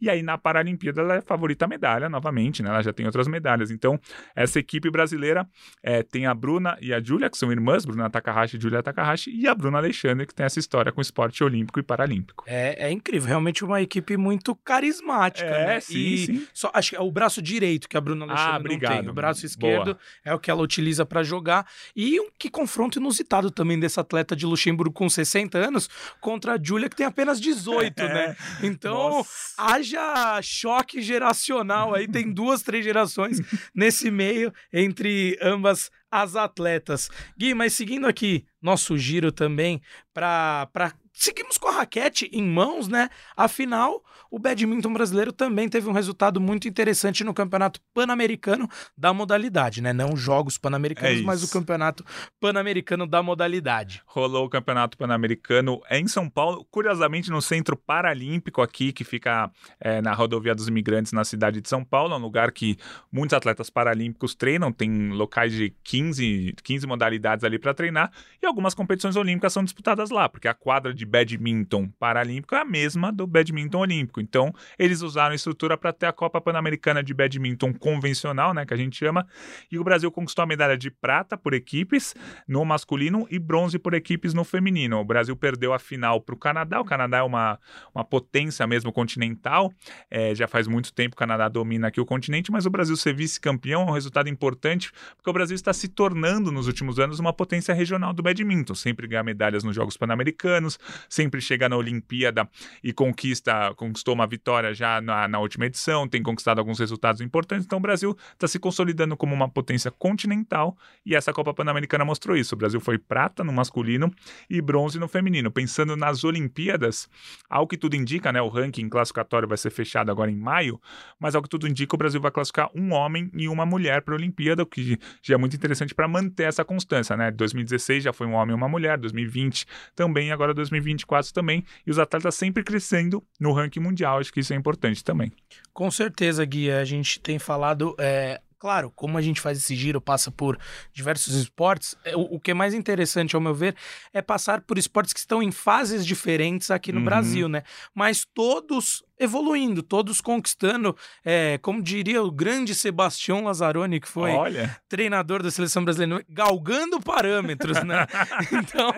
E 0.00 0.10
aí 0.10 0.22
na 0.22 0.36
Paralimpíada 0.36 1.00
ela 1.00 1.14
é 1.16 1.20
favorita 1.20 1.64
a 1.64 1.68
medalha 1.68 2.08
novamente, 2.08 2.62
né? 2.62 2.68
Ela 2.68 2.82
já 2.82 2.92
tem 2.92 3.06
outras 3.06 3.28
medalhas. 3.28 3.70
Então, 3.70 3.98
essa 4.34 4.58
equipe 4.58 4.90
brasileira 4.90 5.48
é, 5.82 6.02
tem 6.02 6.26
a 6.26 6.34
Bruna 6.34 6.76
e 6.80 6.92
a 6.92 7.00
Júlia, 7.02 7.30
que 7.30 7.38
são 7.38 7.50
irmãs, 7.52 7.84
Bruna 7.84 8.10
Takahashi 8.10 8.56
e 8.56 8.60
Júlia 8.60 8.82
Takahashi, 8.82 9.30
e 9.30 9.46
a 9.46 9.54
Bruna 9.54 9.78
Alexandre, 9.78 10.26
que 10.26 10.34
tem 10.34 10.44
essa 10.46 10.58
história 10.58 10.90
com 10.92 11.00
esporte 11.00 11.42
olímpico 11.44 11.78
e 11.78 11.82
paralímpico. 11.82 12.44
É, 12.46 12.86
é 12.88 12.90
incrível, 12.90 13.28
realmente 13.28 13.64
uma 13.64 13.80
equipe 13.80 14.16
muito 14.16 14.54
carismática, 14.56 15.48
É, 15.48 15.66
né? 15.66 15.80
sim, 15.80 15.96
e 15.98 16.18
sim. 16.18 16.46
Só, 16.52 16.70
acho 16.74 16.90
que 16.90 16.96
é 16.96 17.00
o 17.00 17.10
braço 17.10 17.40
direito 17.42 17.88
que 17.88 17.96
a 17.96 18.00
Bruna 18.00 18.24
Alexandre 18.24 18.48
Ah, 18.48 18.52
não 18.52 18.60
obrigado. 18.60 19.00
tem. 19.00 19.08
O 19.08 19.12
braço 19.12 19.46
esquerdo 19.46 19.84
Boa. 19.94 19.98
é 20.24 20.34
o 20.34 20.38
que 20.38 20.50
ela 20.50 20.62
utiliza 20.62 21.04
para 21.06 21.22
jogar. 21.22 21.66
E 21.94 22.20
um 22.20 22.28
que 22.38 22.48
confronto 22.50 22.98
inusitado 22.98 23.50
também 23.50 23.78
desse 23.78 23.98
atleta 24.00 24.34
de 24.34 24.46
Luxemburgo 24.46 24.92
com 24.94 25.08
60 25.08 25.58
anos 25.58 25.88
contra 26.20 26.54
a 26.54 26.58
Júlia, 26.62 26.88
que 26.88 26.96
tem 26.96 27.06
apenas 27.06 27.40
18, 27.40 28.02
né? 28.02 28.36
Então, 28.62 28.94
Nossa. 29.10 29.30
Haja 29.56 30.40
choque 30.42 31.00
geracional 31.02 31.94
aí, 31.94 32.06
tem 32.06 32.32
duas, 32.32 32.62
três 32.62 32.84
gerações 32.84 33.40
nesse 33.74 34.10
meio 34.10 34.52
entre 34.72 35.38
ambas 35.40 35.90
as 36.10 36.36
atletas. 36.36 37.08
Gui, 37.36 37.54
mas 37.54 37.72
seguindo 37.74 38.06
aqui 38.06 38.46
nosso 38.60 38.96
giro 38.96 39.30
também 39.30 39.80
para 40.12 40.92
seguimos 41.18 41.58
com 41.58 41.68
a 41.68 41.72
raquete 41.72 42.30
em 42.32 42.44
mãos, 42.44 42.86
né? 42.86 43.10
Afinal, 43.36 44.04
o 44.30 44.38
badminton 44.38 44.92
brasileiro 44.92 45.32
também 45.32 45.68
teve 45.68 45.88
um 45.88 45.92
resultado 45.92 46.40
muito 46.40 46.68
interessante 46.68 47.24
no 47.24 47.34
Campeonato 47.34 47.80
Pan-Americano 47.92 48.68
da 48.96 49.12
modalidade, 49.12 49.82
né? 49.82 49.92
Não 49.92 50.16
jogos 50.16 50.56
pan-americanos, 50.56 51.20
É 51.20 51.22
mas 51.22 51.42
o. 51.42 51.48
Campeonato 51.48 52.04
Pan-Americano 52.38 53.06
da 53.06 53.22
modalidade. 53.22 54.02
Rolou 54.06 54.44
o 54.44 54.48
Campeonato 54.48 54.96
Pan-Americano 54.96 55.80
em 55.90 56.06
São 56.06 56.28
Paulo, 56.28 56.64
curiosamente 56.70 57.30
no 57.30 57.42
Centro 57.42 57.74
Paralímpico 57.74 58.62
aqui, 58.62 58.92
que 58.92 59.02
fica 59.02 59.50
é, 59.80 60.00
na 60.00 60.12
Rodovia 60.12 60.54
dos 60.54 60.68
Imigrantes, 60.68 61.12
na 61.12 61.24
cidade 61.24 61.60
de 61.60 61.68
São 61.68 61.82
Paulo. 61.82 62.14
É 62.14 62.16
um 62.16 62.20
lugar 62.20 62.52
que 62.52 62.76
muitos 63.10 63.34
atletas 63.34 63.70
paralímpicos 63.70 64.34
treinam, 64.34 64.70
tem 64.70 65.10
locais 65.10 65.52
de 65.52 65.74
15, 65.82 66.54
15 66.62 66.86
modalidades 66.86 67.44
ali 67.44 67.58
para 67.58 67.74
treinar, 67.74 68.12
e 68.40 68.46
algumas 68.46 68.74
competições 68.74 69.16
olímpicas 69.16 69.52
são 69.52 69.64
disputadas 69.64 70.10
lá, 70.10 70.28
porque 70.28 70.46
a 70.46 70.54
quadra 70.54 70.94
de 70.94 71.07
badminton 71.08 71.88
paralímpico 71.98 72.54
é 72.54 72.60
a 72.60 72.64
mesma 72.64 73.12
do 73.12 73.26
badminton 73.26 73.78
olímpico. 73.78 74.20
Então, 74.20 74.52
eles 74.78 75.02
usaram 75.02 75.32
a 75.32 75.34
estrutura 75.34 75.76
para 75.76 75.92
ter 75.92 76.06
a 76.06 76.12
Copa 76.12 76.40
Pan-Americana 76.40 77.02
de 77.02 77.14
Badminton 77.14 77.72
convencional, 77.72 78.52
né, 78.52 78.66
que 78.66 78.74
a 78.74 78.76
gente 78.76 78.96
chama, 78.96 79.26
e 79.70 79.78
o 79.78 79.84
Brasil 79.84 80.10
conquistou 80.10 80.42
a 80.42 80.46
medalha 80.46 80.76
de 80.76 80.90
prata 80.90 81.36
por 81.36 81.54
equipes 81.54 82.14
no 82.46 82.64
masculino 82.64 83.26
e 83.30 83.38
bronze 83.38 83.78
por 83.78 83.94
equipes 83.94 84.34
no 84.34 84.44
feminino. 84.44 84.98
O 84.98 85.04
Brasil 85.04 85.36
perdeu 85.36 85.72
a 85.72 85.78
final 85.78 86.20
para 86.20 86.34
o 86.34 86.38
Canadá. 86.38 86.80
O 86.80 86.84
Canadá 86.84 87.18
é 87.18 87.22
uma, 87.22 87.58
uma 87.94 88.04
potência 88.04 88.66
mesmo 88.66 88.92
continental. 88.92 89.72
É, 90.10 90.34
já 90.34 90.46
faz 90.46 90.66
muito 90.66 90.92
tempo 90.92 91.16
que 91.16 91.22
o 91.22 91.26
Canadá 91.26 91.48
domina 91.48 91.88
aqui 91.88 92.00
o 92.00 92.06
continente, 92.06 92.50
mas 92.50 92.66
o 92.66 92.70
Brasil 92.70 92.96
ser 92.96 93.14
vice-campeão 93.14 93.82
é 93.82 93.90
um 93.90 93.92
resultado 93.92 94.28
importante, 94.28 94.92
porque 95.16 95.30
o 95.30 95.32
Brasil 95.32 95.54
está 95.54 95.72
se 95.72 95.88
tornando 95.88 96.52
nos 96.52 96.66
últimos 96.66 96.98
anos 96.98 97.18
uma 97.18 97.32
potência 97.32 97.74
regional 97.74 98.12
do 98.12 98.22
badminton. 98.22 98.74
Sempre 98.74 99.06
ganha 99.06 99.22
medalhas 99.22 99.64
nos 99.64 99.74
Jogos 99.74 99.96
Pan-Americanos, 99.96 100.78
sempre 101.08 101.40
chega 101.40 101.68
na 101.68 101.76
Olimpíada 101.76 102.48
e 102.82 102.92
conquista, 102.92 103.74
conquistou 103.74 104.14
uma 104.14 104.26
vitória 104.26 104.72
já 104.74 105.00
na, 105.00 105.28
na 105.28 105.38
última 105.38 105.66
edição, 105.66 106.08
tem 106.08 106.22
conquistado 106.22 106.58
alguns 106.58 106.78
resultados 106.78 107.20
importantes. 107.20 107.66
Então 107.66 107.78
o 107.78 107.82
Brasil 107.82 108.16
está 108.32 108.46
se 108.46 108.58
consolidando 108.58 109.16
como 109.16 109.34
uma 109.34 109.48
potência 109.48 109.90
continental 109.90 110.76
e 111.04 111.14
essa 111.14 111.32
Copa 111.32 111.52
Pan-Americana 111.54 112.04
mostrou 112.04 112.36
isso. 112.36 112.54
O 112.54 112.58
Brasil 112.58 112.80
foi 112.80 112.98
prata 112.98 113.42
no 113.44 113.52
masculino 113.52 114.12
e 114.48 114.60
bronze 114.60 114.98
no 114.98 115.08
feminino. 115.08 115.50
Pensando 115.50 115.96
nas 115.96 116.24
Olimpíadas, 116.24 117.08
ao 117.48 117.66
que 117.66 117.76
tudo 117.76 117.96
indica, 117.96 118.32
né, 118.32 118.40
o 118.40 118.48
ranking 118.48 118.88
classificatório 118.88 119.48
vai 119.48 119.58
ser 119.58 119.70
fechado 119.70 120.10
agora 120.10 120.30
em 120.30 120.36
maio, 120.36 120.80
mas 121.18 121.34
ao 121.34 121.42
que 121.42 121.48
tudo 121.48 121.68
indica, 121.68 121.94
o 121.94 121.98
Brasil 121.98 122.20
vai 122.20 122.30
classificar 122.30 122.70
um 122.74 122.92
homem 122.92 123.30
e 123.34 123.48
uma 123.48 123.66
mulher 123.66 124.02
para 124.02 124.14
a 124.14 124.16
Olimpíada, 124.16 124.62
o 124.62 124.66
que 124.66 124.98
já 125.22 125.34
é 125.34 125.38
muito 125.38 125.56
interessante 125.56 125.94
para 125.94 126.08
manter 126.08 126.44
essa 126.44 126.64
constância, 126.64 127.16
né? 127.16 127.30
2016 127.30 128.04
já 128.04 128.12
foi 128.12 128.26
um 128.26 128.34
homem 128.34 128.54
e 128.54 128.56
uma 128.56 128.68
mulher, 128.68 128.98
2020 128.98 129.66
também, 129.94 130.32
agora 130.32 130.54
2024 130.88 131.32
também, 131.32 131.64
e 131.86 131.90
os 131.90 131.98
atletas 131.98 132.34
sempre 132.34 132.62
crescendo 132.62 133.22
no 133.38 133.52
ranking 133.52 133.80
mundial, 133.80 134.18
acho 134.18 134.32
que 134.32 134.40
isso 134.40 134.52
é 134.52 134.56
importante 134.56 135.02
também. 135.04 135.32
Com 135.72 135.90
certeza, 135.90 136.44
Gui. 136.44 136.70
A 136.70 136.84
gente 136.84 137.20
tem 137.20 137.38
falado. 137.38 137.94
é, 137.98 138.40
Claro, 138.60 138.90
como 138.90 139.16
a 139.16 139.22
gente 139.22 139.40
faz 139.40 139.56
esse 139.56 139.76
giro, 139.76 140.00
passa 140.00 140.32
por 140.32 140.58
diversos 140.92 141.32
esportes, 141.36 141.94
é, 142.04 142.16
o, 142.16 142.22
o 142.22 142.40
que 142.40 142.50
é 142.50 142.54
mais 142.54 142.74
interessante, 142.74 143.36
ao 143.36 143.40
meu 143.40 143.54
ver, 143.54 143.76
é 144.12 144.20
passar 144.20 144.62
por 144.62 144.76
esportes 144.76 145.12
que 145.12 145.20
estão 145.20 145.40
em 145.40 145.52
fases 145.52 146.04
diferentes 146.04 146.68
aqui 146.68 146.90
no 146.90 146.98
Uhum. 146.98 147.04
Brasil, 147.04 147.48
né? 147.48 147.62
Mas 147.94 148.26
todos 148.34 149.04
evoluindo, 149.18 149.82
todos 149.82 150.20
conquistando, 150.20 150.96
é, 151.24 151.58
como 151.58 151.82
diria 151.82 152.22
o 152.22 152.30
grande 152.30 152.74
Sebastião 152.74 153.44
Lazzaroni, 153.44 154.00
que 154.00 154.08
foi 154.08 154.30
Olha, 154.32 154.76
treinador 154.88 155.42
da 155.42 155.50
seleção 155.50 155.84
brasileira, 155.84 156.24
galgando 156.28 157.00
parâmetros, 157.00 157.82
né? 157.84 158.06
Então, 158.52 158.92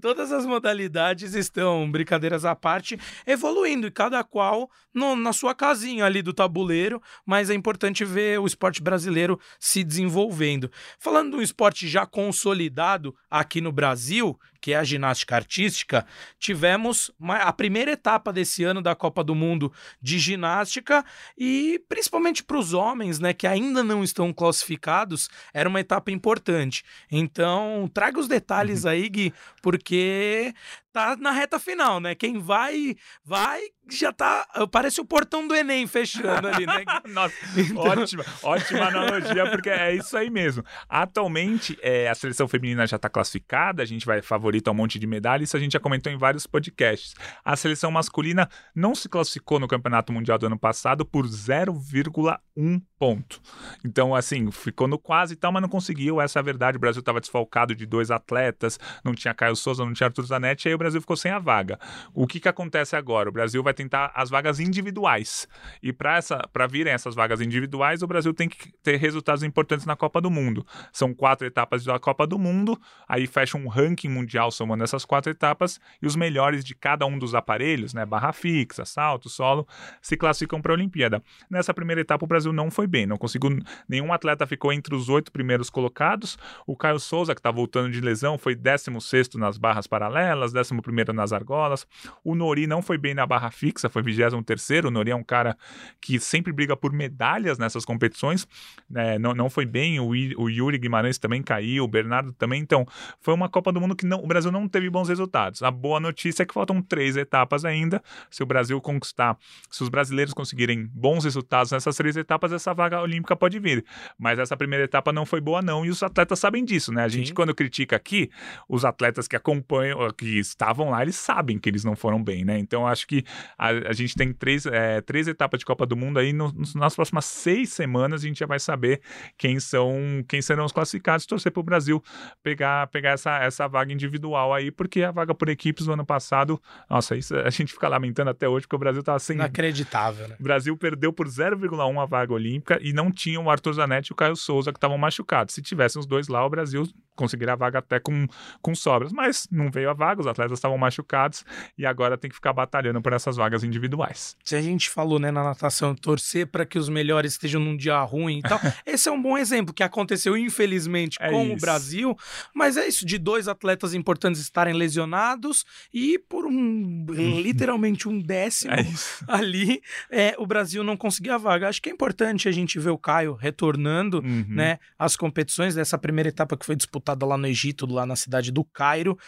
todas 0.00 0.32
as 0.32 0.44
modalidades 0.46 1.34
estão, 1.34 1.90
brincadeiras 1.90 2.44
à 2.44 2.54
parte, 2.54 2.98
evoluindo 3.26 3.86
e 3.86 3.90
cada 3.90 4.22
qual 4.24 4.70
no- 4.92 5.16
na 5.16 5.32
sua 5.32 5.54
casinha 5.54 6.04
ali 6.04 6.22
do 6.22 6.32
tabuleiro, 6.32 7.00
mas 7.24 7.50
é 7.50 7.54
importante 7.54 8.04
ver 8.04 8.38
o 8.40 8.46
esporte 8.46 8.82
brasileiro 8.82 9.38
se 9.58 9.84
desenvolvendo. 9.84 10.70
Falando 10.98 11.30
de 11.32 11.36
um 11.36 11.42
esporte 11.42 11.88
já 11.88 12.06
consolidado 12.06 13.14
aqui 13.30 13.60
no 13.60 13.70
Brasil, 13.72 14.38
que 14.60 14.72
é 14.72 14.76
a 14.76 14.84
ginástica 14.84 15.36
artística, 15.36 16.06
tivemos 16.38 17.10
a 17.20 17.52
primeira 17.52 17.92
etapa 17.92 18.32
desse 18.32 18.62
ano 18.64 18.82
da 18.82 18.94
Copa 18.94 19.24
do 19.24 19.34
Mundo 19.34 19.72
de 20.00 20.18
ginástica 20.18 21.04
e 21.36 21.82
principalmente 21.88 22.44
para 22.44 22.58
os 22.58 22.74
homens, 22.74 23.18
né, 23.18 23.32
que 23.32 23.46
ainda 23.46 23.82
não 23.82 24.04
estão 24.04 24.32
classificados, 24.32 25.28
era 25.52 25.68
uma 25.68 25.80
etapa 25.80 26.10
importante. 26.10 26.84
Então, 27.10 27.90
traga 27.92 28.18
os 28.18 28.28
detalhes 28.28 28.84
aí, 28.84 29.08
Gui, 29.08 29.34
porque 29.62 30.54
tá 30.92 31.16
na 31.16 31.30
reta 31.30 31.58
final, 31.58 32.00
né? 32.00 32.14
Quem 32.14 32.38
vai, 32.38 32.96
vai, 33.24 33.60
já 33.90 34.12
tá, 34.12 34.46
parece 34.70 35.00
o 35.00 35.04
portão 35.04 35.46
do 35.46 35.54
Enem 35.54 35.86
fechando 35.86 36.48
ali, 36.48 36.66
né? 36.66 36.84
Nossa, 37.08 37.34
Então- 37.56 37.76
ótima, 37.82 38.24
ótima 38.42 38.84
analogia, 38.86 39.50
porque 39.50 39.70
é 39.70 39.94
isso 39.94 40.16
aí 40.16 40.30
mesmo. 40.30 40.64
Atualmente, 40.88 41.78
é, 41.82 42.08
a 42.08 42.14
seleção 42.14 42.46
feminina 42.48 42.86
já 42.86 42.96
está 42.96 43.08
classificada, 43.08 43.82
a 43.82 43.86
gente 43.86 44.04
vai 44.06 44.20
favorito 44.22 44.68
a 44.68 44.70
um 44.70 44.74
monte 44.74 44.98
de 44.98 45.06
medalhas, 45.06 45.48
isso 45.48 45.56
a 45.56 45.60
gente 45.60 45.72
já 45.72 45.80
comentou 45.80 46.12
em 46.12 46.16
vários 46.18 46.46
podcasts. 46.46 47.14
A 47.44 47.56
seleção 47.56 47.90
masculina 47.90 48.48
não 48.74 48.94
se 48.94 49.08
classificou 49.08 49.58
no 49.58 49.68
Campeonato 49.68 50.12
Mundial 50.12 50.38
do 50.38 50.46
ano 50.46 50.58
passado 50.58 51.04
por 51.04 51.26
0,1 51.26 52.82
ponto. 52.98 53.40
Então, 53.84 54.14
assim, 54.14 54.50
ficou 54.50 54.86
no 54.86 54.98
quase 54.98 55.32
e 55.32 55.36
tal, 55.36 55.50
mas 55.50 55.62
não 55.62 55.68
conseguiu. 55.70 56.20
Essa 56.20 56.38
é 56.38 56.40
a 56.40 56.42
verdade. 56.42 56.76
O 56.76 56.80
Brasil 56.80 57.00
estava 57.00 57.18
desfalcado 57.18 57.74
de 57.74 57.86
dois 57.86 58.10
atletas, 58.10 58.78
não 59.02 59.14
tinha 59.14 59.32
Caio 59.32 59.56
Souza, 59.56 59.82
não 59.84 59.94
tinha 59.94 60.06
Arthur 60.08 60.24
Zanetti, 60.26 60.68
aí 60.68 60.74
Brasil 60.80 61.00
ficou 61.00 61.16
sem 61.16 61.30
a 61.30 61.38
vaga. 61.38 61.78
O 62.14 62.26
que, 62.26 62.40
que 62.40 62.48
acontece 62.48 62.96
agora? 62.96 63.28
O 63.28 63.32
Brasil 63.32 63.62
vai 63.62 63.74
tentar 63.74 64.10
as 64.14 64.30
vagas 64.30 64.58
individuais. 64.58 65.46
E 65.82 65.92
para 65.92 66.66
virem 66.68 66.92
essas 66.92 67.14
vagas 67.14 67.40
individuais, 67.40 68.02
o 68.02 68.06
Brasil 68.06 68.32
tem 68.32 68.48
que 68.48 68.72
ter 68.82 68.96
resultados 68.96 69.42
importantes 69.42 69.84
na 69.84 69.94
Copa 69.94 70.20
do 70.20 70.30
Mundo. 70.30 70.66
São 70.92 71.12
quatro 71.12 71.46
etapas 71.46 71.84
da 71.84 71.98
Copa 71.98 72.26
do 72.26 72.38
Mundo, 72.38 72.80
aí 73.06 73.26
fecha 73.26 73.58
um 73.58 73.68
ranking 73.68 74.08
mundial 74.08 74.50
somando 74.50 74.82
essas 74.82 75.04
quatro 75.04 75.30
etapas, 75.30 75.78
e 76.00 76.06
os 76.06 76.16
melhores 76.16 76.64
de 76.64 76.74
cada 76.74 77.04
um 77.04 77.18
dos 77.18 77.34
aparelhos, 77.34 77.92
né, 77.92 78.06
barra 78.06 78.32
fixa, 78.32 78.84
salto, 78.84 79.28
solo, 79.28 79.68
se 80.00 80.16
classificam 80.16 80.62
para 80.62 80.72
a 80.72 80.76
Olimpíada. 80.76 81.22
Nessa 81.50 81.74
primeira 81.74 82.00
etapa, 82.00 82.24
o 82.24 82.28
Brasil 82.28 82.52
não 82.52 82.70
foi 82.70 82.86
bem, 82.86 83.06
não 83.06 83.18
conseguiu. 83.18 83.58
Nenhum 83.88 84.12
atleta 84.12 84.46
ficou 84.46 84.72
entre 84.72 84.94
os 84.94 85.08
oito 85.08 85.30
primeiros 85.30 85.68
colocados. 85.68 86.38
O 86.66 86.76
Caio 86.76 86.98
Souza, 86.98 87.34
que 87.34 87.40
está 87.40 87.50
voltando 87.50 87.90
de 87.90 88.00
lesão, 88.00 88.38
foi 88.38 88.54
16 88.54 89.34
nas 89.34 89.58
barras 89.58 89.86
paralelas, 89.86 90.52
11 90.72 91.12
nas 91.12 91.32
argolas. 91.32 91.86
O 92.24 92.34
Nori 92.34 92.66
não 92.66 92.82
foi 92.82 92.96
bem 92.98 93.14
na 93.14 93.26
barra 93.26 93.50
fixa, 93.50 93.88
foi 93.88 94.02
23. 94.02 94.84
O 94.84 94.90
Nori 94.90 95.10
é 95.10 95.16
um 95.16 95.22
cara 95.22 95.56
que 96.00 96.18
sempre 96.20 96.52
briga 96.52 96.76
por 96.76 96.92
medalhas 96.92 97.58
nessas 97.58 97.84
competições, 97.84 98.46
né, 98.88 99.18
não, 99.18 99.34
não 99.34 99.50
foi 99.50 99.66
bem. 99.66 99.98
O, 100.00 100.14
I- 100.14 100.34
o 100.36 100.48
Yuri 100.48 100.78
Guimarães 100.78 101.18
também 101.18 101.42
caiu, 101.42 101.84
o 101.84 101.88
Bernardo 101.88 102.32
também. 102.32 102.60
Então, 102.60 102.86
foi 103.20 103.34
uma 103.34 103.48
Copa 103.48 103.72
do 103.72 103.80
Mundo 103.80 103.94
que 103.96 104.06
não, 104.06 104.22
o 104.22 104.26
Brasil 104.26 104.50
não 104.50 104.68
teve 104.68 104.88
bons 104.90 105.08
resultados. 105.08 105.62
A 105.62 105.70
boa 105.70 105.98
notícia 106.00 106.42
é 106.42 106.46
que 106.46 106.54
faltam 106.54 106.80
três 106.82 107.16
etapas 107.16 107.64
ainda. 107.64 108.02
Se 108.30 108.42
o 108.42 108.46
Brasil 108.46 108.80
conquistar, 108.80 109.36
se 109.70 109.82
os 109.82 109.88
brasileiros 109.88 110.32
conseguirem 110.34 110.86
bons 110.86 111.24
resultados 111.24 111.72
nessas 111.72 111.96
três 111.96 112.16
etapas, 112.16 112.52
essa 112.52 112.72
vaga 112.74 113.00
olímpica 113.00 113.34
pode 113.36 113.58
vir. 113.58 113.84
Mas 114.18 114.38
essa 114.38 114.56
primeira 114.56 114.84
etapa 114.84 115.12
não 115.12 115.24
foi 115.26 115.40
boa, 115.40 115.62
não, 115.62 115.84
e 115.84 115.90
os 115.90 116.02
atletas 116.02 116.38
sabem 116.38 116.64
disso, 116.64 116.92
né? 116.92 117.04
A 117.04 117.08
gente, 117.08 117.28
Sim. 117.28 117.34
quando 117.34 117.54
critica 117.54 117.96
aqui, 117.96 118.30
os 118.68 118.84
atletas 118.84 119.26
que 119.28 119.36
acompanham, 119.36 119.98
que 120.12 120.38
estavam 120.60 120.90
lá, 120.90 121.00
eles 121.00 121.16
sabem 121.16 121.58
que 121.58 121.68
eles 121.70 121.84
não 121.84 121.96
foram 121.96 122.22
bem, 122.22 122.44
né? 122.44 122.58
Então 122.58 122.86
acho 122.86 123.06
que 123.06 123.24
a, 123.56 123.68
a 123.68 123.92
gente 123.94 124.14
tem 124.14 124.30
três, 124.32 124.66
é, 124.66 125.00
três 125.00 125.26
etapas 125.26 125.58
de 125.58 125.64
Copa 125.64 125.86
do 125.86 125.96
Mundo 125.96 126.18
aí, 126.18 126.34
no, 126.34 126.52
nas 126.74 126.94
próximas 126.94 127.24
seis 127.24 127.72
semanas 127.72 128.22
a 128.22 128.26
gente 128.26 128.40
já 128.40 128.46
vai 128.46 128.60
saber 128.60 129.00
quem 129.38 129.58
são, 129.58 130.22
quem 130.28 130.42
serão 130.42 130.66
os 130.66 130.72
classificados, 130.72 131.24
torcer 131.24 131.50
para 131.50 131.60
o 131.60 131.64
Brasil 131.64 132.02
pegar, 132.42 132.86
pegar 132.88 133.12
essa, 133.12 133.38
essa 133.38 133.66
vaga 133.66 133.90
individual 133.92 134.52
aí, 134.52 134.70
porque 134.70 135.02
a 135.02 135.10
vaga 135.10 135.34
por 135.34 135.48
equipes 135.48 135.86
do 135.86 135.92
ano 135.92 136.04
passado, 136.04 136.60
nossa, 136.88 137.16
isso 137.16 137.34
a 137.34 137.50
gente 137.50 137.72
fica 137.72 137.88
lamentando 137.88 138.30
até 138.30 138.46
hoje, 138.46 138.66
porque 138.66 138.76
o 138.76 138.78
Brasil 138.78 139.02
tava 139.02 139.18
sem. 139.18 139.36
Inacreditável, 139.36 140.28
né? 140.28 140.36
O 140.38 140.42
Brasil 140.42 140.76
perdeu 140.76 141.12
por 141.12 141.26
0,1 141.26 142.02
a 142.02 142.04
vaga 142.04 142.34
olímpica 142.34 142.78
e 142.82 142.92
não 142.92 143.10
tinha 143.10 143.40
o 143.40 143.50
Arthur 143.50 143.72
Zanetti 143.72 144.10
e 144.10 144.12
o 144.12 144.16
Caio 144.16 144.36
Souza 144.36 144.72
que 144.72 144.76
estavam 144.76 144.98
machucados. 144.98 145.54
Se 145.54 145.62
tivessem 145.62 145.98
os 145.98 146.06
dois 146.06 146.28
lá, 146.28 146.44
o 146.44 146.50
Brasil 146.50 146.86
conseguiria 147.20 147.52
a 147.52 147.56
vaga 147.56 147.78
até 147.80 148.00
com, 148.00 148.26
com 148.62 148.74
sobras, 148.74 149.12
mas 149.12 149.46
não 149.50 149.70
veio 149.70 149.90
a 149.90 149.92
vaga, 149.92 150.20
os 150.20 150.26
atletas 150.26 150.58
estavam 150.58 150.78
machucados 150.78 151.44
e 151.76 151.84
agora 151.84 152.16
tem 152.16 152.28
que 152.30 152.34
ficar 152.34 152.52
batalhando 152.52 153.00
por 153.02 153.12
essas 153.12 153.36
vagas 153.36 153.62
individuais. 153.62 154.36
Se 154.42 154.56
a 154.56 154.60
gente 154.62 154.88
falou, 154.88 155.18
né, 155.18 155.30
na 155.30 155.44
natação, 155.44 155.94
torcer 155.94 156.46
para 156.46 156.64
que 156.64 156.78
os 156.78 156.88
melhores 156.88 157.32
estejam 157.32 157.60
num 157.60 157.76
dia 157.76 158.00
ruim 158.02 158.38
e 158.38 158.42
tal, 158.42 158.58
esse 158.86 159.08
é 159.08 159.12
um 159.12 159.20
bom 159.20 159.36
exemplo 159.36 159.74
que 159.74 159.82
aconteceu, 159.82 160.36
infelizmente, 160.36 161.18
É 161.20 161.30
com 161.30 161.44
isso. 161.44 161.52
o 161.52 161.56
Brasil, 161.58 162.16
mas 162.54 162.76
é 162.76 162.88
isso, 162.88 163.04
de 163.04 163.18
dois 163.18 163.46
atletas 163.48 163.92
importantes 163.94 164.40
estarem 164.40 164.74
lesionados 164.74 165.64
e 165.92 166.18
por 166.18 166.46
um, 166.46 167.04
literalmente 167.10 168.08
um 168.08 168.18
décimo 168.20 168.72
É 168.72 168.84
ali, 169.28 169.82
é, 170.10 170.34
o 170.38 170.46
Brasil 170.46 170.82
não 170.82 170.96
conseguia 170.96 171.34
a 171.34 171.38
vaga. 171.38 171.68
Acho 171.68 171.82
que 171.82 171.90
é 171.90 171.92
importante 171.92 172.48
a 172.48 172.52
gente 172.52 172.78
ver 172.78 172.90
o 172.90 172.98
Caio 172.98 173.34
retornando, 173.34 174.20
Uhum. 174.20 174.44
né, 174.48 174.78
às 174.98 175.16
competições 175.16 175.74
dessa 175.74 175.98
primeira 175.98 176.28
etapa 176.28 176.56
que 176.56 176.64
foi 176.64 176.76
disputada 176.76 177.09
lá 177.20 177.36
no 177.36 177.46
Egito, 177.46 177.86
lá 177.86 178.04
na 178.04 178.16
cidade 178.16 178.50
do 178.50 178.64
Cairo. 178.64 179.18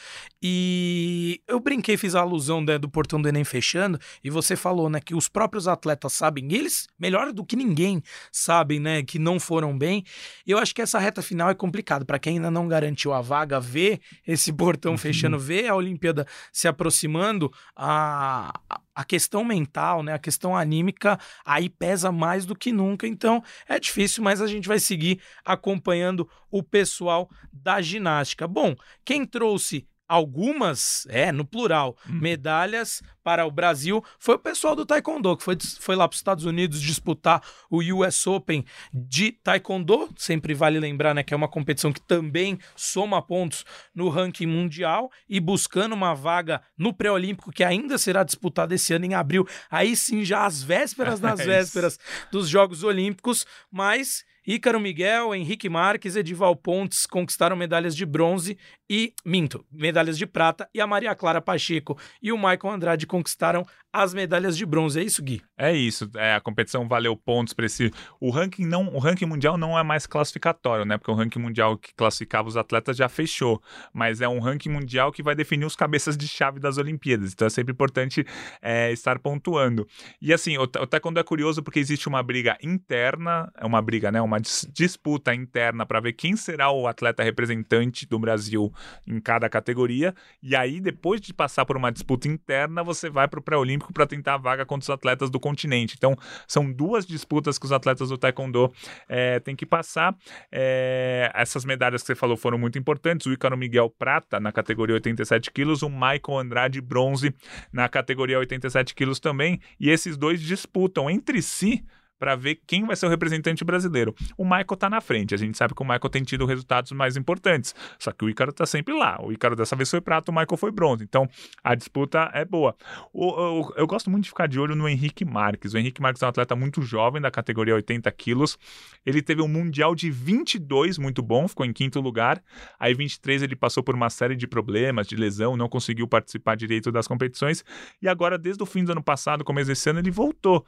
E 0.40 1.40
eu 1.46 1.60
brinquei, 1.60 1.96
fiz 1.96 2.14
a 2.14 2.20
alusão 2.20 2.60
né, 2.60 2.78
do 2.78 2.88
portão 2.88 3.20
do 3.20 3.28
Enem 3.28 3.44
fechando, 3.44 3.98
e 4.22 4.30
você 4.30 4.56
falou, 4.56 4.90
né, 4.90 5.00
que 5.00 5.14
os 5.14 5.28
próprios 5.28 5.68
atletas 5.68 6.12
sabem, 6.12 6.52
eles, 6.52 6.88
melhor 6.98 7.32
do 7.32 7.44
que 7.44 7.56
ninguém, 7.56 8.02
sabem, 8.30 8.80
né, 8.80 9.02
que 9.02 9.18
não 9.18 9.38
foram 9.38 9.76
bem. 9.76 10.04
Eu 10.46 10.58
acho 10.58 10.74
que 10.74 10.82
essa 10.82 10.98
reta 10.98 11.22
final 11.22 11.50
é 11.50 11.54
complicado 11.54 12.04
para 12.04 12.18
quem 12.18 12.36
ainda 12.36 12.50
não 12.50 12.66
garantiu 12.66 13.12
a 13.12 13.20
vaga, 13.20 13.60
ver 13.60 14.00
esse 14.26 14.52
portão 14.52 14.96
fechando, 14.98 15.38
ver 15.38 15.68
a 15.68 15.74
Olimpíada 15.74 16.26
se 16.52 16.66
aproximando, 16.66 17.52
a, 17.76 18.52
a 18.94 19.04
questão 19.04 19.44
mental, 19.44 20.02
né, 20.02 20.12
a 20.12 20.18
questão 20.18 20.56
anímica 20.56 21.18
aí 21.44 21.68
pesa 21.68 22.12
mais 22.12 22.44
do 22.44 22.54
que 22.54 22.72
nunca. 22.72 23.06
Então 23.06 23.42
é 23.68 23.78
difícil, 23.78 24.22
mas 24.22 24.40
a 24.40 24.46
gente 24.46 24.68
vai 24.68 24.78
seguir 24.78 25.20
acompanhando 25.44 26.28
o 26.50 26.62
pessoal 26.62 27.30
da 27.52 27.80
ginástica. 27.80 28.46
Bom, 28.46 28.74
quem 29.04 29.24
trouxe 29.24 29.86
algumas, 30.06 31.06
é, 31.08 31.32
no 31.32 31.44
plural, 31.44 31.96
medalhas 32.06 33.02
para 33.22 33.46
o 33.46 33.50
Brasil 33.50 34.04
foi 34.18 34.34
o 34.34 34.38
pessoal 34.38 34.74
do 34.74 34.84
Taekwondo, 34.84 35.36
que 35.36 35.42
foi, 35.42 35.56
foi 35.80 35.96
lá 35.96 36.08
para 36.08 36.14
os 36.14 36.18
Estados 36.18 36.44
Unidos 36.44 36.80
disputar 36.80 37.42
o 37.70 37.80
US 37.94 38.26
Open 38.26 38.64
de 38.92 39.32
Taekwondo. 39.32 40.08
Sempre 40.16 40.54
vale 40.54 40.78
lembrar, 40.78 41.14
né, 41.14 41.22
que 41.22 41.32
é 41.32 41.36
uma 41.36 41.48
competição 41.48 41.92
que 41.92 42.00
também 42.00 42.58
soma 42.76 43.22
pontos 43.22 43.64
no 43.94 44.08
ranking 44.08 44.46
mundial 44.46 45.10
e 45.28 45.40
buscando 45.40 45.92
uma 45.92 46.14
vaga 46.14 46.62
no 46.76 46.92
pré-olímpico 46.92 47.52
que 47.52 47.64
ainda 47.64 47.98
será 47.98 48.22
disputado 48.22 48.74
esse 48.74 48.92
ano 48.92 49.04
em 49.04 49.14
abril. 49.14 49.46
Aí 49.70 49.96
sim, 49.96 50.24
já 50.24 50.44
às 50.46 50.62
vésperas 50.62 51.18
das 51.20 51.40
É 51.40 51.44
vésperas 51.44 51.98
dos 52.30 52.48
Jogos 52.48 52.82
Olímpicos, 52.82 53.46
mas 53.70 54.24
Ícaro 54.44 54.80
Miguel, 54.80 55.34
Henrique 55.34 55.68
Marques, 55.68 56.16
Edival 56.16 56.56
Pontes 56.56 57.06
conquistaram 57.06 57.54
medalhas 57.54 57.94
de 57.94 58.04
bronze 58.04 58.58
e, 58.90 59.14
minto, 59.24 59.64
medalhas 59.70 60.18
de 60.18 60.26
prata, 60.26 60.68
e 60.74 60.80
a 60.80 60.86
Maria 60.86 61.14
Clara 61.14 61.40
Pacheco 61.40 61.96
e 62.20 62.32
o 62.32 62.36
Michael 62.36 62.74
Andrade 62.74 63.06
conquistaram 63.12 63.66
as 63.92 64.14
medalhas 64.14 64.56
de 64.56 64.64
bronze. 64.64 64.98
É 64.98 65.02
isso, 65.04 65.22
Gui? 65.22 65.42
É 65.56 65.70
isso, 65.70 66.08
é, 66.16 66.34
a 66.34 66.40
competição 66.40 66.88
valeu 66.88 67.14
pontos 67.14 67.52
para 67.52 67.66
esse. 67.66 67.92
O 68.18 68.30
ranking 68.30 68.64
não, 68.64 68.88
o 68.88 68.98
ranking 68.98 69.26
mundial 69.26 69.58
não 69.58 69.78
é 69.78 69.82
mais 69.82 70.06
classificatório, 70.06 70.86
né? 70.86 70.96
Porque 70.96 71.10
o 71.10 71.14
ranking 71.14 71.38
mundial 71.38 71.76
que 71.76 71.94
classificava 71.94 72.48
os 72.48 72.56
atletas 72.56 72.96
já 72.96 73.08
fechou, 73.08 73.62
mas 73.92 74.22
é 74.22 74.28
um 74.28 74.40
ranking 74.40 74.70
mundial 74.70 75.12
que 75.12 75.22
vai 75.22 75.34
definir 75.34 75.66
os 75.66 75.76
cabeças 75.76 76.16
de 76.16 76.26
chave 76.26 76.58
das 76.58 76.78
Olimpíadas. 76.78 77.32
Então 77.32 77.46
é 77.46 77.50
sempre 77.50 77.72
importante 77.72 78.24
é, 78.62 78.90
estar 78.90 79.18
pontuando. 79.18 79.86
E 80.22 80.32
assim, 80.32 80.56
o, 80.56 80.62
o 80.62 80.86
taekwondo 80.86 81.20
é 81.20 81.22
curioso 81.22 81.62
porque 81.62 81.78
existe 81.78 82.08
uma 82.08 82.22
briga 82.22 82.56
interna, 82.62 83.52
é 83.58 83.66
uma 83.66 83.82
briga, 83.82 84.10
né? 84.10 84.22
Uma 84.22 84.40
dis- 84.40 84.66
disputa 84.72 85.34
interna 85.34 85.84
para 85.84 86.00
ver 86.00 86.14
quem 86.14 86.34
será 86.34 86.70
o 86.70 86.86
atleta 86.86 87.22
representante 87.22 88.06
do 88.06 88.18
Brasil 88.18 88.72
em 89.06 89.20
cada 89.20 89.50
categoria. 89.50 90.14
E 90.42 90.56
aí, 90.56 90.80
depois 90.80 91.20
de 91.20 91.34
passar 91.34 91.66
por 91.66 91.76
uma 91.76 91.92
disputa 91.92 92.26
interna, 92.26 92.82
você 92.82 93.01
vai 93.10 93.28
para 93.28 93.40
o 93.40 93.42
pré-olímpico 93.42 93.92
para 93.92 94.06
tentar 94.06 94.34
a 94.34 94.38
vaga 94.38 94.64
contra 94.64 94.84
os 94.84 94.90
atletas 94.90 95.30
do 95.30 95.40
continente. 95.40 95.94
Então, 95.96 96.16
são 96.46 96.70
duas 96.70 97.06
disputas 97.06 97.58
que 97.58 97.66
os 97.66 97.72
atletas 97.72 98.08
do 98.08 98.18
Taekwondo 98.18 98.72
é, 99.08 99.40
têm 99.40 99.56
que 99.56 99.66
passar. 99.66 100.14
É, 100.50 101.30
essas 101.34 101.64
medalhas 101.64 102.02
que 102.02 102.06
você 102.06 102.14
falou 102.14 102.36
foram 102.36 102.58
muito 102.58 102.78
importantes. 102.78 103.26
O 103.26 103.32
Ícaro 103.32 103.56
Miguel 103.56 103.90
Prata 103.90 104.40
na 104.40 104.52
categoria 104.52 104.94
87 104.94 105.50
quilos, 105.50 105.82
o 105.82 105.88
Michael 105.88 106.38
Andrade 106.38 106.80
Bronze 106.80 107.34
na 107.72 107.88
categoria 107.88 108.38
87 108.38 108.94
quilos 108.94 109.20
também. 109.20 109.60
E 109.78 109.90
esses 109.90 110.16
dois 110.16 110.40
disputam 110.40 111.10
entre 111.10 111.42
si 111.42 111.84
para 112.22 112.36
ver 112.36 112.60
quem 112.68 112.86
vai 112.86 112.94
ser 112.94 113.06
o 113.06 113.08
representante 113.08 113.64
brasileiro. 113.64 114.14
O 114.38 114.44
Michael 114.44 114.76
tá 114.78 114.88
na 114.88 115.00
frente, 115.00 115.34
a 115.34 115.36
gente 115.36 115.58
sabe 115.58 115.74
que 115.74 115.82
o 115.82 115.84
Michael 115.84 116.08
tem 116.08 116.22
tido 116.22 116.46
resultados 116.46 116.92
mais 116.92 117.16
importantes, 117.16 117.74
só 117.98 118.12
que 118.12 118.24
o 118.24 118.30
Ícaro 118.30 118.52
tá 118.52 118.64
sempre 118.64 118.94
lá. 118.94 119.20
O 119.20 119.32
Ícaro 119.32 119.56
dessa 119.56 119.74
vez 119.74 119.90
foi 119.90 120.00
prata, 120.00 120.30
o 120.30 120.34
Michael 120.34 120.56
foi 120.56 120.70
bronze, 120.70 121.02
então 121.02 121.28
a 121.64 121.74
disputa 121.74 122.30
é 122.32 122.44
boa. 122.44 122.76
O, 123.12 123.26
o- 123.62 123.72
eu 123.76 123.88
gosto 123.88 124.08
muito 124.08 124.22
de 124.22 124.30
ficar 124.30 124.46
de 124.46 124.60
olho 124.60 124.76
no 124.76 124.88
Henrique 124.88 125.24
Marques. 125.24 125.74
O 125.74 125.78
Henrique 125.78 126.00
Marques 126.00 126.22
é 126.22 126.26
um 126.26 126.28
atleta 126.28 126.54
muito 126.54 126.80
jovem, 126.80 127.20
da 127.20 127.28
categoria 127.28 127.74
80 127.74 128.08
quilos. 128.12 128.56
Ele 129.04 129.20
teve 129.20 129.42
um 129.42 129.48
Mundial 129.48 129.92
de 129.92 130.08
22 130.08 130.98
muito 130.98 131.22
bom, 131.22 131.48
ficou 131.48 131.66
em 131.66 131.72
quinto 131.72 132.00
lugar. 132.00 132.40
Aí 132.78 132.94
23 132.94 133.42
ele 133.42 133.56
passou 133.56 133.82
por 133.82 133.96
uma 133.96 134.08
série 134.10 134.36
de 134.36 134.46
problemas, 134.46 135.08
de 135.08 135.16
lesão, 135.16 135.56
não 135.56 135.68
conseguiu 135.68 136.06
participar 136.06 136.54
direito 136.56 136.92
das 136.92 137.08
competições. 137.08 137.64
E 138.00 138.06
agora, 138.06 138.38
desde 138.38 138.62
o 138.62 138.66
fim 138.66 138.84
do 138.84 138.92
ano 138.92 139.02
passado, 139.02 139.42
começo 139.42 139.66
desse 139.66 139.90
ano, 139.90 139.98
ele 139.98 140.10
voltou. 140.12 140.64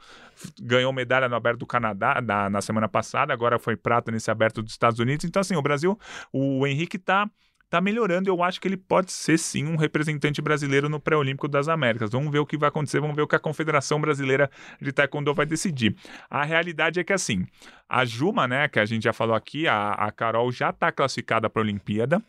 Ganhou 0.61 0.91
medalha 0.91 1.29
no 1.29 1.35
Aberto 1.45 1.59
do 1.59 1.65
Canadá 1.67 2.21
na, 2.21 2.49
na 2.49 2.61
semana 2.61 2.87
passada, 2.87 3.31
agora 3.31 3.59
foi 3.59 3.75
prata 3.75 4.11
nesse 4.11 4.31
Aberto 4.31 4.61
dos 4.61 4.71
Estados 4.71 4.99
Unidos. 4.99 5.25
Então, 5.25 5.39
assim, 5.39 5.55
o 5.55 5.61
Brasil, 5.61 5.97
o 6.33 6.65
Henrique 6.65 6.97
tá 6.97 7.29
tá 7.69 7.81
melhorando. 7.81 8.29
Eu 8.29 8.43
acho 8.43 8.61
que 8.61 8.67
ele 8.67 8.77
pode 8.77 9.11
ser 9.11 9.37
sim 9.37 9.65
um 9.65 9.75
representante 9.75 10.41
brasileiro 10.41 10.87
no 10.87 10.99
pré-olímpico 10.99 11.47
das 11.47 11.67
Américas. 11.67 12.11
Vamos 12.11 12.31
ver 12.31 12.39
o 12.39 12.45
que 12.45 12.57
vai 12.57 12.69
acontecer, 12.69 12.99
vamos 12.99 13.15
ver 13.15 13.23
o 13.23 13.27
que 13.27 13.35
a 13.35 13.39
Confederação 13.39 13.99
Brasileira 13.99 14.49
de 14.79 14.91
Taekwondo 14.91 15.33
vai 15.33 15.45
decidir. 15.45 15.95
A 16.29 16.43
realidade 16.43 16.99
é 16.99 17.03
que 17.03 17.13
assim, 17.13 17.45
a 17.87 18.03
Juma, 18.03 18.47
né, 18.47 18.67
que 18.67 18.79
a 18.79 18.85
gente 18.85 19.03
já 19.03 19.13
falou 19.13 19.35
aqui, 19.35 19.67
a, 19.67 19.91
a 19.91 20.11
Carol 20.11 20.51
já 20.51 20.71
está 20.71 20.91
classificada 20.91 21.49
para 21.49 21.61
a 21.61 21.63
Olimpíada. 21.63 22.21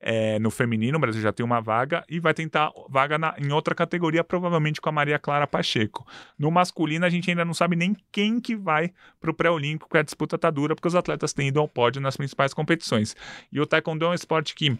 É, 0.00 0.38
no 0.38 0.50
feminino, 0.50 0.98
o 0.98 1.00
Brasil 1.00 1.20
já 1.22 1.32
tem 1.32 1.44
uma 1.44 1.60
vaga 1.60 2.04
e 2.08 2.20
vai 2.20 2.34
tentar 2.34 2.70
vaga 2.88 3.18
na- 3.18 3.34
em 3.38 3.50
outra 3.50 3.74
categoria, 3.74 4.22
provavelmente 4.22 4.80
com 4.80 4.88
a 4.88 4.92
Maria 4.92 5.18
Clara 5.18 5.46
Pacheco. 5.46 6.06
No 6.38 6.50
masculino, 6.50 7.04
a 7.06 7.10
gente 7.10 7.30
ainda 7.30 7.44
não 7.44 7.54
sabe 7.54 7.74
nem 7.74 7.96
quem 8.12 8.40
que 8.40 8.54
vai 8.54 8.92
para 9.20 9.30
o 9.30 9.34
pré-olímpico, 9.34 9.96
a 9.96 10.02
disputa 10.02 10.36
tá 10.38 10.50
dura, 10.50 10.74
porque 10.74 10.88
os 10.88 10.94
atletas 10.94 11.32
têm 11.32 11.48
ido 11.48 11.58
ao 11.58 11.66
pódio 11.66 12.00
nas 12.02 12.16
principais 12.16 12.52
competições. 12.52 13.16
E 13.50 13.60
o 13.60 13.66
taekwondo 13.66 14.04
é 14.04 14.08
um 14.08 14.14
esporte 14.14 14.54
que 14.54 14.78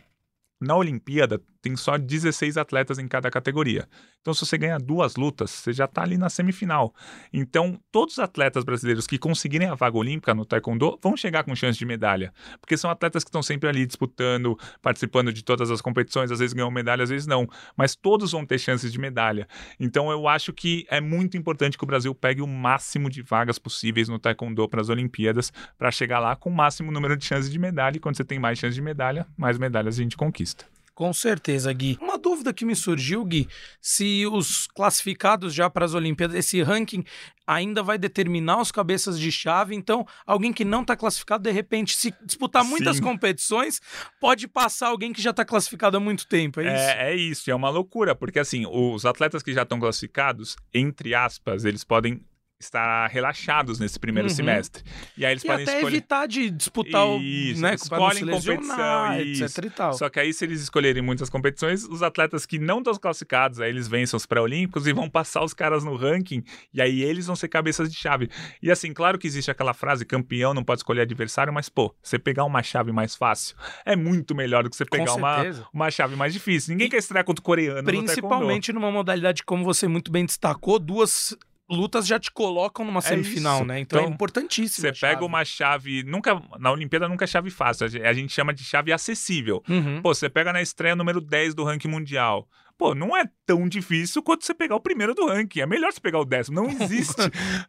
na 0.60 0.76
Olimpíada 0.76 1.40
tem 1.68 1.76
só 1.76 1.98
16 1.98 2.56
atletas 2.56 2.98
em 2.98 3.06
cada 3.06 3.30
categoria. 3.30 3.86
Então, 4.20 4.32
se 4.32 4.44
você 4.44 4.56
ganhar 4.56 4.80
duas 4.80 5.16
lutas, 5.16 5.50
você 5.50 5.72
já 5.72 5.84
está 5.84 6.02
ali 6.02 6.16
na 6.16 6.30
semifinal. 6.30 6.94
Então, 7.32 7.78
todos 7.92 8.14
os 8.14 8.18
atletas 8.18 8.64
brasileiros 8.64 9.06
que 9.06 9.18
conseguirem 9.18 9.68
a 9.68 9.74
vaga 9.74 9.96
olímpica 9.96 10.34
no 10.34 10.44
Taekwondo 10.44 10.98
vão 11.02 11.16
chegar 11.16 11.44
com 11.44 11.54
chance 11.54 11.78
de 11.78 11.84
medalha. 11.84 12.32
Porque 12.60 12.76
são 12.76 12.90
atletas 12.90 13.22
que 13.22 13.28
estão 13.28 13.42
sempre 13.42 13.68
ali 13.68 13.86
disputando, 13.86 14.58
participando 14.80 15.32
de 15.32 15.44
todas 15.44 15.70
as 15.70 15.80
competições, 15.80 16.30
às 16.30 16.38
vezes 16.38 16.54
ganham 16.54 16.70
medalha, 16.70 17.04
às 17.04 17.10
vezes 17.10 17.26
não. 17.26 17.46
Mas 17.76 17.94
todos 17.94 18.32
vão 18.32 18.44
ter 18.44 18.58
chances 18.58 18.90
de 18.90 18.98
medalha. 18.98 19.46
Então, 19.78 20.10
eu 20.10 20.26
acho 20.26 20.52
que 20.52 20.86
é 20.90 21.00
muito 21.00 21.36
importante 21.36 21.76
que 21.76 21.84
o 21.84 21.86
Brasil 21.86 22.14
pegue 22.14 22.40
o 22.40 22.46
máximo 22.46 23.10
de 23.10 23.22
vagas 23.22 23.58
possíveis 23.58 24.08
no 24.08 24.18
Taekwondo 24.18 24.68
para 24.68 24.80
as 24.80 24.88
Olimpíadas, 24.88 25.52
para 25.76 25.90
chegar 25.90 26.18
lá 26.18 26.34
com 26.34 26.50
o 26.50 26.54
máximo 26.54 26.90
número 26.90 27.16
de 27.16 27.24
chances 27.24 27.50
de 27.50 27.58
medalha. 27.58 27.96
E 27.96 28.00
quando 28.00 28.16
você 28.16 28.24
tem 28.24 28.38
mais 28.38 28.58
chances 28.58 28.74
de 28.74 28.82
medalha, 28.82 29.26
mais 29.36 29.58
medalhas 29.58 29.98
a 29.98 30.02
gente 30.02 30.16
conquista. 30.16 30.77
Com 30.98 31.12
certeza, 31.12 31.72
Gui. 31.72 31.96
Uma 32.00 32.18
dúvida 32.18 32.52
que 32.52 32.64
me 32.64 32.74
surgiu, 32.74 33.24
Gui, 33.24 33.46
se 33.80 34.26
os 34.26 34.66
classificados 34.66 35.54
já 35.54 35.70
para 35.70 35.84
as 35.84 35.94
Olimpíadas, 35.94 36.36
esse 36.36 36.60
ranking 36.60 37.04
ainda 37.46 37.84
vai 37.84 37.96
determinar 37.96 38.60
os 38.60 38.72
cabeças 38.72 39.16
de 39.16 39.30
chave, 39.30 39.76
então 39.76 40.04
alguém 40.26 40.52
que 40.52 40.64
não 40.64 40.82
está 40.82 40.96
classificado, 40.96 41.44
de 41.44 41.52
repente, 41.52 41.94
se 41.94 42.12
disputar 42.24 42.64
muitas 42.64 42.96
Sim. 42.96 43.02
competições, 43.04 43.80
pode 44.20 44.48
passar 44.48 44.88
alguém 44.88 45.12
que 45.12 45.22
já 45.22 45.30
está 45.30 45.44
classificado 45.44 45.96
há 45.96 46.00
muito 46.00 46.26
tempo, 46.26 46.60
é 46.60 46.64
isso? 46.64 46.90
É, 46.90 47.12
é 47.12 47.16
isso, 47.16 47.48
é 47.48 47.54
uma 47.54 47.70
loucura, 47.70 48.16
porque 48.16 48.40
assim, 48.40 48.66
os 48.66 49.06
atletas 49.06 49.40
que 49.40 49.52
já 49.52 49.62
estão 49.62 49.78
classificados, 49.78 50.56
entre 50.74 51.14
aspas, 51.14 51.64
eles 51.64 51.84
podem 51.84 52.20
estar 52.68 53.06
relaxados 53.08 53.78
nesse 53.78 53.98
primeiro 53.98 54.28
Uhum. 54.28 54.34
semestre. 54.34 54.82
E 55.16 55.24
aí 55.24 55.32
eles 55.32 55.44
E 55.44 55.46
podem 55.46 55.62
até 55.62 55.76
escolher. 55.76 55.96
evitar 55.96 56.26
de 56.26 56.50
disputar 56.50 57.06
o. 57.06 57.20
Isso, 57.20 57.60
né, 57.62 57.70
não 57.70 57.78
se 57.78 57.84
escolhem 57.84 58.26
competição, 58.26 59.14
etc 59.20 59.64
e 59.64 59.70
tal. 59.70 59.92
Só 59.94 60.08
que 60.08 60.18
aí, 60.18 60.32
se 60.32 60.44
eles 60.44 60.60
escolherem 60.60 61.02
muitas 61.02 61.30
competições, 61.30 61.84
os 61.84 62.02
atletas 62.02 62.44
que 62.44 62.58
não 62.58 62.78
estão 62.78 62.94
classificados, 62.94 63.60
aí 63.60 63.70
eles 63.70 63.86
vencem 63.86 64.16
os 64.16 64.26
pré-olímpicos 64.26 64.86
e 64.86 64.92
vão 64.92 65.08
passar 65.08 65.44
os 65.44 65.54
caras 65.54 65.84
no 65.84 65.94
ranking, 65.94 66.42
e 66.74 66.82
aí 66.82 67.02
eles 67.02 67.26
vão 67.26 67.36
ser 67.36 67.48
cabeças 67.48 67.90
de 67.92 67.96
chave. 67.96 68.28
E 68.62 68.70
assim, 68.70 68.92
claro 68.92 69.18
que 69.18 69.26
existe 69.26 69.50
aquela 69.50 69.72
frase: 69.72 70.04
campeão 70.04 70.52
não 70.52 70.64
pode 70.64 70.80
escolher 70.80 71.02
adversário, 71.02 71.52
mas 71.52 71.68
pô, 71.68 71.94
você 72.02 72.18
pegar 72.18 72.44
uma 72.44 72.62
chave 72.62 72.90
mais 72.90 73.14
fácil 73.14 73.56
é 73.86 73.94
muito 73.94 74.34
melhor 74.34 74.64
do 74.64 74.70
que 74.70 74.76
você 74.76 74.84
pegar 74.84 75.14
uma, 75.14 75.44
uma 75.72 75.90
chave 75.90 76.16
mais 76.16 76.32
difícil. 76.32 76.72
Ninguém 76.72 76.88
quer 76.90 76.96
estrear 76.98 77.24
contra 77.24 77.40
o 77.40 77.44
coreano. 77.44 77.84
Principalmente 77.84 78.72
numa 78.72 78.90
modalidade, 78.90 79.44
como 79.44 79.64
você 79.64 79.86
muito 79.86 80.10
bem 80.10 80.24
destacou, 80.26 80.78
duas 80.78 81.36
lutas 81.68 82.06
já 82.06 82.18
te 82.18 82.30
colocam 82.30 82.84
numa 82.84 83.00
semifinal, 83.00 83.56
isso. 83.58 83.64
né? 83.66 83.80
Então, 83.80 83.98
é 83.98 84.02
Então, 84.02 84.14
importantíssimo. 84.14 84.82
Você 84.82 84.92
pega 84.92 85.14
chave. 85.14 85.24
uma 85.24 85.44
chave. 85.44 86.02
Nunca. 86.02 86.40
Na 86.58 86.70
Olimpíada 86.72 87.08
nunca 87.08 87.24
é 87.24 87.28
chave 87.28 87.50
fácil. 87.50 87.86
a 87.86 87.88
gente- 87.88 88.04
A 88.06 88.12
gente 88.12 88.32
chama 88.32 88.52
de 88.54 88.64
chave 88.64 88.92
acessível. 88.92 89.62
Uhum. 89.68 90.00
Pô, 90.02 90.14
você 90.14 90.28
pega 90.28 90.52
na 90.52 90.62
estreia 90.62 90.96
número 90.96 91.20
10 91.20 91.54
do 91.54 91.64
ranking 91.64 91.88
mundial. 91.88 92.48
Pô, 92.76 92.94
não 92.94 93.16
é 93.16 93.24
tão 93.48 93.66
difícil 93.66 94.22
quanto 94.22 94.44
você 94.44 94.52
pegar 94.52 94.76
o 94.76 94.80
primeiro 94.80 95.14
do 95.14 95.26
ranking. 95.26 95.60
É 95.60 95.66
melhor 95.66 95.90
você 95.90 95.98
pegar 95.98 96.18
o 96.20 96.24
décimo. 96.26 96.56
Não 96.62 96.68
existe. 96.84 97.14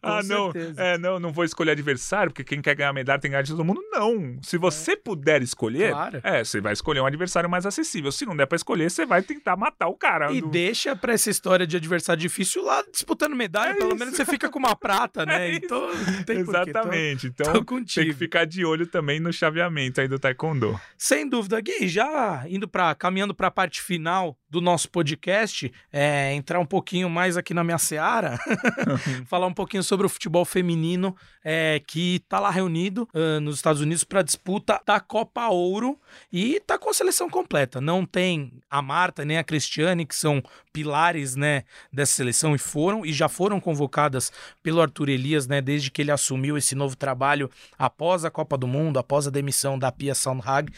ah, 0.04 0.22
não. 0.24 0.52
certeza. 0.52 0.84
É, 0.84 0.98
não, 0.98 1.18
não 1.20 1.32
vou 1.32 1.46
escolher 1.46 1.72
adversário, 1.72 2.32
porque 2.34 2.44
quem 2.44 2.62
quer 2.62 2.76
ganhar 2.76 2.92
medalha 2.92 3.18
tem 3.18 3.30
que 3.30 3.32
ganhar 3.32 3.44
de 3.44 3.52
todo 3.52 3.64
mundo. 3.64 3.82
Não. 3.90 4.38
Se 4.44 4.58
você 4.58 4.98
puder 4.98 5.42
escolher, 5.42 5.92
Claro. 5.92 6.20
é, 6.22 6.44
você 6.44 6.60
vai 6.60 6.74
escolher 6.74 7.00
um 7.00 7.06
adversário 7.06 7.50
mais 7.50 7.66
acessível. 7.66 8.12
Se 8.12 8.26
não 8.26 8.36
der 8.36 8.46
pra 8.46 8.58
escolher, 8.58 8.92
você 8.92 9.06
vai 9.06 9.22
tentar 9.22 9.56
matar 9.56 9.88
o 9.88 9.96
cara. 9.96 10.32
E 10.34 10.42
do- 10.42 10.50
deixa 10.50 10.96
pra 10.98 11.14
essa 11.14 11.30
história 11.30 11.66
de 11.66 11.78
adversário 11.78 12.20
difícil 12.22 12.62
lá 12.64 12.84
disputando 12.92 13.34
medalha, 13.36 13.72
É 13.72 13.76
pelo 13.76 13.90
isso. 13.92 13.98
menos 14.00 14.16
você 14.18 14.26
fica 14.26 14.50
com 14.50 14.60
uma 14.60 14.76
prata, 14.76 15.24
né? 15.26 15.50
É 15.50 15.54
então, 15.56 15.88
tem. 16.26 16.44
Tô- 16.44 16.52
Exatamente. 16.52 17.30
Tô, 17.32 17.44
Então, 17.44 17.54
tem 17.54 17.64
contigo. 17.64 18.06
que 18.08 18.14
ficar 18.14 18.46
de 18.46 18.66
olho 18.66 18.86
também 18.86 19.20
no 19.22 19.32
chaveamento 19.32 20.02
aí 20.02 20.08
do 20.10 20.20
Taekwondo. 20.20 20.78
Sem 20.98 21.28
dúvida, 21.28 21.60
Gui, 21.62 21.88
já 21.88 22.44
indo 22.50 22.68
para 22.68 22.94
caminhando 22.96 23.34
para 23.34 23.48
a 23.48 23.52
parte 23.52 23.82
final 23.82 24.38
do 24.50 24.60
nosso 24.60 24.90
podcast, 24.90 25.69
é, 25.92 26.34
entrar 26.34 26.60
um 26.60 26.66
pouquinho 26.66 27.10
mais 27.10 27.38
aqui 27.38 27.54
na 27.54 27.64
minha 27.64 27.78
seara, 27.78 28.38
falar 29.28 29.48
um 29.48 29.54
pouquinho 29.54 29.84
sobre 29.84 30.06
o 30.06 30.10
futebol 30.10 30.46
feminino 30.46 31.16
é, 31.44 31.82
que 31.86 32.20
tá 32.28 32.40
lá 32.40 32.50
reunido 32.50 33.08
ah, 33.14 33.40
nos 33.40 33.56
Estados 33.56 33.82
Unidos 33.82 34.04
para 34.04 34.22
disputa 34.22 34.82
da 34.86 35.00
Copa 35.00 35.48
Ouro 35.48 35.98
e 36.32 36.60
tá 36.60 36.78
com 36.78 36.90
a 36.90 36.94
seleção 36.94 37.30
completa. 37.30 37.80
Não 37.82 38.06
tem 38.06 38.54
a 38.70 38.82
Marta 38.82 39.26
nem 39.26 39.38
a 39.38 39.44
Cristiane, 39.44 40.06
que 40.06 40.16
são 40.16 40.44
pilares, 40.80 41.36
né, 41.36 41.64
dessa 41.92 42.14
seleção 42.14 42.56
e 42.56 42.58
foram 42.58 43.06
e 43.06 43.12
já 43.12 43.28
foram 43.28 43.60
convocadas 43.60 44.32
pelo 44.64 44.82
Arthur 44.82 45.10
Elias, 45.10 45.46
né, 45.46 45.60
desde 45.60 45.92
que 45.92 46.02
ele 46.02 46.10
assumiu 46.10 46.58
esse 46.58 46.74
novo 46.74 46.96
trabalho 46.96 47.50
após 47.78 48.24
a 48.24 48.32
Copa 48.32 48.58
do 48.58 48.66
Mundo, 48.66 48.98
após 48.98 49.28
a 49.28 49.30
demissão 49.30 49.78
da 49.78 49.92
Pia 49.92 50.16
Sandhag, 50.16 50.72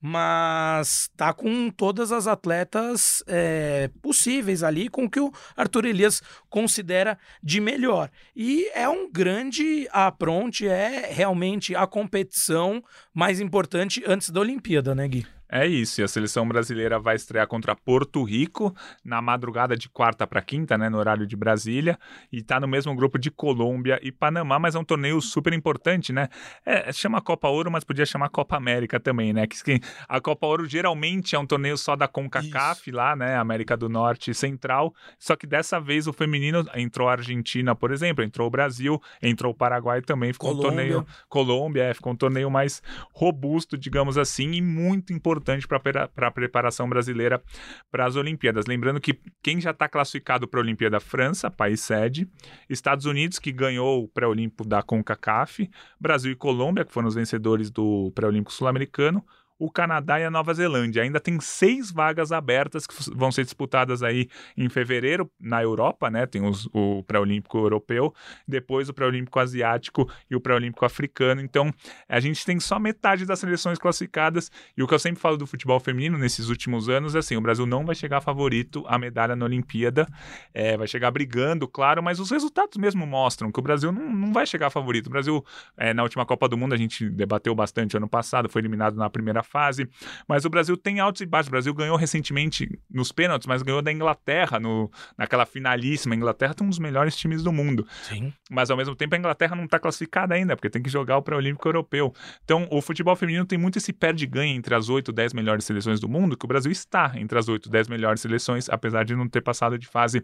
mas 0.00 1.10
tá 1.16 1.32
com 1.32 1.70
todas 1.70 2.12
as 2.12 2.28
atletas 2.28 3.24
é, 3.26 3.90
possíveis 4.00 4.62
ali, 4.62 4.88
com 4.88 5.06
o 5.06 5.10
que 5.10 5.18
o 5.18 5.32
Arthur 5.56 5.86
Elias 5.86 6.22
considera 6.48 7.18
de 7.42 7.60
melhor. 7.60 8.10
E 8.36 8.70
é 8.72 8.88
um 8.88 9.10
grande 9.10 9.88
apronte, 9.90 10.68
é 10.68 11.10
realmente 11.12 11.74
a 11.74 11.84
competição 11.84 12.80
mais 13.12 13.40
importante 13.40 14.04
antes 14.06 14.30
da 14.30 14.38
Olimpíada, 14.38 14.94
né, 14.94 15.08
Gui? 15.08 15.37
É 15.50 15.66
isso, 15.66 16.00
e 16.00 16.04
a 16.04 16.08
seleção 16.08 16.46
brasileira 16.46 16.98
vai 16.98 17.16
estrear 17.16 17.46
contra 17.46 17.74
Porto 17.74 18.22
Rico 18.22 18.74
na 19.02 19.22
madrugada 19.22 19.74
de 19.74 19.88
quarta 19.88 20.26
para 20.26 20.42
quinta, 20.42 20.76
né, 20.76 20.90
no 20.90 20.98
horário 20.98 21.26
de 21.26 21.34
Brasília, 21.34 21.98
e 22.30 22.42
tá 22.42 22.60
no 22.60 22.68
mesmo 22.68 22.94
grupo 22.94 23.18
de 23.18 23.30
Colômbia 23.30 23.98
e 24.02 24.12
Panamá, 24.12 24.58
mas 24.58 24.74
é 24.74 24.78
um 24.78 24.84
torneio 24.84 25.22
super 25.22 25.54
importante, 25.54 26.12
né? 26.12 26.28
É, 26.66 26.92
chama 26.92 27.22
Copa 27.22 27.48
Ouro, 27.48 27.70
mas 27.70 27.82
podia 27.82 28.04
chamar 28.04 28.28
Copa 28.28 28.58
América 28.58 29.00
também, 29.00 29.32
né? 29.32 29.46
Que 29.46 29.64
que 29.64 29.80
a 30.06 30.20
Copa 30.20 30.46
Ouro 30.46 30.66
geralmente 30.66 31.34
é 31.34 31.38
um 31.38 31.46
torneio 31.46 31.78
só 31.78 31.96
da 31.96 32.06
CONCACAF 32.06 32.90
lá, 32.90 33.16
né, 33.16 33.36
América 33.36 33.74
do 33.74 33.88
Norte 33.88 34.30
e 34.30 34.34
Central, 34.34 34.94
só 35.18 35.34
que 35.34 35.46
dessa 35.46 35.80
vez 35.80 36.06
o 36.06 36.12
feminino 36.12 36.66
entrou 36.74 37.08
a 37.08 37.12
Argentina, 37.12 37.74
por 37.74 37.90
exemplo, 37.90 38.22
entrou 38.22 38.48
o 38.48 38.50
Brasil, 38.50 39.00
entrou 39.22 39.52
o 39.52 39.56
Paraguai 39.56 40.02
também, 40.02 40.30
ficou 40.30 40.50
um 40.50 40.56
Colômbia. 40.56 40.76
torneio 40.76 41.06
Colômbia, 41.26 41.82
é, 41.84 41.94
ficou 41.94 42.12
um 42.12 42.16
torneio 42.16 42.50
mais 42.50 42.82
robusto, 43.14 43.78
digamos 43.78 44.18
assim, 44.18 44.52
e 44.52 44.60
muito 44.60 45.10
importante 45.10 45.37
para 45.40 46.10
a 46.26 46.30
preparação 46.30 46.88
brasileira 46.88 47.42
para 47.90 48.06
as 48.06 48.16
Olimpíadas. 48.16 48.66
Lembrando 48.66 49.00
que 49.00 49.18
quem 49.42 49.60
já 49.60 49.70
está 49.70 49.88
classificado 49.88 50.46
para 50.46 50.60
a 50.60 50.62
Olimpíada, 50.62 51.00
França, 51.00 51.50
país 51.50 51.80
sede, 51.80 52.28
Estados 52.68 53.04
Unidos, 53.04 53.38
que 53.38 53.52
ganhou 53.52 54.04
o 54.04 54.08
pré-olímpico 54.08 54.66
da 54.66 54.82
CONCACAF, 54.82 55.70
Brasil 56.00 56.32
e 56.32 56.36
Colômbia, 56.36 56.84
que 56.84 56.92
foram 56.92 57.08
os 57.08 57.14
vencedores 57.14 57.70
do 57.70 58.10
pré-olímpico 58.14 58.52
sul-americano, 58.52 59.24
o 59.58 59.70
Canadá 59.70 60.20
e 60.20 60.24
a 60.24 60.30
Nova 60.30 60.54
Zelândia. 60.54 61.02
Ainda 61.02 61.18
tem 61.18 61.40
seis 61.40 61.90
vagas 61.90 62.30
abertas 62.32 62.86
que 62.86 62.94
vão 63.14 63.32
ser 63.32 63.44
disputadas 63.44 64.02
aí 64.02 64.28
em 64.56 64.68
fevereiro 64.68 65.30
na 65.40 65.62
Europa, 65.62 66.10
né? 66.10 66.26
Tem 66.26 66.44
os- 66.44 66.68
o 66.72 67.02
pré-olímpico 67.02 67.58
europeu, 67.58 68.14
depois 68.46 68.88
o 68.88 68.94
pré-olímpico 68.94 69.38
asiático 69.38 70.08
e 70.30 70.36
o 70.36 70.40
pré-olímpico 70.40 70.84
africano. 70.84 71.40
Então, 71.40 71.72
a 72.08 72.20
gente 72.20 72.44
tem 72.44 72.60
só 72.60 72.78
metade 72.78 73.26
das 73.26 73.40
seleções 73.40 73.78
classificadas. 73.78 74.50
E 74.76 74.82
o 74.82 74.86
que 74.86 74.94
eu 74.94 74.98
sempre 74.98 75.20
falo 75.20 75.36
do 75.36 75.46
futebol 75.46 75.80
feminino 75.80 76.16
nesses 76.16 76.48
últimos 76.48 76.88
anos 76.88 77.14
é 77.14 77.18
assim: 77.18 77.36
o 77.36 77.40
Brasil 77.40 77.66
não 77.66 77.84
vai 77.84 77.94
chegar 77.94 78.20
favorito 78.20 78.84
à 78.86 78.98
medalha 78.98 79.34
na 79.34 79.44
Olimpíada, 79.44 80.06
é, 80.54 80.76
vai 80.76 80.86
chegar 80.86 81.10
brigando, 81.10 81.66
claro, 81.66 82.02
mas 82.02 82.20
os 82.20 82.30
resultados 82.30 82.76
mesmo 82.76 83.06
mostram 83.06 83.50
que 83.50 83.58
o 83.58 83.62
Brasil 83.62 83.90
não, 83.90 84.08
não 84.08 84.32
vai 84.32 84.46
chegar 84.46 84.70
favorito. 84.70 85.06
O 85.06 85.10
Brasil, 85.10 85.44
é, 85.76 85.92
na 85.92 86.02
última 86.02 86.24
Copa 86.24 86.48
do 86.48 86.56
Mundo, 86.56 86.74
a 86.74 86.76
gente 86.76 87.08
debateu 87.08 87.54
bastante 87.54 87.96
ano 87.96 88.08
passado, 88.08 88.48
foi 88.48 88.60
eliminado 88.60 88.96
na 88.96 89.10
primeira 89.10 89.42
fase, 89.48 89.88
mas 90.28 90.44
o 90.44 90.50
Brasil 90.50 90.76
tem 90.76 91.00
altos 91.00 91.20
e 91.20 91.26
baixos. 91.26 91.48
O 91.48 91.50
Brasil 91.50 91.74
ganhou 91.74 91.96
recentemente 91.96 92.68
nos 92.90 93.12
pênaltis, 93.12 93.46
mas 93.46 93.62
ganhou 93.62 93.82
da 93.82 93.92
Inglaterra 93.92 94.60
no, 94.60 94.90
naquela 95.16 95.46
finalíssima. 95.46 96.14
A 96.14 96.16
Inglaterra 96.16 96.54
tem 96.54 96.66
um 96.66 96.70
dos 96.70 96.78
melhores 96.78 97.16
times 97.16 97.42
do 97.42 97.52
mundo 97.52 97.86
Sim. 98.02 98.32
mas 98.50 98.70
ao 98.70 98.76
mesmo 98.76 98.94
tempo 98.94 99.14
a 99.14 99.18
Inglaterra 99.18 99.56
não 99.56 99.64
está 99.64 99.78
classificada 99.78 100.34
ainda, 100.34 100.56
porque 100.56 100.70
tem 100.70 100.82
que 100.82 100.90
jogar 100.90 101.16
o 101.16 101.22
pré-olímpico 101.22 101.68
europeu. 101.68 102.12
Então, 102.44 102.66
o 102.70 102.80
futebol 102.80 103.14
feminino 103.16 103.44
tem 103.44 103.58
muito 103.58 103.78
esse 103.78 103.92
perde-ganha 103.92 104.54
entre 104.54 104.74
as 104.74 104.88
8, 104.88 105.12
10 105.12 105.32
melhores 105.32 105.64
seleções 105.64 106.00
do 106.00 106.08
mundo, 106.08 106.36
que 106.36 106.44
o 106.44 106.48
Brasil 106.48 106.70
está 106.70 107.12
entre 107.16 107.38
as 107.38 107.48
8, 107.48 107.68
10 107.68 107.88
melhores 107.88 108.20
seleções, 108.20 108.68
apesar 108.68 109.04
de 109.04 109.14
não 109.14 109.28
ter 109.28 109.40
passado 109.40 109.78
de 109.78 109.86
fase 109.86 110.22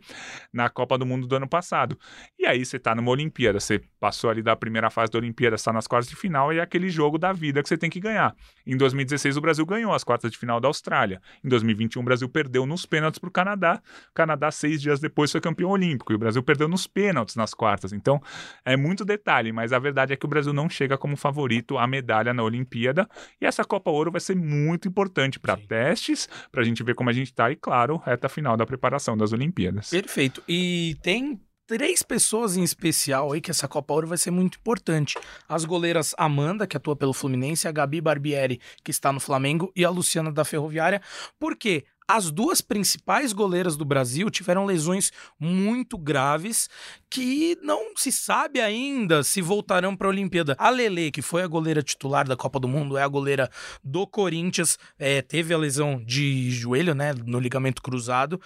na 0.53 0.69
Copa 0.69 0.99
do 0.99 1.07
Mundo 1.07 1.27
do 1.27 1.37
ano 1.37 1.49
passado. 1.49 1.99
E 2.39 2.47
aí 2.47 2.65
você 2.65 2.77
está 2.77 2.95
numa 2.95 3.11
Olimpíada, 3.11 3.61
você 3.61 3.81
passou 3.99 4.31
ali 4.31 4.43
da 4.43 4.55
primeira 4.57 4.91
fase 4.91 5.11
da 5.11 5.19
Olimpíada, 5.19 5.57
está 5.57 5.73
nas 5.73 5.87
quartas 5.87 6.09
de 6.09 6.17
final 6.17 6.53
e 6.53 6.59
é 6.59 6.63
aquele 6.63 6.89
jogo 6.89 7.19
da 7.19 7.33
vida 7.33 7.63
que 7.63 7.69
você 7.69 7.77
tem 7.77 7.91
que 7.91 8.01
ganhar. 8.01 8.35
Em 8.67 8.77
2016 8.77 9.14
o 9.37 9.41
Brasil 9.41 9.65
ganhou 9.67 9.93
as 9.93 10.05
quartas 10.05 10.31
de 10.31 10.39
final 10.39 10.61
da 10.61 10.69
Austrália. 10.69 11.21
Em 11.43 11.49
2021 11.49 12.01
o 12.01 12.05
Brasil 12.05 12.29
perdeu 12.29 12.67
nos 12.67 12.87
pênaltis 12.87 13.19
para 13.19 13.29
o 13.29 13.33
Canadá. 13.33 13.81
O 14.11 14.15
Canadá 14.15 14.51
seis 14.51 14.81
dias 14.81 15.01
depois 15.01 15.31
foi 15.31 15.41
campeão 15.41 15.71
olímpico 15.71 16.13
e 16.13 16.15
o 16.17 16.19
Brasil 16.19 16.43
perdeu 16.43 16.69
nos 16.69 16.87
pênaltis 16.87 17.37
nas 17.37 17.55
quartas. 17.55 17.93
Então 17.93 18.21
é 18.65 18.77
muito 18.77 19.05
detalhe, 19.05 19.53
mas 19.53 19.73
a 19.73 19.79
verdade 19.79 20.13
é 20.13 20.17
que 20.17 20.27
o 20.27 20.29
Brasil 20.29 20.53
não 20.53 20.69
chega 20.69 20.97
como 20.99 21.17
favorito 21.17 21.79
à 21.79 21.87
medalha 21.87 22.35
na 22.35 22.43
Olimpíada. 22.43 23.09
E 23.41 23.47
essa 23.47 23.65
Copa 23.65 23.91
Ouro 23.91 24.11
vai 24.11 24.21
ser 24.21 24.37
muito 24.37 24.89
importante 24.89 25.39
para 25.39 25.57
testes, 25.57 26.29
para 26.51 26.63
a 26.63 26.65
gente 26.65 26.83
ver 26.83 26.95
como 26.95 27.11
a 27.11 27.13
gente 27.13 27.29
está 27.29 27.51
e, 27.51 27.57
claro, 27.57 27.97
reta 27.97 28.29
final 28.29 28.57
da 28.57 28.67
preparação 28.67 29.17
das 29.17 29.33
Olimpíadas. 29.33 29.91
Perfeito. 29.91 30.43
E 30.49 30.97
tem 31.03 31.41
três 31.67 32.03
pessoas 32.03 32.57
em 32.57 32.63
especial 32.63 33.33
aí 33.33 33.41
que 33.41 33.51
essa 33.51 33.67
Copa 33.67 33.95
Ouro 33.95 34.07
vai 34.07 34.19
ser 34.19 34.31
muito 34.31 34.59
importante. 34.59 35.17
As 35.49 35.65
goleiras 35.65 36.15
Amanda, 36.19 36.67
que 36.67 36.77
atua 36.77 36.97
pelo 36.97 37.13
Fluminense, 37.13 37.67
a 37.67 37.73
Gabi 37.73 38.01
Barbieri, 38.01 38.61
que 38.83 38.91
está 38.91 39.13
no 39.13 39.21
Flamengo, 39.21 39.73
e 39.75 39.85
a 39.85 39.91
Luciana 39.91 40.31
da 40.31 40.45
Ferroviária. 40.45 41.01
Por 41.39 41.57
quê? 41.57 41.85
As 42.07 42.31
duas 42.31 42.61
principais 42.61 43.33
goleiras 43.33 43.79
do 43.79 43.85
Brasil 43.85 44.29
tiveram 44.29 44.67
lesões 44.67 45.11
muito 45.41 45.97
graves 45.97 46.69
que 47.09 47.57
não 47.63 47.97
se 47.97 48.13
sabe 48.13 48.61
ainda 48.61 49.23
se 49.23 49.41
voltarão 49.41 49.97
para 49.97 50.07
a 50.07 50.11
Olimpíada. 50.11 50.55
A 50.59 50.69
Lele, 50.69 51.11
que 51.11 51.23
foi 51.23 51.43
a 51.43 51.47
goleira 51.47 51.83
titular 51.83 52.29
da 52.29 52.37
Copa 52.37 52.61
do 52.61 52.69
Mundo, 52.69 52.99
é 52.99 53.03
a 53.03 53.09
goleira 53.09 53.51
do 53.83 54.07
Corinthians, 54.07 54.79
é, 54.99 55.23
teve 55.23 55.55
a 55.55 55.59
lesão 55.59 55.99
de 56.05 56.51
joelho, 56.51 56.95
né, 56.95 57.15
no 57.25 57.41
ligamento 57.41 57.81
cruzado. 57.81 58.39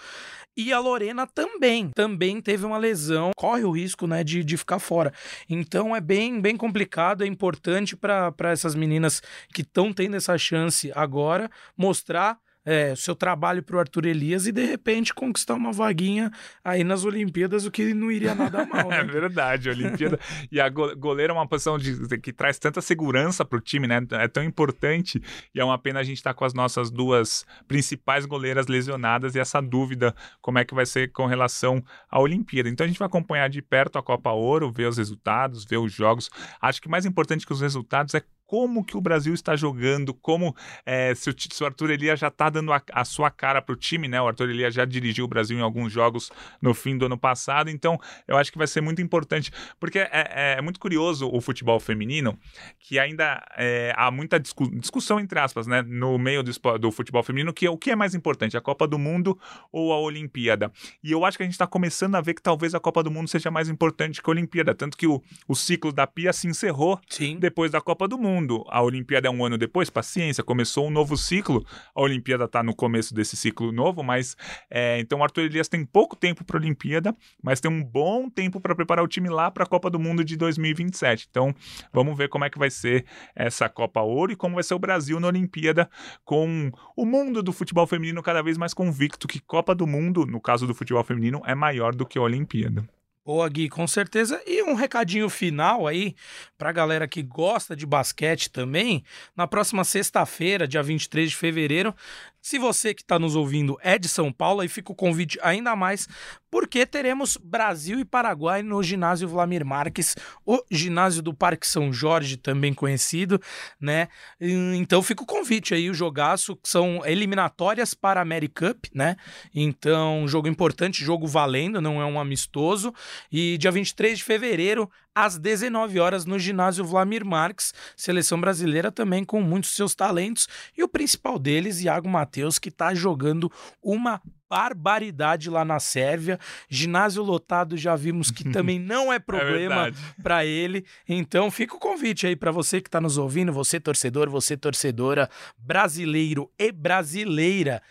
E 0.55 0.71
a 0.71 0.79
Lorena 0.79 1.27
também, 1.27 1.89
também 1.89 2.41
teve 2.41 2.65
uma 2.65 2.77
lesão, 2.77 3.31
corre 3.35 3.65
o 3.65 3.71
risco, 3.71 4.07
né, 4.07 4.23
de, 4.23 4.41
de 4.41 4.55
ficar 4.55 4.79
fora. 4.79 5.13
Então 5.49 5.93
é 5.93 5.99
bem, 5.99 6.39
bem 6.39 6.55
complicado, 6.55 7.25
é 7.25 7.27
importante 7.27 7.97
para 7.97 8.33
essas 8.51 8.73
meninas 8.73 9.21
que 9.53 9.63
estão 9.63 9.91
tendo 9.91 10.15
essa 10.15 10.37
chance 10.37 10.93
agora 10.95 11.51
mostrar 11.75 12.39
é, 12.69 12.95
seu 12.95 13.15
trabalho 13.15 13.63
para 13.63 13.77
o 13.77 13.79
Arthur 13.79 14.05
Elias 14.05 14.45
e 14.45 14.51
de 14.51 14.63
repente 14.63 15.11
conquistar 15.11 15.55
uma 15.55 15.73
vaguinha 15.73 16.31
aí 16.63 16.83
nas 16.83 17.03
Olimpíadas, 17.03 17.65
o 17.65 17.71
que 17.71 17.95
não 17.95 18.11
iria 18.11 18.35
nada 18.35 18.63
mal. 18.71 18.89
Né? 18.89 18.99
é 18.99 19.03
verdade, 19.03 19.69
a 19.69 19.71
Olimpíada. 19.71 20.19
e 20.51 20.61
a 20.61 20.69
goleira 20.69 21.33
é 21.33 21.35
uma 21.35 21.47
posição 21.47 21.79
de, 21.79 22.19
que 22.19 22.31
traz 22.31 22.59
tanta 22.59 22.79
segurança 22.79 23.43
para 23.43 23.57
o 23.57 23.61
time, 23.61 23.87
né? 23.87 23.99
É 24.11 24.27
tão 24.27 24.43
importante 24.43 25.19
e 25.53 25.59
é 25.59 25.65
uma 25.65 25.79
pena 25.79 25.99
a 25.99 26.03
gente 26.03 26.17
estar 26.17 26.29
tá 26.29 26.33
com 26.35 26.45
as 26.45 26.53
nossas 26.53 26.91
duas 26.91 27.43
principais 27.67 28.27
goleiras 28.27 28.67
lesionadas 28.67 29.33
e 29.33 29.39
essa 29.39 29.59
dúvida 29.59 30.13
como 30.39 30.59
é 30.59 30.63
que 30.63 30.75
vai 30.75 30.85
ser 30.85 31.11
com 31.11 31.25
relação 31.25 31.83
à 32.07 32.19
Olimpíada. 32.19 32.69
Então 32.69 32.85
a 32.85 32.87
gente 32.87 32.99
vai 32.99 33.07
acompanhar 33.07 33.49
de 33.49 33.63
perto 33.63 33.97
a 33.97 34.03
Copa 34.03 34.31
Ouro, 34.31 34.71
ver 34.71 34.87
os 34.87 34.97
resultados, 34.97 35.65
ver 35.65 35.77
os 35.77 35.91
jogos. 35.91 36.29
Acho 36.61 36.79
que 36.79 36.87
mais 36.87 37.03
importante 37.03 37.47
que 37.47 37.53
os 37.53 37.61
resultados 37.61 38.13
é 38.13 38.21
como 38.49 38.83
que 38.83 38.97
o 38.97 39.01
Brasil 39.01 39.31
está 39.31 39.55
jogando, 39.55 40.11
como 40.11 40.55
é, 40.83 41.13
se, 41.13 41.29
o, 41.29 41.35
se, 41.37 41.61
o, 41.63 41.67
Arthur 41.67 41.91
Elias 41.91 42.19
já 42.19 42.29
está 42.29 42.49
dando 42.49 42.73
a, 42.73 42.81
a, 42.91 43.05
sua 43.05 43.29
cara 43.29 43.61
para 43.61 43.73
o 43.73 43.75
time, 43.75 44.07
né? 44.07 44.19
O 44.19 44.27
Arthur 44.27 44.49
Elias 44.49 44.73
já 44.73 44.85
dirigiu 44.85 45.25
o 45.25 45.27
Brasil 45.27 45.55
em 45.55 45.61
alguns 45.61 45.93
jogos 45.93 46.31
no 46.59 46.73
fim 46.73 46.97
do 46.97 47.05
ano 47.05 47.15
passado, 47.15 47.69
então 47.69 47.99
eu 48.27 48.35
acho 48.37 48.51
que 48.51 48.57
vai 48.57 48.65
ser 48.65 48.81
muito 48.81 49.03
importante, 49.03 49.51
porque 49.79 49.99
é, 49.99 50.09
é, 50.11 50.55
é 50.57 50.61
muito 50.63 50.79
curioso 50.79 51.29
o 51.31 51.39
futebol 51.39 51.79
feminino, 51.79 52.35
que 52.79 52.97
ainda 52.97 53.39
é, 53.55 53.93
há 53.95 54.09
muita 54.09 54.39
discu 54.39 54.67
discussão, 54.79 55.19
entre 55.19 55.37
aspas, 55.37 55.67
né, 55.67 55.83
no 55.83 56.17
meio 56.17 56.41
do, 56.41 56.51
do, 56.79 56.91
futebol 56.91 57.21
feminino, 57.21 57.53
que 57.53 57.67
é 57.67 57.69
o 57.69 57.77
que 57.77 57.91
é 57.91 57.95
mais 57.95 58.15
importante, 58.15 58.57
a 58.57 58.61
Copa 58.61 58.87
do 58.87 58.97
Mundo 58.97 59.37
ou 59.71 59.93
a 59.93 59.99
Olimpíada. 59.99 60.71
E 61.03 61.11
eu 61.11 61.23
acho 61.23 61.37
que 61.37 61.43
a 61.43 61.45
gente 61.45 61.53
está 61.53 61.67
começando 61.67 62.15
a 62.15 62.21
ver 62.21 62.33
que 62.33 62.41
talvez 62.41 62.73
a 62.73 62.79
Copa 62.79 63.03
do 63.03 63.11
Mundo 63.11 63.27
seja 63.27 63.51
mais 63.51 63.69
importante 63.69 64.23
que 64.23 64.27
a 64.27 64.31
Olimpíada, 64.31 64.73
tanto 64.73 64.97
que 64.97 65.05
o, 65.05 65.21
o 65.47 65.53
ciclo 65.53 65.93
da 65.93 66.07
Pia 66.07 66.33
se 66.33 66.47
encerrou 66.47 66.99
Sim. 67.07 67.37
depois 67.37 67.69
da 67.69 67.79
Copa 67.79 68.07
do 68.07 68.17
Mundo 68.17 68.38
mundo. 68.39 68.65
A 68.69 68.81
Olimpíada 68.81 69.27
é 69.27 69.31
um 69.31 69.43
ano 69.43 69.57
depois, 69.57 69.89
paciência, 69.89 70.43
começou 70.43 70.87
um 70.87 70.89
novo 70.89 71.17
ciclo. 71.17 71.65
A 71.93 72.01
Olimpíada 72.01 72.45
está 72.45 72.63
no 72.63 72.75
começo 72.75 73.13
desse 73.13 73.35
ciclo 73.35 73.71
novo, 73.71 74.01
mas 74.01 74.35
é, 74.69 74.99
então 74.99 75.19
o 75.19 75.23
Arthur 75.23 75.41
Elias 75.41 75.67
tem 75.67 75.85
pouco 75.85 76.15
tempo 76.15 76.43
para 76.43 76.57
a 76.57 76.59
Olimpíada, 76.59 77.15
mas 77.43 77.59
tem 77.59 77.69
um 77.69 77.83
bom 77.83 78.29
tempo 78.29 78.59
para 78.59 78.75
preparar 78.75 79.03
o 79.03 79.07
time 79.07 79.29
lá 79.29 79.51
para 79.51 79.63
a 79.63 79.67
Copa 79.67 79.89
do 79.89 79.99
Mundo 79.99 80.23
de 80.23 80.37
2027. 80.37 81.27
Então 81.29 81.53
vamos 81.91 82.17
ver 82.17 82.29
como 82.29 82.45
é 82.45 82.49
que 82.49 82.57
vai 82.57 82.69
ser 82.69 83.05
essa 83.35 83.67
Copa 83.67 84.01
Ouro 84.01 84.31
e 84.31 84.35
como 84.35 84.55
vai 84.55 84.63
ser 84.63 84.73
o 84.73 84.79
Brasil 84.79 85.19
na 85.19 85.27
Olimpíada, 85.27 85.89
com 86.23 86.71
o 86.95 87.05
mundo 87.05 87.43
do 87.43 87.51
futebol 87.51 87.85
feminino 87.85 88.23
cada 88.23 88.41
vez 88.41 88.57
mais 88.57 88.73
convicto 88.73 89.27
que 89.27 89.39
Copa 89.39 89.75
do 89.75 89.85
Mundo, 89.85 90.25
no 90.25 90.39
caso 90.39 90.65
do 90.65 90.73
futebol 90.73 91.03
feminino, 91.03 91.41
é 91.45 91.55
maior 91.55 91.93
do 91.93 92.05
que 92.05 92.17
a 92.17 92.21
Olimpíada. 92.21 92.87
Boa, 93.29 93.47
Gui, 93.47 93.69
com 93.69 93.85
certeza. 93.85 94.41
E 94.43 94.63
um 94.63 94.73
recadinho 94.73 95.29
final 95.29 95.85
aí 95.85 96.15
pra 96.57 96.71
galera 96.71 97.07
que 97.07 97.21
gosta 97.21 97.75
de 97.75 97.85
basquete 97.85 98.49
também. 98.49 99.03
Na 99.37 99.45
próxima 99.45 99.83
sexta-feira, 99.83 100.67
dia 100.67 100.81
23 100.81 101.29
de 101.29 101.35
fevereiro, 101.35 101.93
se 102.41 102.57
você 102.57 102.93
que 102.93 103.01
está 103.01 103.19
nos 103.19 103.35
ouvindo 103.35 103.77
é 103.81 103.97
de 103.97 104.07
São 104.07 104.31
Paulo, 104.31 104.61
aí 104.61 104.67
fica 104.67 104.91
o 104.91 104.95
convite 104.95 105.37
ainda 105.41 105.75
mais, 105.75 106.07
porque 106.49 106.85
teremos 106.85 107.37
Brasil 107.37 107.99
e 107.99 108.05
Paraguai 108.05 108.63
no 108.63 108.81
ginásio 108.81 109.27
Vlamir 109.27 109.65
Marques, 109.65 110.15
o 110.45 110.63
ginásio 110.71 111.21
do 111.21 111.33
Parque 111.33 111.67
São 111.67 111.93
Jorge, 111.93 112.37
também 112.37 112.73
conhecido, 112.73 113.39
né? 113.79 114.07
Então 114.39 115.01
fica 115.03 115.23
o 115.23 115.27
convite 115.27 115.73
aí, 115.73 115.89
o 115.89 115.93
jogaço, 115.93 116.57
são 116.63 117.05
eliminatórias 117.05 117.93
para 117.93 118.21
a 118.21 118.25
Cup, 118.49 118.85
né? 118.93 119.15
Então, 119.53 120.27
jogo 120.27 120.47
importante, 120.47 121.03
jogo 121.03 121.27
valendo, 121.27 121.81
não 121.81 122.01
é 122.01 122.05
um 122.05 122.19
amistoso. 122.19 122.93
E 123.31 123.57
dia 123.57 123.71
23 123.71 124.17
de 124.17 124.23
fevereiro, 124.23 124.89
às 125.13 125.37
19 125.37 125.99
horas 125.99 126.25
no 126.25 126.39
ginásio 126.39 126.85
Vlamir 126.85 127.25
Marques, 127.25 127.73
seleção 127.95 128.39
brasileira 128.39 128.91
também 128.91 129.23
com 129.23 129.41
muitos 129.41 129.71
seus 129.71 129.95
talentos 129.95 130.47
e 130.77 130.83
o 130.83 130.87
principal 130.87 131.37
deles, 131.37 131.81
Iago 131.81 132.07
Matheus, 132.09 132.59
que 132.59 132.69
está 132.69 132.93
jogando 132.93 133.51
uma 133.81 134.21
barbaridade 134.49 135.49
lá 135.49 135.63
na 135.63 135.79
Sérvia. 135.79 136.39
Ginásio 136.67 137.21
lotado 137.21 137.77
já 137.77 137.95
vimos 137.95 138.31
que 138.31 138.43
também 138.49 138.79
não 138.79 139.13
é, 139.13 139.17
é 139.17 139.19
problema 139.19 139.89
é 139.89 139.93
para 140.21 140.45
ele. 140.45 140.85
Então 141.07 141.51
fica 141.51 141.75
o 141.75 141.79
convite 141.79 142.25
aí 142.25 142.35
para 142.35 142.51
você 142.51 142.81
que 142.81 142.87
está 142.87 142.99
nos 142.99 143.17
ouvindo, 143.17 143.53
você 143.53 143.79
torcedor, 143.79 144.29
você 144.29 144.57
torcedora, 144.57 145.29
brasileiro 145.57 146.51
e 146.57 146.71
brasileira. 146.71 147.81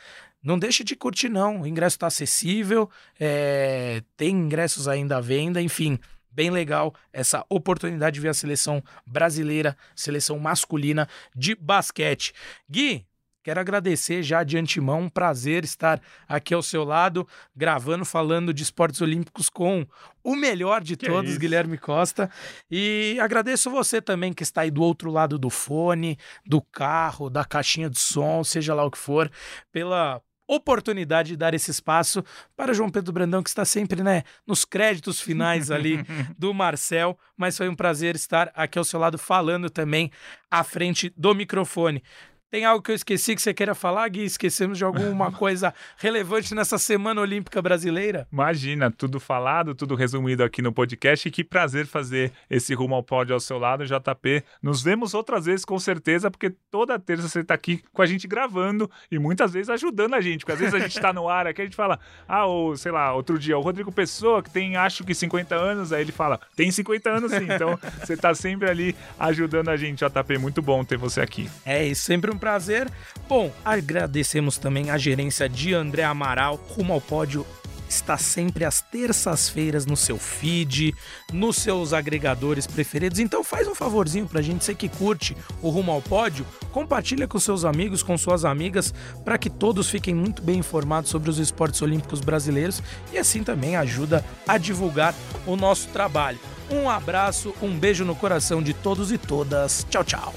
Não 0.43 0.59
deixe 0.59 0.83
de 0.83 0.97
curtir, 0.97 1.29
não. 1.29 1.63
O 1.63 1.67
ingresso 1.67 1.97
está 1.97 2.07
acessível, 2.07 2.89
é... 3.19 4.03
tem 4.17 4.31
ingressos 4.31 4.89
ainda 4.89 5.19
à 5.19 5.21
venda, 5.21 5.61
enfim 5.61 5.99
bem 6.39 6.51
legal 6.51 6.95
essa 7.13 7.45
oportunidade 7.49 8.15
de 8.15 8.21
ver 8.21 8.29
a 8.29 8.35
seleção 8.35 8.81
brasileira, 9.05 9.77
seleção 9.97 10.39
masculina 10.39 11.09
de 11.35 11.57
basquete. 11.57 12.33
Gui, 12.71 13.05
Quero 13.43 13.61
agradecer 13.61 14.23
já 14.23 14.45
de 14.45 14.59
antemão, 14.59 15.03
um 15.03 15.09
prazer 15.09 15.65
estar 15.65 16.03
aqui 16.29 16.53
ao 16.53 16.61
seu 16.61 16.85
lado, 16.85 17.27
gravando, 17.57 18.05
falando 18.05 18.53
de 18.53 18.63
esportes 18.63 19.01
olímpicos 19.01 19.49
com 19.49 19.87
o 20.23 20.37
melhor 20.37 20.83
de 20.83 20.99
que 20.99 21.07
todos, 21.07 21.35
é 21.35 21.39
Guilherme 21.39 21.79
Costa. 21.79 22.31
E 22.71 23.17
agradeço 23.23 23.71
você 23.71 24.03
também 24.03 24.35
que 24.35 24.43
está 24.43 24.63
aí 24.63 24.71
do 24.71 24.83
outro 24.83 25.11
lado 25.11 25.39
do 25.39 25.49
fone, 25.49 26.19
do 26.45 26.61
carro, 26.61 27.31
da 27.31 27.43
caixinha 27.43 27.89
de 27.89 27.99
som, 27.99 28.45
seja 28.45 28.75
lá 28.75 28.85
o 28.85 28.91
que 28.91 28.99
for, 28.99 29.31
pela 29.73 30.21
oportunidade 30.49 31.29
de 31.29 31.37
dar 31.37 31.53
esse 31.53 31.71
espaço 31.71 32.25
para 32.57 32.73
João 32.73 32.91
Pedro 32.91 33.13
Brandão, 33.13 33.43
que 33.43 33.51
está 33.51 33.65
sempre 33.65 34.03
né, 34.03 34.23
nos 34.47 34.65
créditos 34.65 35.21
finais 35.21 35.71
ali 35.71 36.05
do 36.39 36.55
Marcel. 36.55 37.19
Mas 37.37 37.57
foi 37.57 37.69
um 37.69 37.77
prazer 37.77 38.17
estar 38.17 38.51
aqui 38.55 38.79
ao 38.79 38.85
seu 38.85 38.99
lado 38.99 39.19
falando 39.19 39.69
também 39.69 40.11
à 40.51 40.65
frente 40.65 41.13
do 41.17 41.35
microfone. 41.35 42.03
Tem 42.51 42.65
algo 42.65 42.83
que 42.83 42.91
eu 42.91 42.95
esqueci 42.95 43.37
que 43.37 43.43
você 43.43 43.53
queira 43.53 43.75
falar, 43.75 44.09
Gui? 44.09 44.25
Esquecemos 44.25 44.79
de 44.79 44.85
alguma 44.85 45.31
coisa 45.37 45.75
relevante 45.99 46.55
nessa 46.55 46.79
Semana 46.79 47.21
Olímpica 47.21 47.61
Brasileira? 47.61 48.27
Imagina, 48.33 48.91
tudo 48.91 49.21
falado, 49.21 49.75
tudo 49.75 49.95
resumido 49.95 50.43
aqui 50.43 50.63
no 50.63 50.73
podcast. 50.73 51.29
E 51.29 51.31
que 51.31 51.45
prazer 51.45 51.87
fazer 51.87 52.33
esse 52.49 52.73
rumo 52.73 52.95
ao 52.95 53.03
pódio 53.03 53.35
ao 53.35 53.41
seu 53.41 53.59
lado, 53.59 53.85
JP. 53.85 54.43
Nos 54.63 54.83
vemos 54.83 55.13
outras 55.13 55.45
vezes, 55.45 55.63
com 55.63 55.79
certeza, 55.79 56.31
porque 56.31 56.49
toda 56.71 56.99
terça 56.99 57.29
você 57.29 57.41
está 57.41 57.53
aqui 57.53 57.83
com 57.93 58.01
a 58.01 58.07
gente 58.07 58.27
gravando 58.27 58.91
e 59.13 59.19
muitas 59.19 59.53
vezes 59.53 59.69
ajudando 59.69 60.15
a 60.15 60.21
gente. 60.23 60.41
Porque 60.41 60.53
às 60.53 60.59
vezes 60.59 60.75
a 60.75 60.79
gente 60.79 60.97
está 60.97 61.13
no 61.13 61.29
ar 61.29 61.47
aqui, 61.47 61.61
a 61.61 61.65
gente 61.67 61.77
fala, 61.77 62.01
ah, 62.27 62.47
ou 62.47 62.75
sei 62.79 62.93
lá, 62.93 63.13
outro 63.13 63.39
dia, 63.39 63.59
o 63.59 63.61
Rodrigo 63.61 63.93
Pessoa, 63.93 64.43
que 64.43 64.49
tem 64.49 64.75
acho 64.75 65.05
que 65.05 65.15
50 65.15 65.55
anos, 65.55 65.93
aí 65.93 66.01
ele 66.01 66.13
fala, 66.13 66.41
tem 66.57 66.71
50 66.71 67.11
anos 67.11 67.31
sim. 67.31 67.45
Então 67.45 67.79
você 68.03 68.15
está 68.15 68.35
sempre 68.35 68.71
ali 68.71 68.97
ajudando 69.19 69.69
a 69.69 69.77
gente, 69.77 70.03
JP. 70.03 70.39
Muito 70.39 70.63
bom 70.63 70.83
ter 70.83 70.97
você 70.97 71.21
aqui. 71.21 71.51
É, 71.67 71.87
e 71.87 71.95
sempre 71.95 72.31
um 72.31 72.38
um 72.39 72.41
prazer. 72.41 72.89
Bom, 73.29 73.53
agradecemos 73.65 74.57
também 74.57 74.91
a 74.91 74.97
gerência 74.97 75.49
de 75.49 75.75
André 75.75 76.05
Amaral, 76.05 76.55
rumo 76.55 76.93
ao 76.93 77.01
pódio 77.01 77.45
está 77.89 78.19
sempre 78.19 78.65
às 78.65 78.81
terças-feiras 78.81 79.87
no 79.87 79.97
seu 79.97 80.19
feed, 80.19 80.95
nos 81.33 81.57
seus 81.57 81.93
agregadores 81.93 82.67
preferidos. 82.67 83.19
Então 83.19 83.43
faz 83.43 83.67
um 83.67 83.75
favorzinho 83.75 84.27
pra 84.27 84.43
gente, 84.43 84.65
você 84.65 84.75
que 84.75 84.89
curte 84.89 85.37
o 85.63 85.71
Rumo 85.71 85.91
ao 85.91 86.03
Pódio, 86.03 86.47
compartilha 86.71 87.27
com 87.27 87.39
seus 87.39 87.65
amigos, 87.65 88.03
com 88.03 88.19
suas 88.19 88.45
amigas, 88.45 88.93
para 89.25 89.39
que 89.39 89.49
todos 89.49 89.89
fiquem 89.89 90.15
muito 90.15 90.43
bem 90.43 90.59
informados 90.59 91.11
sobre 91.11 91.31
os 91.31 91.39
esportes 91.39 91.81
olímpicos 91.81 92.21
brasileiros 92.21 92.83
e 93.13 93.19
assim 93.19 93.43
também 93.43 93.75
ajuda 93.75 94.25
a 94.47 94.59
divulgar 94.59 95.15
o 95.47 95.57
nosso 95.57 95.89
trabalho. 95.89 96.39
Um 96.71 96.91
abraço, 96.91 97.55
um 97.63 97.79
beijo 97.79 98.05
no 98.05 98.15
coração 98.15 98.63
de 98.63 98.75
todos 98.75 99.11
e 99.11 99.17
todas. 99.17 99.87
Tchau, 99.89 100.05
tchau. 100.05 100.35